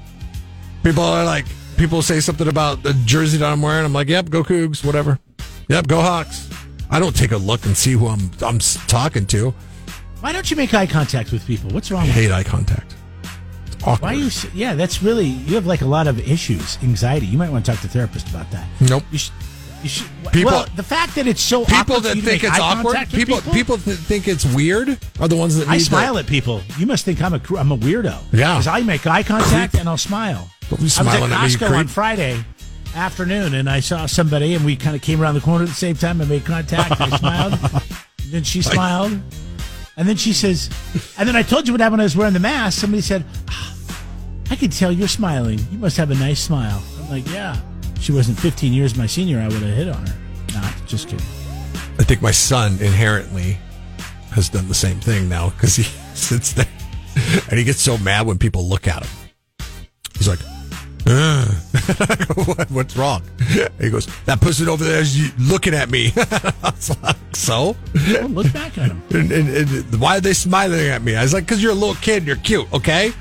People 0.83 1.03
are 1.03 1.23
like, 1.25 1.45
people 1.77 2.01
say 2.01 2.19
something 2.19 2.47
about 2.47 2.83
the 2.83 2.93
jersey 3.05 3.37
that 3.37 3.51
I'm 3.51 3.61
wearing. 3.61 3.85
I'm 3.85 3.93
like, 3.93 4.09
"Yep, 4.09 4.29
go 4.29 4.43
Cougs, 4.43 4.83
whatever." 4.85 5.19
Yep, 5.69 5.87
go 5.87 6.01
Hawks. 6.01 6.49
I 6.89 6.99
don't 6.99 7.15
take 7.15 7.31
a 7.31 7.37
look 7.37 7.65
and 7.65 7.75
see 7.77 7.93
who 7.93 8.07
I'm 8.07 8.31
I'm 8.41 8.59
talking 8.87 9.25
to. 9.27 9.53
Why 10.19 10.31
don't 10.31 10.49
you 10.51 10.57
make 10.57 10.73
eye 10.73 10.87
contact 10.87 11.31
with 11.31 11.45
people? 11.47 11.69
What's 11.71 11.89
wrong? 11.91 12.03
I 12.03 12.05
with 12.07 12.15
hate 12.15 12.31
eye 12.31 12.43
contact. 12.43 12.95
It's 13.67 13.75
awkward. 13.83 14.01
Why 14.01 14.13
are 14.13 14.17
you? 14.17 14.29
Yeah, 14.53 14.73
that's 14.75 15.01
really 15.01 15.25
you 15.25 15.55
have 15.55 15.65
like 15.65 15.81
a 15.81 15.85
lot 15.85 16.07
of 16.07 16.19
issues, 16.19 16.77
anxiety. 16.83 17.25
You 17.25 17.37
might 17.37 17.49
want 17.49 17.65
to 17.65 17.71
talk 17.71 17.81
to 17.81 17.87
a 17.87 17.89
therapist 17.89 18.29
about 18.29 18.49
that. 18.51 18.67
Nope. 18.81 19.03
You 19.11 19.17
should. 19.17 19.33
You 19.83 19.89
should. 19.89 20.07
People- 20.31 20.51
well, 20.51 20.67
the 20.75 20.83
fact 20.83 21.15
that 21.15 21.25
it's 21.25 21.41
so 21.41 21.65
people 21.65 21.99
that 22.01 22.15
think 22.17 22.43
it's 22.43 22.59
awkward, 22.59 22.97
people 23.09 23.37
people, 23.37 23.53
people 23.53 23.77
that 23.77 23.95
think 23.95 24.27
it's 24.27 24.45
weird 24.53 24.99
are 25.19 25.27
the 25.27 25.35
ones 25.35 25.57
that 25.57 25.67
need 25.67 25.73
I 25.73 25.77
smile 25.79 26.13
to, 26.13 26.19
at 26.19 26.27
people. 26.27 26.61
You 26.77 26.85
must 26.85 27.03
think 27.03 27.21
I'm 27.21 27.33
a 27.33 27.41
I'm 27.57 27.71
a 27.71 27.77
weirdo. 27.77 28.21
Yeah. 28.31 28.53
because 28.53 28.67
I 28.67 28.81
make 28.81 29.07
eye 29.07 29.23
contact 29.23 29.75
and 29.75 29.89
I'll 29.89 29.97
smile. 29.97 30.49
Don't 30.71 30.79
be 30.79 30.83
I 30.83 30.85
was 30.85 30.93
smiling 30.93 31.31
at 31.33 31.43
at 31.43 31.49
me, 31.49 31.55
Costco 31.57 31.79
on. 31.79 31.87
Friday 31.87 32.45
afternoon, 32.95 33.53
and 33.55 33.69
I 33.69 33.81
saw 33.81 34.05
somebody, 34.05 34.53
and 34.53 34.63
we 34.63 34.77
kind 34.77 34.95
of 34.95 35.01
came 35.01 35.21
around 35.21 35.33
the 35.35 35.41
corner 35.41 35.63
at 35.63 35.69
the 35.69 35.75
same 35.75 35.95
time 35.95 36.21
and 36.21 36.29
made 36.29 36.45
contact. 36.45 36.99
I 36.99 37.09
smiled, 37.17 37.53
and 37.53 37.83
then 38.31 38.43
she 38.43 38.61
smiled, 38.61 39.11
and 39.97 40.07
then 40.07 40.15
she 40.15 40.31
says, 40.31 40.69
and 41.17 41.27
then 41.27 41.35
I 41.35 41.43
told 41.43 41.67
you 41.67 41.73
what 41.73 41.81
happened 41.81 41.95
when 41.97 41.99
I 41.99 42.03
was 42.03 42.15
wearing 42.15 42.33
the 42.33 42.39
mask. 42.39 42.79
Somebody 42.79 43.01
said, 43.01 43.25
"Ah, 43.49 43.75
"I 44.49 44.55
can 44.55 44.69
tell 44.69 44.93
you're 44.93 45.09
smiling. 45.09 45.59
You 45.73 45.77
must 45.77 45.97
have 45.97 46.09
a 46.09 46.15
nice 46.15 46.39
smile." 46.39 46.81
I'm 46.99 47.09
like, 47.09 47.27
"Yeah." 47.29 47.59
She 47.99 48.13
wasn't 48.13 48.39
15 48.39 48.71
years 48.71 48.95
my 48.95 49.07
senior. 49.07 49.39
I 49.39 49.49
would 49.49 49.61
have 49.61 49.75
hit 49.75 49.89
on 49.89 50.07
her. 50.07 50.15
Not 50.53 50.73
just 50.87 51.09
kidding. 51.09 51.25
I 51.99 52.03
think 52.03 52.21
my 52.21 52.31
son 52.31 52.77
inherently 52.79 53.57
has 54.31 54.47
done 54.47 54.69
the 54.69 54.73
same 54.73 55.01
thing 55.01 55.27
now 55.27 55.49
because 55.49 55.75
he 55.75 55.83
sits 56.15 56.53
there 56.53 56.65
and 57.49 57.59
he 57.59 57.65
gets 57.65 57.81
so 57.81 57.97
mad 57.97 58.25
when 58.25 58.37
people 58.37 58.67
look 58.69 58.87
at 58.87 59.03
him. 59.03 59.11
He's 60.17 60.29
like, 60.29 60.39
"Ugh." 60.43 60.45
I 60.45 60.49
go, 60.49 60.60
"What- 61.15 62.69
"What's 62.71 62.95
wrong?" 62.97 63.23
He 63.79 63.89
goes, 63.89 64.07
"That 64.25 64.39
person 64.41 64.69
over 64.69 64.83
there 64.83 65.01
is 65.01 65.31
looking 65.39 65.73
at 65.73 65.89
me." 65.89 66.13
I 66.17 66.53
was 66.63 66.97
like, 67.03 67.15
"So, 67.33 67.75
Well, 67.95 68.27
look 68.29 68.51
back 68.53 68.77
at 68.77 68.89
him. 68.91 69.01
and, 69.11 69.31
and, 69.31 69.49
and 69.49 69.99
why 69.99 70.17
are 70.17 70.21
they 70.21 70.33
smiling 70.33 70.87
at 70.87 71.01
me?" 71.01 71.15
I 71.15 71.23
was 71.23 71.33
like, 71.33 71.45
"Because 71.45 71.61
you're 71.61 71.71
a 71.71 71.75
little 71.75 71.95
kid 71.95 72.17
and 72.17 72.27
you're 72.27 72.35
cute, 72.37 72.71
okay?" 72.73 73.13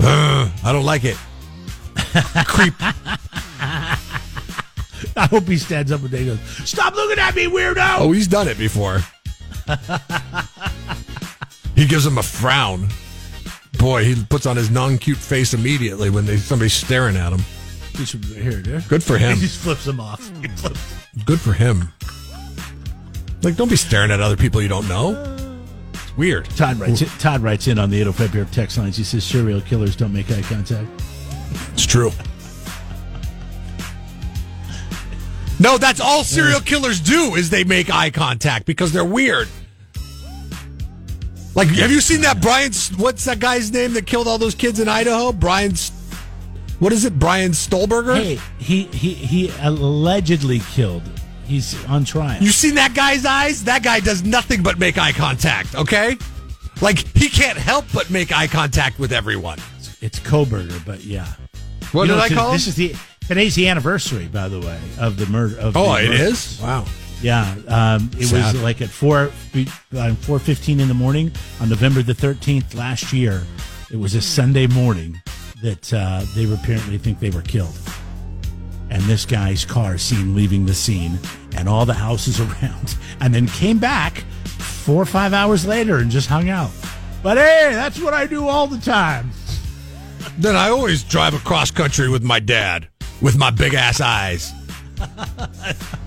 "Ugh, 0.00 0.50
I 0.64 0.72
don't 0.72 0.84
like 0.84 1.04
it. 1.04 1.16
Creep. 2.46 2.74
I 5.18 5.26
hope 5.30 5.44
he 5.48 5.56
stands 5.58 5.92
up 5.92 6.00
one 6.02 6.10
day 6.10 6.28
and 6.28 6.38
goes, 6.38 6.68
"Stop 6.68 6.94
looking 6.94 7.18
at 7.18 7.34
me, 7.34 7.46
weirdo." 7.46 7.96
Oh, 7.98 8.12
he's 8.12 8.28
done 8.28 8.48
it 8.48 8.58
before. 8.58 9.00
he 11.74 11.86
gives 11.86 12.06
him 12.06 12.18
a 12.18 12.22
frown. 12.22 12.88
Boy, 13.78 14.04
he 14.04 14.14
puts 14.24 14.46
on 14.46 14.56
his 14.56 14.70
non-cute 14.70 15.18
face 15.18 15.54
immediately 15.54 16.10
when 16.10 16.24
they, 16.26 16.36
somebody's 16.36 16.72
staring 16.72 17.16
at 17.16 17.32
him. 17.32 17.40
He 17.96 18.04
should- 18.04 18.24
Here, 18.24 18.52
there. 18.62 18.82
Good 18.88 19.02
for 19.02 19.18
him. 19.18 19.34
He 19.36 19.42
just 19.42 19.58
flips 19.60 19.86
him 19.86 20.00
off. 20.00 20.20
Flips- 20.56 20.94
Good 21.24 21.40
for 21.40 21.52
him. 21.52 21.92
Like, 23.42 23.56
don't 23.56 23.70
be 23.70 23.76
staring 23.76 24.10
at 24.10 24.20
other 24.20 24.36
people 24.36 24.60
you 24.60 24.68
don't 24.68 24.88
know. 24.88 25.36
It's 25.92 26.16
weird. 26.16 26.46
Todd 26.56 26.78
writes 26.78 27.02
in, 27.02 27.08
Todd 27.18 27.40
writes 27.42 27.68
in 27.68 27.78
on 27.78 27.90
the 27.90 27.96
805 28.00 28.32
Beer 28.32 28.46
text 28.50 28.78
lines. 28.78 28.96
He 28.96 29.04
says 29.04 29.24
serial 29.24 29.60
killers 29.60 29.94
don't 29.96 30.12
make 30.12 30.30
eye 30.30 30.42
contact. 30.42 30.88
It's 31.72 31.86
true. 31.86 32.10
No, 35.58 35.78
that's 35.78 36.00
all 36.00 36.22
serial 36.22 36.60
killers 36.60 37.00
do 37.00 37.34
is 37.34 37.48
they 37.48 37.64
make 37.64 37.88
eye 37.90 38.10
contact 38.10 38.66
because 38.66 38.92
they're 38.92 39.04
weird. 39.04 39.48
Like, 41.56 41.68
have 41.68 41.90
you 41.90 42.02
seen 42.02 42.20
that 42.20 42.42
Brian? 42.42 42.70
What's 42.98 43.24
that 43.24 43.40
guy's 43.40 43.72
name 43.72 43.94
that 43.94 44.06
killed 44.06 44.28
all 44.28 44.36
those 44.36 44.54
kids 44.54 44.78
in 44.78 44.88
Idaho? 44.88 45.32
Brian. 45.32 45.72
What 46.80 46.92
is 46.92 47.06
it? 47.06 47.18
Brian 47.18 47.52
Stolberger. 47.52 48.14
Hey, 48.14 48.38
he 48.58 48.82
he 48.84 49.14
he 49.14 49.50
allegedly 49.62 50.60
killed. 50.74 51.02
He's 51.46 51.82
on 51.86 52.04
trial. 52.04 52.42
You 52.42 52.50
seen 52.50 52.74
that 52.74 52.92
guy's 52.92 53.24
eyes? 53.24 53.64
That 53.64 53.82
guy 53.82 54.00
does 54.00 54.22
nothing 54.22 54.62
but 54.62 54.78
make 54.78 54.98
eye 54.98 55.12
contact. 55.12 55.74
Okay, 55.74 56.18
like 56.82 56.98
he 57.16 57.30
can't 57.30 57.56
help 57.56 57.86
but 57.94 58.10
make 58.10 58.36
eye 58.36 58.48
contact 58.48 58.98
with 58.98 59.10
everyone. 59.10 59.58
It's 60.02 60.20
Kohberger, 60.20 60.84
but 60.84 61.04
yeah. 61.04 61.26
What 61.92 62.02
You 62.02 62.08
did 62.08 62.16
know, 62.16 62.22
I 62.22 62.28
call 62.28 62.48
him? 62.48 62.56
This 62.56 62.66
is 62.66 62.74
the 62.74 62.94
today's 63.26 63.54
the 63.54 63.68
anniversary, 63.68 64.26
by 64.26 64.48
the 64.48 64.60
way, 64.60 64.78
of 65.00 65.16
the 65.16 65.24
murder. 65.26 65.58
Of 65.58 65.74
oh, 65.74 65.94
it 65.94 66.10
is. 66.10 66.60
Wow. 66.62 66.84
Yeah, 67.22 67.54
um, 67.68 68.10
it 68.18 68.26
Sad. 68.26 68.54
was 68.54 68.62
like 68.62 68.82
at 68.82 68.90
four 68.90 69.30
uh, 69.96 70.14
four 70.16 70.38
fifteen 70.38 70.80
in 70.80 70.88
the 70.88 70.94
morning 70.94 71.32
on 71.60 71.68
November 71.70 72.02
the 72.02 72.14
thirteenth 72.14 72.74
last 72.74 73.12
year. 73.12 73.42
It 73.90 73.96
was 73.96 74.14
a 74.14 74.20
Sunday 74.20 74.66
morning 74.66 75.20
that 75.62 75.92
uh, 75.92 76.24
they 76.34 76.52
apparently 76.52 76.98
think 76.98 77.18
they 77.18 77.30
were 77.30 77.42
killed, 77.42 77.78
and 78.90 79.02
this 79.04 79.24
guy's 79.24 79.64
car 79.64 79.96
seen 79.96 80.34
leaving 80.34 80.66
the 80.66 80.74
scene, 80.74 81.18
and 81.56 81.68
all 81.68 81.86
the 81.86 81.94
houses 81.94 82.38
around, 82.62 82.96
and 83.20 83.34
then 83.34 83.46
came 83.48 83.78
back 83.78 84.18
four 84.58 85.00
or 85.02 85.06
five 85.06 85.32
hours 85.32 85.66
later 85.66 85.96
and 85.96 86.10
just 86.10 86.28
hung 86.28 86.48
out. 86.50 86.70
But 87.22 87.38
hey, 87.38 87.70
that's 87.72 88.00
what 88.00 88.12
I 88.14 88.26
do 88.26 88.46
all 88.46 88.66
the 88.66 88.78
time. 88.78 89.30
Then 90.38 90.54
I 90.54 90.68
always 90.68 91.02
drive 91.02 91.32
across 91.34 91.70
country 91.70 92.08
with 92.10 92.22
my 92.22 92.40
dad 92.40 92.88
with 93.22 93.38
my 93.38 93.50
big 93.50 93.72
ass 93.74 94.00
eyes. 94.00 94.52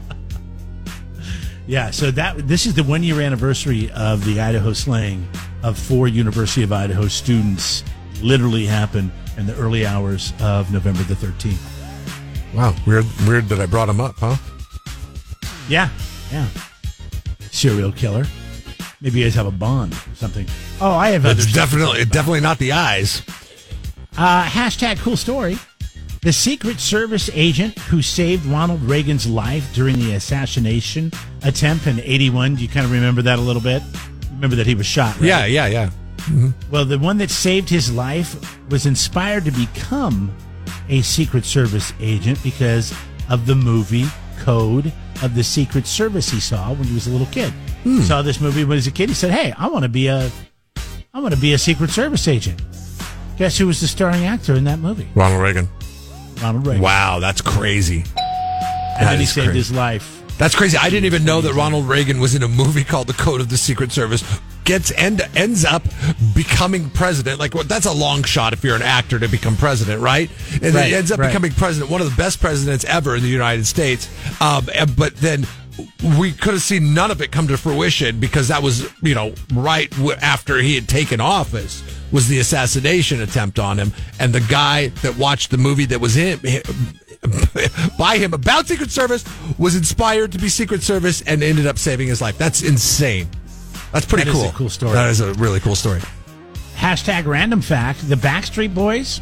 Yeah, 1.69 1.91
so 1.91 2.09
that 2.09 2.47
this 2.47 2.65
is 2.65 2.73
the 2.73 2.83
one 2.83 3.03
year 3.03 3.21
anniversary 3.21 3.91
of 3.91 4.25
the 4.25 4.41
Idaho 4.41 4.73
slaying 4.73 5.27
of 5.61 5.77
four 5.77 6.07
University 6.07 6.63
of 6.63 6.73
Idaho 6.73 7.07
students. 7.07 7.83
Literally 8.23 8.65
happened 8.65 9.11
in 9.37 9.45
the 9.45 9.55
early 9.55 9.85
hours 9.85 10.33
of 10.41 10.73
November 10.73 11.03
the 11.03 11.15
thirteenth. 11.15 11.61
Wow, 12.55 12.75
weird, 12.87 13.05
weird 13.27 13.45
that 13.49 13.59
I 13.59 13.67
brought 13.67 13.87
him 13.87 14.01
up, 14.01 14.15
huh? 14.17 14.35
Yeah, 15.67 15.89
yeah. 16.31 16.47
Serial 17.51 17.91
killer. 17.91 18.25
Maybe 18.99 19.19
you 19.19 19.25
guys 19.25 19.35
have 19.35 19.45
a 19.45 19.51
bond 19.51 19.93
or 19.93 20.15
something. 20.15 20.47
Oh, 20.81 20.93
I 20.93 21.11
have 21.11 21.23
It's 21.25 21.53
definitely, 21.53 22.03
definitely 22.05 22.41
not 22.41 22.57
the 22.57 22.71
eyes. 22.71 23.21
Uh, 24.17 24.43
hashtag 24.43 24.97
cool 24.97 25.15
story. 25.15 25.59
The 26.21 26.33
Secret 26.33 26.81
Service 26.81 27.29
agent 27.33 27.79
who 27.79 28.01
saved 28.01 28.45
Ronald 28.45 28.81
Reagan's 28.83 29.25
life 29.25 29.73
during 29.73 29.97
the 29.99 30.15
assassination 30.15 31.13
attempt 31.43 31.87
in 31.87 32.01
81. 32.01 32.55
Do 32.55 32.61
you 32.61 32.67
kind 32.67 32.85
of 32.85 32.91
remember 32.91 33.21
that 33.21 33.39
a 33.39 33.41
little 33.41 33.61
bit? 33.61 33.81
Remember 34.33 34.57
that 34.57 34.67
he 34.67 34.75
was 34.75 34.85
shot, 34.85 35.15
right? 35.15 35.23
Yeah, 35.23 35.45
yeah, 35.45 35.67
yeah. 35.67 35.85
Mm-hmm. 36.17 36.49
Well, 36.69 36.83
the 36.83 36.99
one 36.99 37.19
that 37.19 37.29
saved 37.29 37.69
his 37.69 37.89
life 37.89 38.59
was 38.69 38.85
inspired 38.85 39.45
to 39.45 39.51
become 39.51 40.35
a 40.89 41.01
Secret 41.03 41.45
Service 41.45 41.93
agent 42.01 42.43
because 42.43 42.93
of 43.29 43.45
the 43.45 43.55
movie 43.55 44.05
Code 44.39 44.91
of 45.23 45.35
the 45.35 45.43
Secret 45.43 45.87
Service 45.87 46.29
he 46.29 46.41
saw 46.41 46.73
when 46.73 46.83
he 46.83 46.93
was 46.93 47.07
a 47.07 47.11
little 47.11 47.27
kid. 47.27 47.53
He 47.85 47.95
hmm. 47.95 48.01
saw 48.01 48.21
this 48.21 48.41
movie 48.41 48.65
when 48.65 48.71
he 48.71 48.79
was 48.79 48.87
a 48.87 48.91
kid. 48.91 49.07
He 49.07 49.15
said, 49.15 49.31
"Hey, 49.31 49.53
I 49.57 49.67
want 49.67 49.83
to 49.83 49.89
be 49.89 50.07
a, 50.07 50.29
I 51.13 51.21
want 51.21 51.33
to 51.33 51.39
be 51.39 51.53
a 51.53 51.57
Secret 51.57 51.91
Service 51.91 52.27
agent." 52.27 52.61
Guess 53.37 53.57
who 53.57 53.67
was 53.67 53.79
the 53.79 53.87
starring 53.87 54.25
actor 54.25 54.53
in 54.55 54.65
that 54.65 54.79
movie? 54.79 55.07
Ronald 55.15 55.41
Reagan. 55.41 55.69
Ronald 56.41 56.65
Reagan. 56.67 56.81
Wow, 56.81 57.19
that's 57.19 57.41
crazy. 57.41 57.97
And 57.97 58.05
That 59.07 59.11
then 59.11 59.19
he 59.19 59.25
saved 59.25 59.45
crazy. 59.47 59.57
his 59.59 59.71
life. 59.71 60.15
That's 60.37 60.55
crazy. 60.55 60.77
I 60.77 60.89
didn't 60.89 61.05
even 61.05 61.25
know 61.25 61.41
that 61.41 61.53
Ronald 61.53 61.87
Reagan 61.87 62.19
was 62.19 62.33
in 62.35 62.43
a 62.43 62.47
movie 62.47 62.83
called 62.83 63.07
The 63.07 63.13
Code 63.13 63.41
of 63.41 63.49
the 63.49 63.57
Secret 63.57 63.91
Service. 63.91 64.23
Gets 64.63 64.91
end 64.91 65.21
ends 65.35 65.65
up 65.65 65.83
becoming 66.35 66.89
president. 66.91 67.39
Like 67.39 67.53
well, 67.55 67.63
that's 67.63 67.85
a 67.87 67.91
long 67.91 68.23
shot 68.23 68.53
if 68.53 68.63
you're 68.63 68.75
an 68.75 68.81
actor 68.83 69.17
to 69.19 69.27
become 69.27 69.57
president, 69.57 69.99
right? 70.01 70.29
And 70.53 70.61
then 70.61 70.75
Right, 70.75 70.87
he 70.89 70.95
ends 70.95 71.11
up 71.11 71.19
right. 71.19 71.27
becoming 71.27 71.51
president, 71.51 71.91
one 71.91 72.01
of 72.01 72.09
the 72.09 72.15
best 72.15 72.39
presidents 72.39 72.85
ever 72.85 73.15
in 73.15 73.23
the 73.23 73.29
United 73.29 73.65
States. 73.65 74.07
Um, 74.41 74.67
but 74.95 75.15
then 75.15 75.45
we 76.19 76.31
could 76.31 76.53
have 76.53 76.61
seen 76.61 76.93
none 76.93 77.11
of 77.11 77.21
it 77.21 77.31
come 77.31 77.47
to 77.47 77.57
fruition 77.57 78.19
because 78.19 78.47
that 78.47 78.61
was, 78.63 78.89
you 79.01 79.15
know, 79.15 79.33
right 79.53 79.91
after 80.21 80.57
he 80.57 80.75
had 80.75 80.87
taken 80.87 81.19
office 81.21 81.83
was 82.11 82.27
the 82.27 82.39
assassination 82.39 83.21
attempt 83.21 83.59
on 83.59 83.77
him, 83.77 83.91
and 84.19 84.33
the 84.33 84.39
guy 84.41 84.87
that 85.03 85.17
watched 85.17 85.51
the 85.51 85.57
movie 85.57 85.85
that 85.85 85.99
was 86.01 86.15
him. 86.15 86.39
by 87.97 88.17
him 88.17 88.33
about 88.33 88.67
Secret 88.67 88.89
Service 88.91 89.25
was 89.57 89.75
inspired 89.75 90.31
to 90.31 90.37
be 90.39 90.47
Secret 90.49 90.81
Service 90.81 91.21
and 91.23 91.43
ended 91.43 91.67
up 91.67 91.77
saving 91.77 92.07
his 92.07 92.21
life. 92.21 92.37
That's 92.37 92.61
insane. 92.63 93.27
That's 93.91 94.05
pretty 94.05 94.23
That 94.25 94.29
is 94.31 94.35
cool. 94.41 94.49
a 94.49 94.53
cool 94.53 94.69
story. 94.69 94.93
That 94.93 95.09
is 95.09 95.19
a 95.19 95.33
really 95.33 95.59
cool 95.59 95.75
story. 95.75 96.01
Hashtag 96.75 97.25
random 97.25 97.61
fact: 97.61 98.07
the 98.07 98.15
Backstreet 98.15 98.73
Boys. 98.73 99.19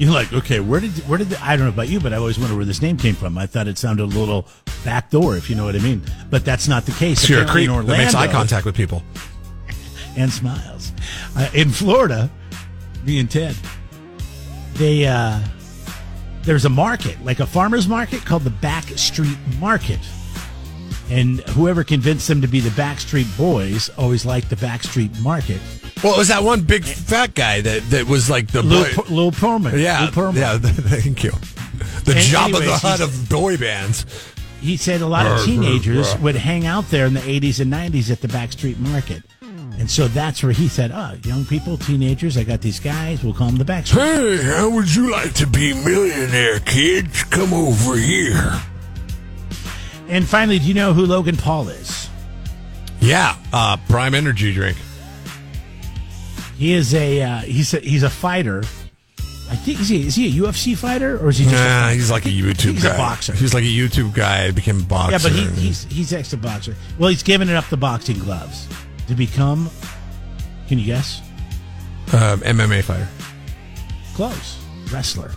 You're 0.00 0.14
like, 0.14 0.32
okay, 0.32 0.60
where 0.60 0.80
did 0.80 0.92
where 1.06 1.18
did 1.18 1.28
the, 1.28 1.44
I 1.44 1.56
don't 1.56 1.66
know 1.66 1.72
about 1.72 1.90
you, 1.90 2.00
but 2.00 2.14
I 2.14 2.16
always 2.16 2.38
wonder 2.38 2.56
where 2.56 2.64
this 2.64 2.80
name 2.80 2.96
came 2.96 3.14
from. 3.14 3.36
I 3.36 3.44
thought 3.44 3.68
it 3.68 3.76
sounded 3.76 4.04
a 4.04 4.06
little 4.06 4.48
backdoor, 4.82 5.36
if 5.36 5.50
you 5.50 5.56
know 5.56 5.66
what 5.66 5.76
I 5.76 5.80
mean. 5.80 6.02
But 6.30 6.42
that's 6.42 6.68
not 6.68 6.86
the 6.86 6.92
case. 6.92 7.20
So 7.20 7.34
you're 7.34 7.42
a 7.42 7.46
creep 7.46 7.68
in 7.68 7.84
that 7.84 7.98
makes 7.98 8.14
eye 8.14 8.26
contact 8.26 8.64
with 8.64 8.74
people. 8.74 9.02
and 10.16 10.32
smiles. 10.32 10.92
Uh, 11.36 11.50
in 11.52 11.68
Florida, 11.68 12.30
me 13.04 13.18
and 13.18 13.30
Ted, 13.30 13.54
they 14.76 15.06
uh, 15.06 15.38
there's 16.44 16.64
a 16.64 16.70
market, 16.70 17.22
like 17.22 17.40
a 17.40 17.46
farmers 17.46 17.86
market, 17.86 18.24
called 18.24 18.44
the 18.44 18.48
Back 18.48 18.84
Street 18.96 19.36
Market. 19.58 20.00
And 21.10 21.40
whoever 21.50 21.84
convinced 21.84 22.26
them 22.26 22.40
to 22.40 22.48
be 22.48 22.60
the 22.60 22.70
Backstreet 22.70 23.36
Boys 23.36 23.90
always 23.98 24.24
liked 24.24 24.48
the 24.48 24.56
Backstreet 24.56 25.20
Market. 25.20 25.60
Well, 26.02 26.14
it 26.14 26.18
was 26.18 26.28
that 26.28 26.42
one 26.42 26.62
big 26.62 26.84
fat 26.84 27.34
guy 27.34 27.60
that, 27.60 27.82
that 27.90 28.06
was 28.06 28.30
like 28.30 28.48
the 28.48 28.62
Lil, 28.62 28.84
boy- 28.96 29.02
P- 29.02 29.14
Lil 29.14 29.30
Pearlman. 29.32 29.78
yeah, 29.80 30.00
Lil 30.04 30.10
Pearlman. 30.12 30.36
yeah. 30.36 30.58
Thank 30.62 31.24
you. 31.24 31.32
The 32.04 32.12
And 32.16 32.20
job 32.24 32.46
of 32.50 32.56
the 32.56 32.62
anyways, 32.62 32.80
hut 32.80 33.00
of 33.00 33.28
boy 33.28 33.56
bands. 33.58 34.06
He 34.60 34.76
said 34.76 35.00
a 35.02 35.06
lot 35.06 35.26
of 35.26 35.44
teenagers 35.44 36.16
would 36.18 36.36
hang 36.36 36.66
out 36.66 36.88
there 36.90 37.06
in 37.06 37.14
the 37.14 37.20
80s 37.20 37.60
and 37.60 37.72
90s 37.72 38.10
at 38.10 38.20
the 38.20 38.28
Backstreet 38.28 38.78
Market. 38.78 39.22
And 39.42 39.90
so 39.90 40.08
that's 40.08 40.42
where 40.42 40.52
he 40.52 40.68
said, 40.68 40.90
oh, 40.92 41.16
young 41.24 41.46
people, 41.46 41.78
teenagers, 41.78 42.36
I 42.36 42.44
got 42.44 42.60
these 42.60 42.78
guys, 42.80 43.24
we'll 43.24 43.32
call 43.32 43.46
them 43.46 43.56
the 43.56 43.64
Backstreet. 43.64 43.96
Hey, 44.38 44.42
how 44.44 44.68
would 44.68 44.94
you 44.94 45.10
like 45.10 45.32
to 45.34 45.46
be 45.46 45.72
millionaire, 45.72 46.60
kids? 46.60 47.24
Come 47.24 47.54
over 47.54 47.96
here. 47.96 48.60
And 50.08 50.26
finally, 50.28 50.58
do 50.58 50.66
you 50.66 50.74
know 50.74 50.92
who 50.92 51.06
Logan 51.06 51.36
Paul 51.38 51.68
is? 51.70 52.10
Yeah, 53.00 53.36
uh, 53.54 53.78
Prime 53.88 54.14
Energy 54.14 54.52
drink. 54.52 54.76
He 56.60 56.74
is 56.74 56.94
a 56.94 57.22
uh, 57.22 57.38
he's 57.38 57.72
a 57.72 57.80
he's 57.80 58.02
a 58.02 58.10
fighter. 58.10 58.58
I 59.50 59.56
think 59.56 59.80
is 59.80 59.88
he 59.88 60.06
is 60.06 60.14
he 60.14 60.26
a 60.28 60.42
UFC 60.44 60.76
fighter 60.76 61.18
or 61.18 61.30
is 61.30 61.38
he 61.38 61.44
just? 61.44 61.56
a 61.56 61.58
Nah, 61.58 61.80
fighter? 61.86 61.94
he's 61.94 62.10
like 62.10 62.26
a 62.26 62.28
I 62.28 62.32
think 62.32 62.44
YouTube 62.58 62.72
he's 62.74 62.82
guy. 62.84 62.94
a 62.94 62.98
boxer. 62.98 63.32
He's 63.34 63.54
like 63.54 63.64
a 63.64 63.66
YouTube 63.66 64.12
guy. 64.14 64.50
Became 64.50 64.80
a 64.80 64.84
boxer. 64.84 65.12
yeah, 65.12 65.18
but 65.22 65.32
he, 65.32 65.46
he's 65.68 65.84
he's 65.84 66.12
ex 66.12 66.34
boxer. 66.34 66.76
Well, 66.98 67.08
he's 67.08 67.22
given 67.22 67.48
it 67.48 67.56
up 67.56 67.64
the 67.70 67.78
boxing 67.78 68.18
gloves 68.18 68.68
to 69.08 69.14
become. 69.14 69.70
Can 70.68 70.78
you 70.78 70.84
guess? 70.84 71.22
um, 72.12 72.40
MMA 72.40 72.82
fighter. 72.84 73.08
Close 74.14 74.58
wrestler, 74.92 75.32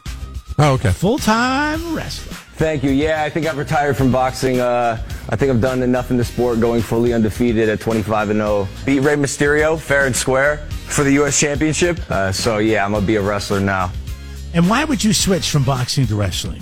Oh, 0.59 0.73
okay. 0.73 0.91
full 0.91 1.17
time 1.19 1.95
wrestler. 1.95 2.33
Thank 2.55 2.83
you. 2.83 2.91
Yeah, 2.91 3.23
I 3.23 3.29
think 3.29 3.45
I've 3.47 3.57
retired 3.57 3.95
from 3.97 4.11
boxing. 4.11 4.59
Uh, 4.59 5.01
I 5.29 5.35
think 5.35 5.51
I've 5.51 5.61
done 5.61 5.81
enough 5.83 6.11
in 6.11 6.17
the 6.17 6.23
sport, 6.25 6.59
going 6.59 6.81
fully 6.81 7.13
undefeated 7.13 7.69
at 7.69 7.79
25 7.79 8.29
and 8.31 8.39
0. 8.39 8.67
Beat 8.85 8.99
Rey 8.99 9.15
Mysterio 9.15 9.79
fair 9.79 10.05
and 10.05 10.15
square 10.15 10.67
for 10.93 11.03
the 11.03 11.11
U.S. 11.13 11.39
Championship. 11.39 11.99
Uh, 12.09 12.31
so 12.31 12.59
yeah, 12.59 12.85
I'm 12.85 12.91
gonna 12.93 13.05
be 13.05 13.15
a 13.15 13.21
wrestler 13.21 13.59
now. 13.59 13.91
And 14.53 14.69
why 14.69 14.85
would 14.85 15.03
you 15.03 15.13
switch 15.13 15.49
from 15.49 15.63
boxing 15.63 16.05
to 16.07 16.15
wrestling? 16.15 16.61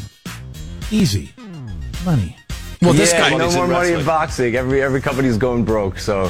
Easy, 0.90 1.34
money. 2.06 2.38
Well, 2.82 2.94
this 2.94 3.12
yeah, 3.12 3.30
guy. 3.30 3.38
no 3.38 3.50
in 3.50 3.56
more 3.56 3.68
money 3.68 3.92
in 3.92 4.06
boxing. 4.06 4.56
Every 4.56 4.82
every 4.82 5.02
company's 5.02 5.38
going 5.38 5.66
broke. 5.66 6.00
So 6.00 6.30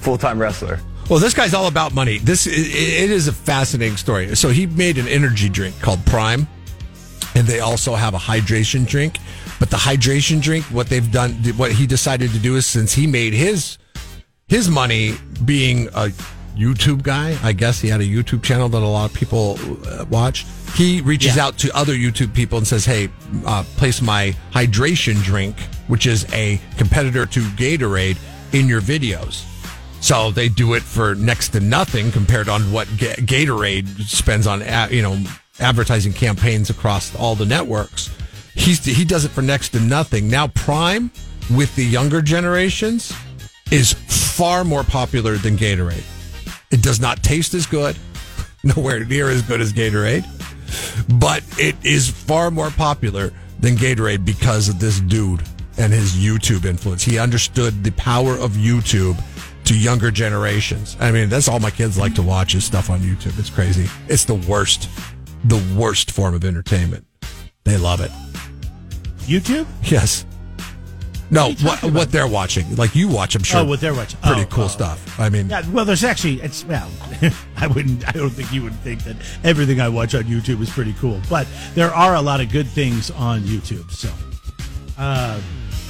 full 0.00 0.18
time 0.18 0.38
wrestler. 0.38 0.80
Well, 1.10 1.18
this 1.18 1.34
guy's 1.34 1.52
all 1.52 1.66
about 1.66 1.92
money. 1.92 2.18
This 2.18 2.46
it, 2.46 2.52
it 2.52 3.10
is 3.10 3.28
a 3.28 3.32
fascinating 3.32 3.98
story. 3.98 4.34
So 4.36 4.48
he 4.48 4.66
made 4.66 4.96
an 4.96 5.06
energy 5.06 5.50
drink 5.50 5.78
called 5.80 6.04
Prime, 6.06 6.48
and 7.34 7.46
they 7.46 7.60
also 7.60 7.94
have 7.94 8.14
a 8.14 8.18
hydration 8.18 8.86
drink. 8.86 9.18
But 9.60 9.70
the 9.70 9.76
hydration 9.76 10.40
drink, 10.40 10.64
what 10.66 10.88
they've 10.88 11.10
done, 11.12 11.32
what 11.56 11.72
he 11.72 11.86
decided 11.86 12.30
to 12.30 12.38
do 12.38 12.56
is 12.56 12.66
since 12.66 12.94
he 12.94 13.06
made 13.06 13.34
his 13.34 13.76
his 14.48 14.68
money 14.68 15.14
being 15.44 15.88
a 15.94 16.10
YouTube 16.56 17.02
guy, 17.02 17.36
I 17.42 17.52
guess 17.52 17.80
he 17.80 17.88
had 17.88 18.00
a 18.00 18.04
YouTube 18.04 18.42
channel 18.42 18.68
that 18.68 18.82
a 18.82 18.86
lot 18.86 19.10
of 19.10 19.14
people 19.16 19.58
uh, 19.88 20.04
watch. 20.08 20.46
He 20.76 21.00
reaches 21.00 21.36
Yeah. 21.36 21.46
out 21.46 21.58
to 21.58 21.76
other 21.76 21.94
YouTube 21.94 22.32
people 22.34 22.58
and 22.58 22.66
says, 22.66 22.84
"Hey, 22.84 23.08
uh, 23.44 23.64
place 23.76 24.00
my 24.00 24.34
hydration 24.52 25.22
drink, 25.22 25.56
which 25.88 26.06
is 26.06 26.26
a 26.32 26.60
competitor 26.76 27.26
to 27.26 27.40
Gatorade, 27.40 28.16
in 28.52 28.68
your 28.68 28.80
videos." 28.80 29.42
So 30.00 30.30
they 30.30 30.48
do 30.48 30.74
it 30.74 30.82
for 30.82 31.14
next 31.14 31.48
to 31.50 31.60
nothing 31.60 32.12
compared 32.12 32.48
on 32.48 32.70
what 32.70 32.86
Ga- 32.98 33.14
Gatorade 33.16 34.02
spends 34.06 34.46
on 34.46 34.62
a- 34.62 34.88
you 34.90 35.02
know 35.02 35.18
advertising 35.60 36.12
campaigns 36.12 36.70
across 36.70 37.14
all 37.16 37.34
the 37.34 37.46
networks. 37.46 38.10
He's 38.54 38.84
he 38.84 39.04
does 39.04 39.24
it 39.24 39.30
for 39.32 39.42
next 39.42 39.70
to 39.70 39.80
nothing. 39.80 40.28
Now 40.28 40.48
Prime 40.48 41.10
with 41.50 41.74
the 41.74 41.84
younger 41.84 42.22
generations 42.22 43.12
is 43.70 43.92
far 43.92 44.62
more 44.64 44.84
popular 44.84 45.36
than 45.36 45.56
Gatorade. 45.56 46.02
It 46.74 46.82
does 46.82 46.98
not 46.98 47.22
taste 47.22 47.54
as 47.54 47.66
good, 47.66 47.96
nowhere 48.64 49.04
near 49.04 49.28
as 49.28 49.42
good 49.42 49.60
as 49.60 49.72
Gatorade, 49.72 50.26
but 51.20 51.44
it 51.56 51.76
is 51.84 52.10
far 52.10 52.50
more 52.50 52.70
popular 52.70 53.32
than 53.60 53.76
Gatorade 53.76 54.24
because 54.24 54.68
of 54.68 54.80
this 54.80 54.98
dude 54.98 55.40
and 55.78 55.92
his 55.92 56.14
YouTube 56.16 56.64
influence. 56.64 57.04
He 57.04 57.16
understood 57.16 57.84
the 57.84 57.92
power 57.92 58.32
of 58.34 58.54
YouTube 58.54 59.16
to 59.66 59.78
younger 59.78 60.10
generations. 60.10 60.96
I 60.98 61.12
mean, 61.12 61.28
that's 61.28 61.46
all 61.46 61.60
my 61.60 61.70
kids 61.70 61.96
like 61.96 62.16
to 62.16 62.22
watch 62.22 62.56
is 62.56 62.64
stuff 62.64 62.90
on 62.90 62.98
YouTube. 62.98 63.38
It's 63.38 63.50
crazy. 63.50 63.88
It's 64.08 64.24
the 64.24 64.34
worst, 64.34 64.88
the 65.44 65.62
worst 65.78 66.10
form 66.10 66.34
of 66.34 66.44
entertainment. 66.44 67.06
They 67.62 67.76
love 67.76 68.00
it. 68.00 68.10
YouTube? 69.28 69.68
Yes. 69.84 70.26
No, 71.30 71.48
What 71.48 71.82
what, 71.82 71.92
what 71.92 72.12
they're 72.12 72.28
watching. 72.28 72.76
Like 72.76 72.94
you 72.94 73.08
watch, 73.08 73.34
I'm 73.34 73.42
sure. 73.42 73.60
Oh, 73.60 73.64
what 73.64 73.80
they're 73.80 73.94
watching. 73.94 74.20
Pretty 74.20 74.42
Oh, 74.42 74.46
cool 74.46 74.64
oh. 74.64 74.68
stuff. 74.68 75.18
I 75.18 75.28
mean, 75.30 75.48
Yeah, 75.48 75.62
well, 75.70 75.84
there's 75.84 76.04
actually 76.04 76.40
it's 76.42 76.64
well, 76.64 76.90
I 77.56 77.66
wouldn't. 77.66 78.06
I 78.08 78.12
don't 78.12 78.30
think 78.30 78.52
you 78.52 78.62
would 78.62 78.74
think 78.80 79.02
that 79.04 79.16
everything 79.42 79.80
I 79.80 79.88
watch 79.88 80.14
on 80.14 80.24
YouTube 80.24 80.60
is 80.60 80.70
pretty 80.70 80.92
cool, 80.94 81.20
but 81.30 81.46
there 81.74 81.92
are 81.92 82.14
a 82.14 82.20
lot 82.22 82.40
of 82.40 82.50
good 82.52 82.66
things 82.68 83.10
on 83.12 83.40
YouTube. 83.42 83.90
So, 83.90 84.08
uh, 84.98 85.40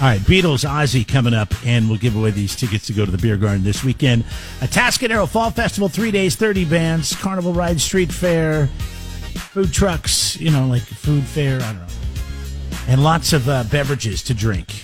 all 0.01 0.09
right, 0.09 0.21
Beatles, 0.21 0.69
Ozzy 0.69 1.07
coming 1.07 1.35
up, 1.35 1.53
and 1.67 1.89
we'll 1.89 1.99
give 1.99 2.17
away 2.17 2.31
these 2.31 2.57
tickets 2.57 2.87
to 2.87 2.93
go 2.93 3.05
to 3.05 3.11
the 3.11 3.19
Beer 3.19 3.37
Garden 3.37 3.63
this 3.65 3.85
weekend. 3.85 4.25
Atascadero 4.61 5.29
Fall 5.29 5.51
Festival, 5.51 5.89
three 5.89 6.11
days, 6.11 6.37
thirty 6.37 6.65
bands, 6.65 7.15
Carnival 7.17 7.53
Ride, 7.53 7.81
Street 7.81 8.13
Fair, 8.13 8.67
food 9.35 9.73
trucks, 9.73 10.37
you 10.41 10.51
know, 10.51 10.67
like 10.67 10.83
food 10.83 11.25
fair. 11.25 11.57
I 11.61 11.73
don't 11.73 11.77
know, 11.81 11.87
and 12.89 13.03
lots 13.05 13.33
of 13.33 13.49
uh, 13.49 13.65
beverages 13.65 14.23
to 14.25 14.35
drink, 14.35 14.84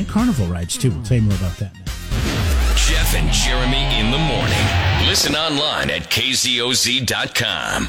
and 0.00 0.08
carnival 0.08 0.46
rides 0.46 0.76
too. 0.78 0.90
We'll 0.90 1.02
tell 1.02 1.18
you 1.18 1.22
more 1.22 1.36
about 1.36 1.56
that. 1.58 1.74
Now. 1.74 2.74
Jeff 2.74 3.14
and 3.14 3.30
Jeremy 3.30 3.84
in 4.00 4.10
the 4.10 4.18
morning. 4.18 5.06
Listen 5.06 5.36
online 5.36 5.90
at 5.90 6.02
kzoz.com. 6.10 7.88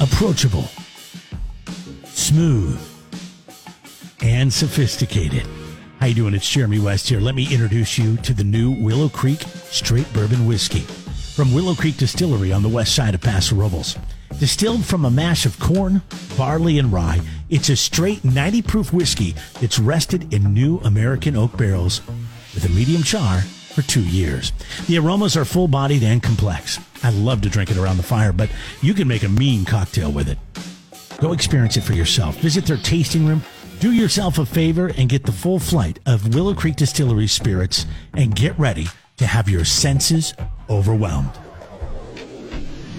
approachable, 0.00 0.68
smooth, 2.04 2.80
and 4.22 4.52
sophisticated. 4.52 5.46
How 6.00 6.06
you 6.06 6.14
doing? 6.14 6.34
It's 6.34 6.48
Jeremy 6.48 6.78
West 6.78 7.08
here. 7.10 7.20
Let 7.20 7.34
me 7.34 7.52
introduce 7.52 7.98
you 7.98 8.16
to 8.18 8.32
the 8.32 8.44
new 8.44 8.70
Willow 8.70 9.10
Creek 9.10 9.42
Straight 9.70 10.10
Bourbon 10.14 10.46
Whiskey 10.46 10.80
from 10.80 11.52
Willow 11.52 11.74
Creek 11.74 11.98
Distillery 11.98 12.52
on 12.52 12.62
the 12.62 12.68
west 12.70 12.94
side 12.94 13.14
of 13.14 13.20
Paso 13.20 13.54
Robles. 13.54 13.96
Distilled 14.40 14.86
from 14.86 15.04
a 15.04 15.10
mash 15.10 15.44
of 15.44 15.60
corn, 15.60 16.00
barley, 16.38 16.78
and 16.78 16.90
rye, 16.90 17.20
it's 17.50 17.68
a 17.68 17.76
straight 17.76 18.24
90 18.24 18.62
proof 18.62 18.90
whiskey 18.90 19.34
that's 19.60 19.78
rested 19.78 20.32
in 20.32 20.54
new 20.54 20.78
American 20.78 21.36
oak 21.36 21.58
barrels 21.58 22.00
with 22.54 22.64
a 22.64 22.70
medium 22.70 23.02
char 23.02 23.42
for 23.42 23.82
two 23.82 24.02
years. 24.02 24.52
The 24.86 24.96
aromas 24.96 25.36
are 25.36 25.44
full 25.44 25.68
bodied 25.68 26.02
and 26.02 26.22
complex. 26.22 26.78
I 27.02 27.10
love 27.10 27.42
to 27.42 27.50
drink 27.50 27.70
it 27.70 27.76
around 27.76 27.98
the 27.98 28.02
fire, 28.02 28.32
but 28.32 28.48
you 28.80 28.94
can 28.94 29.06
make 29.06 29.24
a 29.24 29.28
mean 29.28 29.66
cocktail 29.66 30.10
with 30.10 30.26
it. 30.26 30.38
Go 31.20 31.34
experience 31.34 31.76
it 31.76 31.82
for 31.82 31.92
yourself. 31.92 32.38
Visit 32.38 32.64
their 32.64 32.78
tasting 32.78 33.26
room. 33.26 33.42
Do 33.78 33.92
yourself 33.92 34.38
a 34.38 34.46
favor 34.46 34.90
and 34.96 35.10
get 35.10 35.26
the 35.26 35.32
full 35.32 35.58
flight 35.58 35.98
of 36.06 36.34
Willow 36.34 36.54
Creek 36.54 36.76
Distillery 36.76 37.26
spirits 37.26 37.84
and 38.14 38.34
get 38.34 38.58
ready 38.58 38.86
to 39.18 39.26
have 39.26 39.50
your 39.50 39.66
senses 39.66 40.32
overwhelmed. 40.70 41.38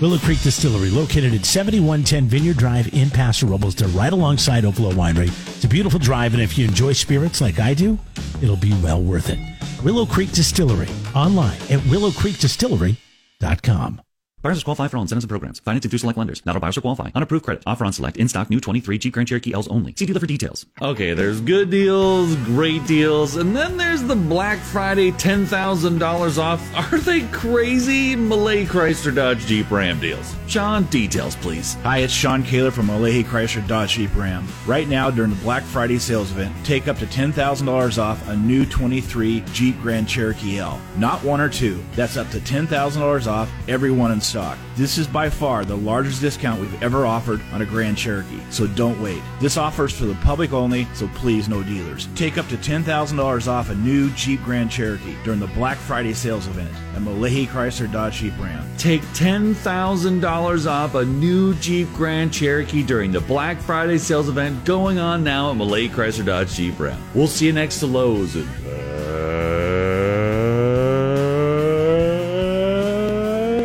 Willow 0.02 0.18
Creek 0.18 0.42
Distillery, 0.42 0.90
located 0.90 1.34
at 1.36 1.46
7110 1.46 2.26
Vineyard 2.26 2.58
Drive 2.58 2.92
in 2.92 3.12
Paso 3.12 3.46
Robles. 3.46 3.76
They're 3.76 3.88
right 3.90 4.12
alongside 4.12 4.66
Overflow 4.66 4.94
Winery. 4.94 5.28
It's 5.56 5.64
a 5.64 5.68
beautiful 5.68 6.00
drive, 6.00 6.34
and 6.34 6.42
if 6.42 6.58
you 6.58 6.68
enjoy 6.68 6.94
spirits 6.94 7.40
like 7.40 7.60
I 7.60 7.76
do, 7.76 8.00
it'll 8.42 8.56
be 8.56 8.74
well 8.82 9.04
worth 9.04 9.30
it. 9.30 9.38
Willow 9.84 10.08
Creek 10.08 10.32
Distillery, 10.32 10.90
online 11.14 11.54
at 11.70 11.82
willowcreekdistillery.com. 11.82 14.02
Buyers 14.42 14.64
qualify 14.64 14.88
for 14.88 14.98
all 14.98 15.04
incentives 15.04 15.24
and 15.24 15.30
programs. 15.30 15.60
Financing 15.60 15.92
through 15.92 16.00
select 16.00 16.18
lenders. 16.18 16.44
Not 16.48 16.56
all 16.56 16.60
buyers 16.60 16.76
will 16.76 16.82
qualify. 16.82 17.12
Unapproved 17.14 17.46
credit. 17.46 17.62
Offer 17.68 17.86
on 17.86 17.94
select. 17.94 18.18
In 18.18 18.28
stock. 18.28 18.50
New 18.50 18.60
23 18.60 18.98
Jeep 18.98 19.14
Grand 19.14 19.28
Cherokee 19.28 19.54
L's 19.54 19.68
only. 19.68 19.94
See 19.96 20.08
dealer 20.08 20.20
for 20.20 20.26
details. 20.26 20.66
Okay, 20.82 21.14
there's 21.14 21.40
good 21.42 21.70
deals, 21.70 22.36
great 22.38 22.86
deals, 22.88 23.36
and 23.36 23.56
then 23.56 23.78
there's 23.78 24.02
the 24.02 24.16
Black 24.16 24.58
Friday 24.58 25.12
$10,000 25.12 26.38
off. 26.40 26.76
Are 26.92 26.98
they 26.98 27.22
crazy? 27.28 28.16
Mullahey 28.16 28.66
Chrysler 28.66 29.14
Dodge 29.14 29.46
Jeep 29.46 29.70
Ram 29.70 30.00
deals. 30.00 30.36
Sean, 30.48 30.84
details, 30.86 31.36
please. 31.36 31.76
Hi, 31.84 32.00
it's 32.00 32.12
Sean 32.12 32.42
Kaler 32.42 32.72
from 32.72 32.88
Mullahey 32.88 33.24
Chrysler 33.24 33.66
Dodge 33.68 33.92
Jeep 33.92 34.16
Ram. 34.16 34.48
Right 34.66 34.88
now, 34.88 35.12
during 35.12 35.30
the 35.30 35.42
Black 35.44 35.62
Friday 35.64 36.00
sales 36.00 36.32
event, 36.32 36.54
take 36.66 36.88
up 36.88 36.98
to 36.98 37.06
$10,000 37.06 37.98
off 38.02 38.28
a 38.28 38.36
new 38.36 38.66
23 38.66 39.42
Jeep 39.54 39.80
Grand 39.82 40.10
Cherokee 40.10 40.58
L. 40.58 40.82
Not 40.98 41.24
one 41.24 41.40
or 41.40 41.48
two. 41.50 41.82
That's 41.96 42.18
up 42.18 42.30
to 42.32 42.40
$10,000 42.40 43.28
off 43.28 43.52
every 43.68 43.92
one 43.92 44.12
in 44.12 44.20
stock. 44.32 44.58
This 44.76 44.98
is 44.98 45.08
by 45.08 45.30
far 45.30 45.66
the 45.66 45.76
largest 45.76 46.22
discount 46.22 46.62
we've 46.62 46.82
ever 46.82 47.06
offered 47.06 47.42
on 47.52 47.62
a 47.62 47.66
Grand 47.66 47.98
Cherokee, 47.98 48.40
so 48.50 48.66
don't 48.66 49.02
wait. 49.02 49.22
This 49.42 49.58
offer's 49.58 49.94
for 49.94 50.06
the 50.06 50.16
public 50.16 50.54
only, 50.54 50.88
so 50.94 51.10
please 51.16 51.50
no 51.50 51.62
dealers. 51.62 52.08
Take 52.16 52.38
up 52.38 52.48
to 52.48 52.56
$10,000 52.56 53.48
off 53.48 53.70
a 53.70 53.76
new 53.76 54.10
Jeep 54.12 54.42
Grand 54.44 54.72
Cherokee 54.72 55.18
during 55.26 55.42
the 55.42 55.48
Black 55.48 55.78
Friday 55.78 56.14
sales 56.14 56.48
event 56.48 56.74
at 56.96 57.02
Mullahey 57.02 57.46
Chrysler 57.46 57.92
Dodge 57.92 58.16
Jeep 58.16 58.34
Ram. 58.40 58.66
Take 58.78 59.02
$10,000 59.14 60.66
off 60.66 60.96
a 60.96 61.06
new 61.06 61.54
Jeep 61.56 61.90
Grand 61.94 62.34
Cherokee 62.34 62.84
during 62.84 63.12
the 63.12 63.22
Black 63.22 63.60
Friday 63.60 63.98
sales 63.98 64.30
event 64.30 64.64
going 64.64 64.98
on 64.98 65.26
now 65.26 65.52
at 65.52 65.58
Mullahey 65.58 65.90
Chrysler 65.90 66.26
Dodge 66.26 66.54
Jeep 66.54 66.80
Ram. 66.80 67.00
We'll 67.14 67.28
see 67.28 67.48
you 67.48 67.54
next 67.54 67.80
to 67.80 67.86
Lowe's. 67.86 68.36
And, 68.36 68.48
uh... 68.66 69.81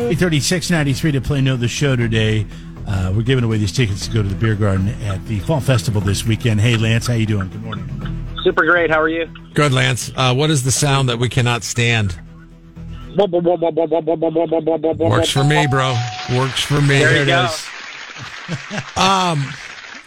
Eight 0.09 0.19
thirty 0.19 0.39
six 0.39 0.71
ninety 0.71 0.93
three 0.93 1.11
93 1.11 1.11
to 1.11 1.21
play 1.21 1.41
Know 1.41 1.57
the 1.57 1.67
Show 1.67 1.97
today. 1.97 2.45
Uh, 2.87 3.11
we're 3.13 3.23
giving 3.23 3.43
away 3.43 3.57
these 3.57 3.73
tickets 3.73 4.07
to 4.07 4.13
go 4.13 4.23
to 4.23 4.29
the 4.29 4.35
beer 4.35 4.55
garden 4.55 4.87
at 5.03 5.25
the 5.27 5.39
fall 5.39 5.59
festival 5.59 5.99
this 5.99 6.25
weekend. 6.25 6.61
Hey, 6.61 6.77
Lance, 6.77 7.07
how 7.07 7.13
you 7.13 7.25
doing? 7.25 7.49
Good 7.49 7.61
morning. 7.61 8.25
Super 8.41 8.65
great. 8.65 8.89
How 8.89 9.01
are 9.01 9.09
you? 9.09 9.27
Good, 9.53 9.73
Lance. 9.73 10.09
Uh, 10.15 10.33
what 10.33 10.49
is 10.49 10.63
the 10.63 10.71
sound 10.71 11.09
that 11.09 11.19
we 11.19 11.27
cannot 11.27 11.63
stand? 11.63 12.17
Works 13.17 13.33
for 15.29 15.43
me, 15.43 15.67
bro. 15.67 15.93
Works 16.37 16.61
for 16.61 16.81
me. 16.81 16.99
There, 16.99 17.23
it 17.23 17.27
is. 17.27 17.67
um, 18.95 19.45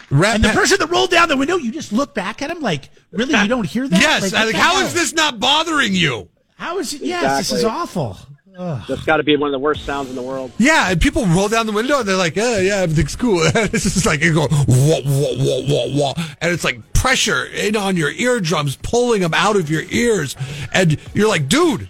Rat 0.09 0.35
and 0.35 0.43
the 0.43 0.49
person 0.49 0.79
that 0.79 0.89
rolled 0.89 1.11
down 1.11 1.29
the 1.29 1.37
window, 1.37 1.57
you 1.57 1.71
just 1.71 1.93
look 1.93 2.15
back 2.15 2.41
at 2.41 2.49
him 2.49 2.61
like, 2.61 2.89
really, 3.11 3.39
you 3.39 3.47
don't 3.47 3.67
hear 3.67 3.87
that? 3.87 4.01
Yes. 4.01 4.33
Like, 4.33 4.47
like 4.47 4.55
how 4.55 4.81
is 4.81 4.95
this 4.95 5.13
not 5.13 5.39
bothering 5.39 5.93
you? 5.93 6.27
How 6.57 6.79
is 6.79 6.91
it? 6.93 7.01
Yes, 7.01 7.21
exactly. 7.21 7.37
this 7.41 7.51
is 7.51 7.63
awful 7.65 8.17
awful. 8.61 8.95
That's 8.95 9.05
got 9.05 9.17
to 9.17 9.23
be 9.23 9.35
one 9.35 9.47
of 9.47 9.51
the 9.51 9.59
worst 9.59 9.85
sounds 9.85 10.09
in 10.09 10.15
the 10.15 10.21
world. 10.21 10.51
Yeah, 10.57 10.91
and 10.91 11.01
people 11.01 11.25
roll 11.25 11.47
down 11.47 11.65
the 11.65 11.71
window 11.71 11.99
and 11.99 12.07
they're 12.07 12.15
like, 12.15 12.35
"Yeah, 12.35 12.59
yeah, 12.59 12.75
everything's 12.77 13.15
cool." 13.15 13.41
it's 13.45 13.83
just 13.83 14.05
like 14.05 14.21
you 14.21 14.33
go 14.33 14.47
wah 14.49 14.57
wah 14.67 15.33
wah 15.37 15.61
wah 15.67 15.97
wah, 15.97 16.13
and 16.41 16.51
it's 16.53 16.63
like 16.63 16.93
pressure 16.93 17.45
in 17.45 17.75
on 17.75 17.97
your 17.97 18.11
eardrums, 18.11 18.75
pulling 18.77 19.21
them 19.21 19.33
out 19.33 19.55
of 19.55 19.69
your 19.69 19.83
ears, 19.89 20.35
and 20.73 20.97
you're 21.13 21.27
like, 21.27 21.47
"Dude, 21.47 21.89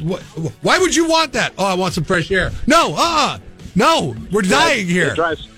what, 0.00 0.22
why 0.62 0.78
would 0.78 0.94
you 0.94 1.08
want 1.08 1.32
that?" 1.32 1.52
Oh, 1.58 1.64
I 1.64 1.74
want 1.74 1.94
some 1.94 2.04
fresh 2.04 2.30
air. 2.30 2.50
No, 2.66 2.94
uh, 2.94 2.96
uh 2.96 3.38
no, 3.74 4.16
we're 4.32 4.42
dying 4.42 4.86
here. 4.86 5.08
It 5.08 5.16
drives, 5.16 5.48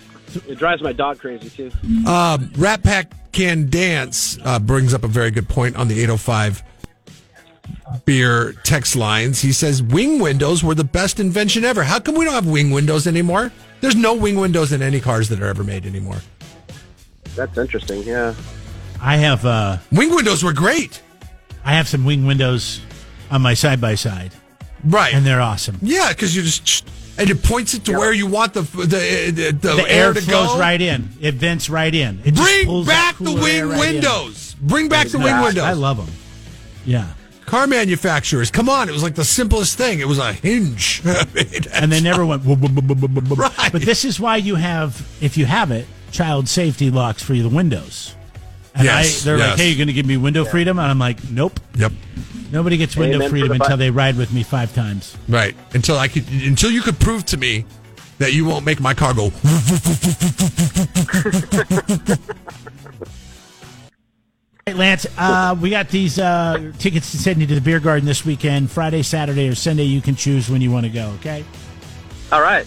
it 0.48 0.58
drives 0.58 0.82
my 0.82 0.92
dog 0.92 1.18
crazy 1.20 1.50
too. 1.50 1.70
Um, 2.06 2.50
Rat 2.56 2.82
Pack 2.82 3.12
Can 3.32 3.70
Dance 3.70 4.38
uh, 4.44 4.58
brings 4.58 4.92
up 4.92 5.04
a 5.04 5.08
very 5.08 5.30
good 5.30 5.48
point 5.48 5.76
on 5.76 5.86
the 5.86 6.00
805 6.00 6.62
beer 8.04 8.52
text 8.64 8.96
lines. 8.96 9.40
He 9.40 9.52
says 9.52 9.82
wing 9.82 10.18
windows 10.18 10.62
were 10.62 10.74
the 10.74 10.84
best 10.84 11.20
invention 11.20 11.64
ever. 11.64 11.82
How 11.84 11.98
come 12.00 12.14
we 12.16 12.24
don't 12.24 12.34
have 12.34 12.46
wing 12.46 12.70
windows 12.70 13.06
anymore? 13.06 13.52
There's 13.80 13.96
no 13.96 14.14
wing 14.14 14.36
windows 14.36 14.72
in 14.72 14.82
any 14.82 15.00
cars 15.00 15.28
that 15.28 15.40
are 15.40 15.46
ever 15.46 15.64
made 15.64 15.86
anymore. 15.86 16.18
That's 17.36 17.56
interesting. 17.56 18.02
Yeah. 18.02 18.34
I 19.00 19.16
have 19.18 19.44
uh, 19.46 19.78
Wing 19.92 20.12
windows 20.14 20.42
were 20.42 20.52
great. 20.52 21.00
I 21.64 21.72
have 21.74 21.86
some 21.88 22.04
wing 22.04 22.26
windows 22.26 22.80
on 23.30 23.42
my 23.42 23.54
side 23.54 23.80
by 23.80 23.94
side, 23.94 24.32
Right. 24.84 25.14
and 25.14 25.24
they're 25.24 25.40
awesome. 25.40 25.78
yeah, 25.82 26.08
because 26.08 26.34
you 26.34 26.42
just 26.42 26.88
and 27.16 27.28
it 27.30 27.42
points 27.42 27.74
it 27.74 27.84
to 27.84 27.92
where 27.92 28.12
you 28.12 28.26
want 28.26 28.54
the 28.54 28.62
the 28.62 29.30
the, 29.30 29.52
the, 29.52 29.74
The 29.76 29.84
air 29.88 30.12
to 30.12 30.20
flows 30.20 30.48
go. 30.54 30.58
right 30.58 30.80
in. 30.80 31.10
It 31.20 31.34
vents 31.34 31.68
right 31.70 31.94
in. 31.94 32.20
It 32.24 32.32
just 32.34 32.42
Bring 32.42 32.66
pulls 32.66 32.86
back 32.88 33.16
the 33.18 33.32
wing 33.32 33.68
right 33.68 33.72
in. 33.72 33.78
windows. 33.94 34.56
Bring 34.60 34.88
back 34.88 35.08
the 35.08 35.18
wing 35.18 35.40
windows. 35.40 35.62
I 35.64 35.72
love 35.74 35.96
them. 35.98 36.08
Yeah. 36.84 37.06
Car 37.48 37.66
manufacturers. 37.66 38.50
Come 38.50 38.68
on, 38.68 38.88
it 38.88 38.92
was 38.92 39.02
like 39.02 39.14
the 39.14 39.24
simplest 39.24 39.78
thing. 39.78 40.00
It 40.00 40.06
was 40.06 40.18
a 40.18 40.32
hinge, 40.34 41.00
and 41.72 41.90
they 41.90 42.00
never 42.00 42.26
went. 42.26 42.42
Right. 42.44 43.72
But 43.72 43.82
this 43.82 44.04
is 44.04 44.20
why 44.20 44.36
you 44.36 44.56
have, 44.56 45.00
if 45.20 45.38
you 45.38 45.46
have 45.46 45.70
it, 45.70 45.86
child 46.12 46.48
safety 46.48 46.90
locks 46.90 47.22
for 47.22 47.32
the 47.32 47.48
windows. 47.48 48.14
And 48.74 48.84
Yes, 48.84 49.22
I, 49.22 49.24
they're 49.24 49.38
yes. 49.38 49.48
like, 49.50 49.58
"Hey, 49.58 49.68
you're 49.70 49.78
going 49.78 49.88
to 49.88 49.94
give 49.94 50.06
me 50.06 50.16
window 50.18 50.44
freedom?" 50.44 50.78
And 50.78 50.90
I'm 50.90 50.98
like, 50.98 51.18
"Nope, 51.30 51.58
Yep. 51.76 51.92
nobody 52.52 52.76
gets 52.76 52.96
window 52.96 53.16
Amen 53.16 53.30
freedom 53.30 53.52
until 53.52 53.76
they 53.76 53.90
ride 53.90 54.16
with 54.16 54.32
me 54.32 54.42
five 54.42 54.74
times." 54.74 55.16
Right. 55.28 55.56
Until 55.72 55.98
I 55.98 56.08
could 56.08 56.28
until 56.30 56.70
you 56.70 56.82
could 56.82 57.00
prove 57.00 57.24
to 57.26 57.38
me 57.38 57.64
that 58.18 58.34
you 58.34 58.44
won't 58.44 58.66
make 58.66 58.80
my 58.80 58.92
car 58.94 59.14
go 59.14 59.30
Hey, 64.68 64.74
Lance, 64.74 65.06
uh, 65.16 65.56
we 65.58 65.70
got 65.70 65.88
these 65.88 66.18
uh, 66.18 66.72
tickets 66.78 67.10
to 67.12 67.16
send 67.16 67.40
you 67.40 67.46
to 67.46 67.54
the 67.54 67.60
beer 67.62 67.80
garden 67.80 68.04
this 68.04 68.26
weekend, 68.26 68.70
Friday, 68.70 69.02
Saturday, 69.02 69.48
or 69.48 69.54
Sunday. 69.54 69.84
You 69.84 70.02
can 70.02 70.14
choose 70.14 70.50
when 70.50 70.60
you 70.60 70.70
want 70.70 70.84
to 70.84 70.92
go. 70.92 71.08
Okay. 71.20 71.42
All 72.30 72.42
right. 72.42 72.66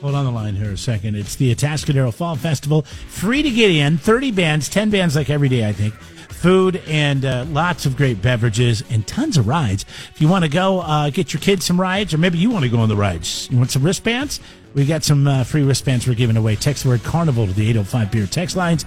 Hold 0.00 0.14
on 0.14 0.24
the 0.24 0.30
line 0.30 0.54
here 0.54 0.70
a 0.70 0.78
second. 0.78 1.14
It's 1.14 1.36
the 1.36 1.54
Atascadero 1.54 2.14
Fall 2.14 2.34
Festival. 2.34 2.80
Free 2.80 3.42
to 3.42 3.50
get 3.50 3.70
in. 3.70 3.98
30 3.98 4.30
bands, 4.30 4.70
10 4.70 4.88
bands 4.88 5.14
like 5.16 5.28
every 5.28 5.50
day, 5.50 5.68
I 5.68 5.74
think. 5.74 5.92
Food 5.92 6.82
and 6.86 7.26
uh, 7.26 7.44
lots 7.50 7.84
of 7.84 7.94
great 7.94 8.22
beverages 8.22 8.82
and 8.88 9.06
tons 9.06 9.36
of 9.36 9.46
rides. 9.46 9.84
If 10.14 10.22
you 10.22 10.28
want 10.28 10.46
to 10.46 10.50
go, 10.50 10.80
uh, 10.80 11.10
get 11.10 11.34
your 11.34 11.42
kids 11.42 11.66
some 11.66 11.78
rides, 11.78 12.14
or 12.14 12.18
maybe 12.18 12.38
you 12.38 12.48
want 12.48 12.64
to 12.64 12.70
go 12.70 12.78
on 12.78 12.88
the 12.88 12.96
rides. 12.96 13.50
You 13.50 13.58
want 13.58 13.70
some 13.70 13.82
wristbands? 13.82 14.40
We 14.72 14.86
got 14.86 15.04
some 15.04 15.28
uh, 15.28 15.44
free 15.44 15.62
wristbands 15.62 16.08
we're 16.08 16.14
giving 16.14 16.38
away. 16.38 16.56
Text 16.56 16.84
the 16.84 16.88
word 16.88 17.02
Carnival 17.02 17.46
to 17.46 17.52
the 17.52 17.68
805 17.68 18.10
Beer 18.10 18.26
text 18.26 18.56
lines. 18.56 18.86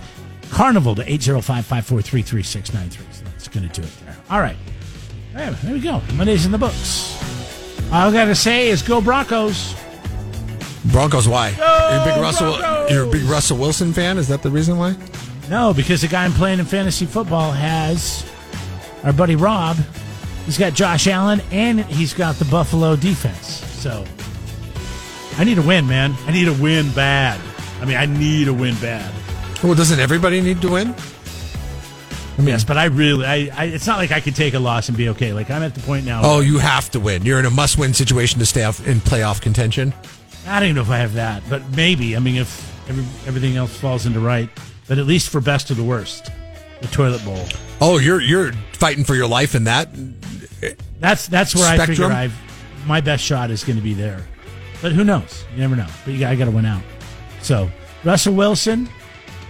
Carnival 0.51 0.95
to 0.95 1.01
805 1.01 1.65
543 1.65 2.21
3693. 2.21 3.05
So 3.13 3.23
that's 3.25 3.47
going 3.47 3.67
to 3.67 3.81
do 3.81 3.85
it 3.85 4.05
there. 4.05 4.15
All 4.29 4.39
right. 4.39 4.57
Yeah, 5.33 5.51
there 5.51 5.73
we 5.73 5.79
go. 5.79 6.01
Monday's 6.15 6.45
in 6.45 6.51
the 6.51 6.57
books. 6.57 7.17
All 7.91 8.09
I 8.09 8.11
got 8.11 8.25
to 8.25 8.35
say 8.35 8.69
is 8.69 8.81
go 8.81 9.01
Broncos. 9.01 9.75
Broncos, 10.85 11.27
why? 11.27 11.49
you're 11.49 12.01
a 12.01 12.05
big 12.05 12.21
Russell. 12.21 12.57
Broncos! 12.57 12.91
You're 12.91 13.03
a 13.05 13.11
big 13.11 13.23
Russell 13.23 13.57
Wilson 13.57 13.93
fan. 13.93 14.17
Is 14.17 14.27
that 14.27 14.41
the 14.41 14.49
reason 14.49 14.77
why? 14.77 14.95
No, 15.49 15.73
because 15.73 16.01
the 16.01 16.07
guy 16.07 16.25
I'm 16.25 16.31
playing 16.31 16.59
in 16.59 16.65
fantasy 16.65 17.05
football 17.05 17.51
has 17.51 18.25
our 19.03 19.13
buddy 19.13 19.35
Rob. 19.35 19.77
He's 20.45 20.57
got 20.57 20.73
Josh 20.73 21.07
Allen 21.07 21.41
and 21.51 21.81
he's 21.81 22.13
got 22.13 22.35
the 22.35 22.45
Buffalo 22.45 22.95
defense. 22.95 23.63
So 23.79 24.05
I 25.37 25.43
need 25.43 25.57
a 25.57 25.61
win, 25.61 25.87
man. 25.87 26.15
I 26.25 26.31
need 26.31 26.47
a 26.47 26.53
win 26.53 26.91
bad. 26.91 27.39
I 27.81 27.85
mean, 27.85 27.97
I 27.97 28.05
need 28.05 28.47
a 28.47 28.53
win 28.53 28.75
bad. 28.75 29.13
Well, 29.63 29.75
doesn't 29.75 29.99
everybody 29.99 30.39
need 30.39 30.61
to 30.61 30.71
win? 30.71 30.95
I 32.39 32.41
mean, 32.41 32.47
yes, 32.47 32.63
but 32.63 32.77
I 32.77 32.85
really, 32.85 33.25
I, 33.25 33.49
I, 33.53 33.65
it's 33.65 33.85
not 33.85 33.97
like 33.97 34.13
I 34.13 34.21
could 34.21 34.35
take 34.35 34.53
a 34.53 34.59
loss 34.59 34.87
and 34.87 34.97
be 34.97 35.09
okay. 35.09 35.33
Like 35.33 35.51
I'm 35.51 35.61
at 35.61 35.75
the 35.75 35.81
point 35.81 36.05
now. 36.05 36.21
Oh, 36.23 36.39
you 36.39 36.57
have 36.59 36.89
to 36.91 36.99
win. 36.99 37.25
You're 37.25 37.39
in 37.39 37.45
a 37.45 37.49
must-win 37.49 37.93
situation 37.93 38.39
to 38.39 38.45
stay 38.45 38.63
off 38.63 38.87
in 38.87 38.99
playoff 38.99 39.41
contention. 39.41 39.93
I 40.47 40.61
don't 40.61 40.69
even 40.69 40.75
know 40.77 40.81
if 40.81 40.89
I 40.89 40.97
have 40.97 41.15
that, 41.15 41.43
but 41.49 41.61
maybe. 41.71 42.15
I 42.15 42.19
mean, 42.19 42.37
if 42.37 42.89
every, 42.89 43.03
everything 43.27 43.57
else 43.57 43.77
falls 43.77 44.05
into 44.05 44.21
right, 44.21 44.49
but 44.87 44.97
at 44.97 45.05
least 45.05 45.29
for 45.29 45.41
best 45.41 45.69
of 45.69 45.75
the 45.75 45.83
worst, 45.83 46.31
the 46.79 46.87
toilet 46.87 47.23
bowl. 47.25 47.45
Oh, 47.81 47.99
you're 47.99 48.21
you're 48.21 48.53
fighting 48.73 49.03
for 49.03 49.15
your 49.15 49.27
life 49.27 49.53
in 49.53 49.65
that. 49.65 49.89
Eh, 50.63 50.75
that's 51.01 51.27
that's 51.27 51.53
where 51.53 51.69
I 51.69 51.85
figure 51.85 52.05
I've 52.05 52.33
my 52.87 53.01
best 53.01 53.23
shot 53.23 53.51
is 53.51 53.65
going 53.65 53.77
to 53.77 53.83
be 53.83 53.93
there. 53.93 54.25
But 54.81 54.93
who 54.93 55.03
knows? 55.03 55.43
You 55.51 55.59
never 55.59 55.75
know. 55.75 55.87
But 56.05 56.13
you 56.13 56.25
I 56.25 56.35
got 56.35 56.45
to 56.45 56.51
win 56.51 56.65
out. 56.65 56.83
So 57.41 57.69
Russell 58.05 58.33
Wilson 58.33 58.87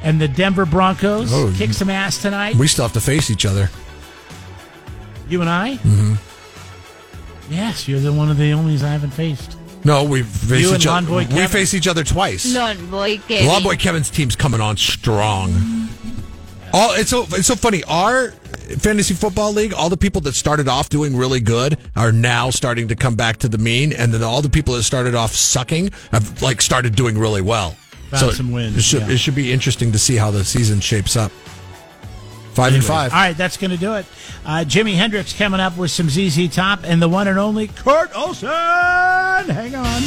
and 0.04 0.20
the 0.20 0.28
Denver 0.28 0.66
Broncos 0.66 1.32
Oh, 1.34 1.54
kick 1.56 1.74
some 1.74 1.89
ass 1.89 2.22
tonight. 2.22 2.56
We 2.56 2.68
still 2.68 2.86
have 2.86 2.93
to 2.93 3.02
face 3.02 3.30
each 3.30 3.45
other. 3.45 3.70
you 5.30 5.41
and 5.41 5.50
I. 5.50 5.76
hmm 5.76 6.14
Yes, 7.50 7.88
you're 7.88 8.00
the 8.00 8.14
one 8.14 8.30
of 8.30 8.38
the 8.38 8.52
onlys 8.52 8.84
I 8.84 8.89
haven't 8.89 9.10
faced. 9.12 9.58
No, 9.84 10.04
we 10.04 10.24
face 10.24 10.62
You 10.62 10.74
and 10.74 10.82
each 10.82 10.88
other. 10.88 11.08
Boy 11.08 11.28
We 11.32 11.47
face 11.47 11.74
each 11.74 11.88
other 11.88 12.04
twice. 12.04 12.54
Lawn 12.54 12.89
Boy 12.91 13.18
Kevin. 13.28 13.47
Lawn 13.47 13.64
Boy 13.64 13.76
Kevin's 13.76 14.10
team's 14.10 14.36
coming 14.36 14.62
on 14.62 14.78
strong. 14.78 15.88
All 16.74 16.93
it's 16.93 17.10
so 17.10 17.26
it's 17.32 17.47
so 17.47 17.56
funny. 17.56 17.84
Our 17.86 18.32
fantasy 18.78 19.16
football 19.16 19.52
league, 19.54 19.74
all 19.74 19.89
the 19.89 19.97
people 19.97 20.22
that 20.22 20.34
started 20.36 20.68
off 20.68 20.89
doing 20.89 21.16
really 21.16 21.39
good 21.39 21.78
are 21.95 22.12
now 22.12 22.52
starting 22.52 22.89
to 22.89 22.95
come 22.95 23.16
back 23.16 23.38
to 23.38 23.50
the 23.50 23.58
mean, 23.58 23.91
and 23.93 24.14
then 24.14 24.22
all 24.22 24.41
the 24.43 24.50
people 24.50 24.76
that 24.76 24.84
started 24.84 25.16
off 25.16 25.34
sucking 25.34 25.89
have 26.12 26.41
like 26.43 26.62
started 26.62 26.93
doing 26.95 27.18
really 27.18 27.41
well. 27.41 27.76
Found 28.10 28.34
some 28.34 28.51
wins, 28.51 28.76
It 28.78 28.82
should, 28.82 29.01
yeah. 29.01 29.10
it 29.12 29.18
should 29.18 29.36
be 29.36 29.51
interesting 29.51 29.91
to 29.91 29.99
see 29.99 30.16
how 30.16 30.32
the 30.32 30.43
season 30.43 30.80
shapes 30.80 31.16
up. 31.16 31.32
Five 32.53 32.74
and 32.74 32.84
five. 32.84 33.14
All 33.14 33.20
right, 33.20 33.38
that's 33.38 33.55
going 33.57 33.72
to 33.72 33.78
do 33.78 33.93
it. 33.95 34.05
Uh, 34.45 34.66
Jimi 34.68 34.95
Hendrix 34.95 35.32
coming 35.34 35.60
up 35.60 35.78
with 35.78 35.91
some 35.91 36.10
ZZ 36.10 36.53
Top 36.53 36.80
and 36.84 37.01
the 37.01 37.07
one 37.07 37.28
and 37.28 37.38
only 37.39 37.68
Kurt 37.68 38.14
Olson. 38.18 38.49
Hang 38.49 39.76
on. 39.76 40.01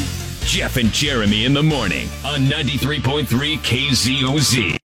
Jeff 0.45 0.77
and 0.77 0.93
Jeremy 0.93 1.45
in 1.45 1.55
the 1.55 1.63
morning 1.63 2.09
on 2.25 2.41
93.3 2.43 3.59
KZOZ. 3.59 4.77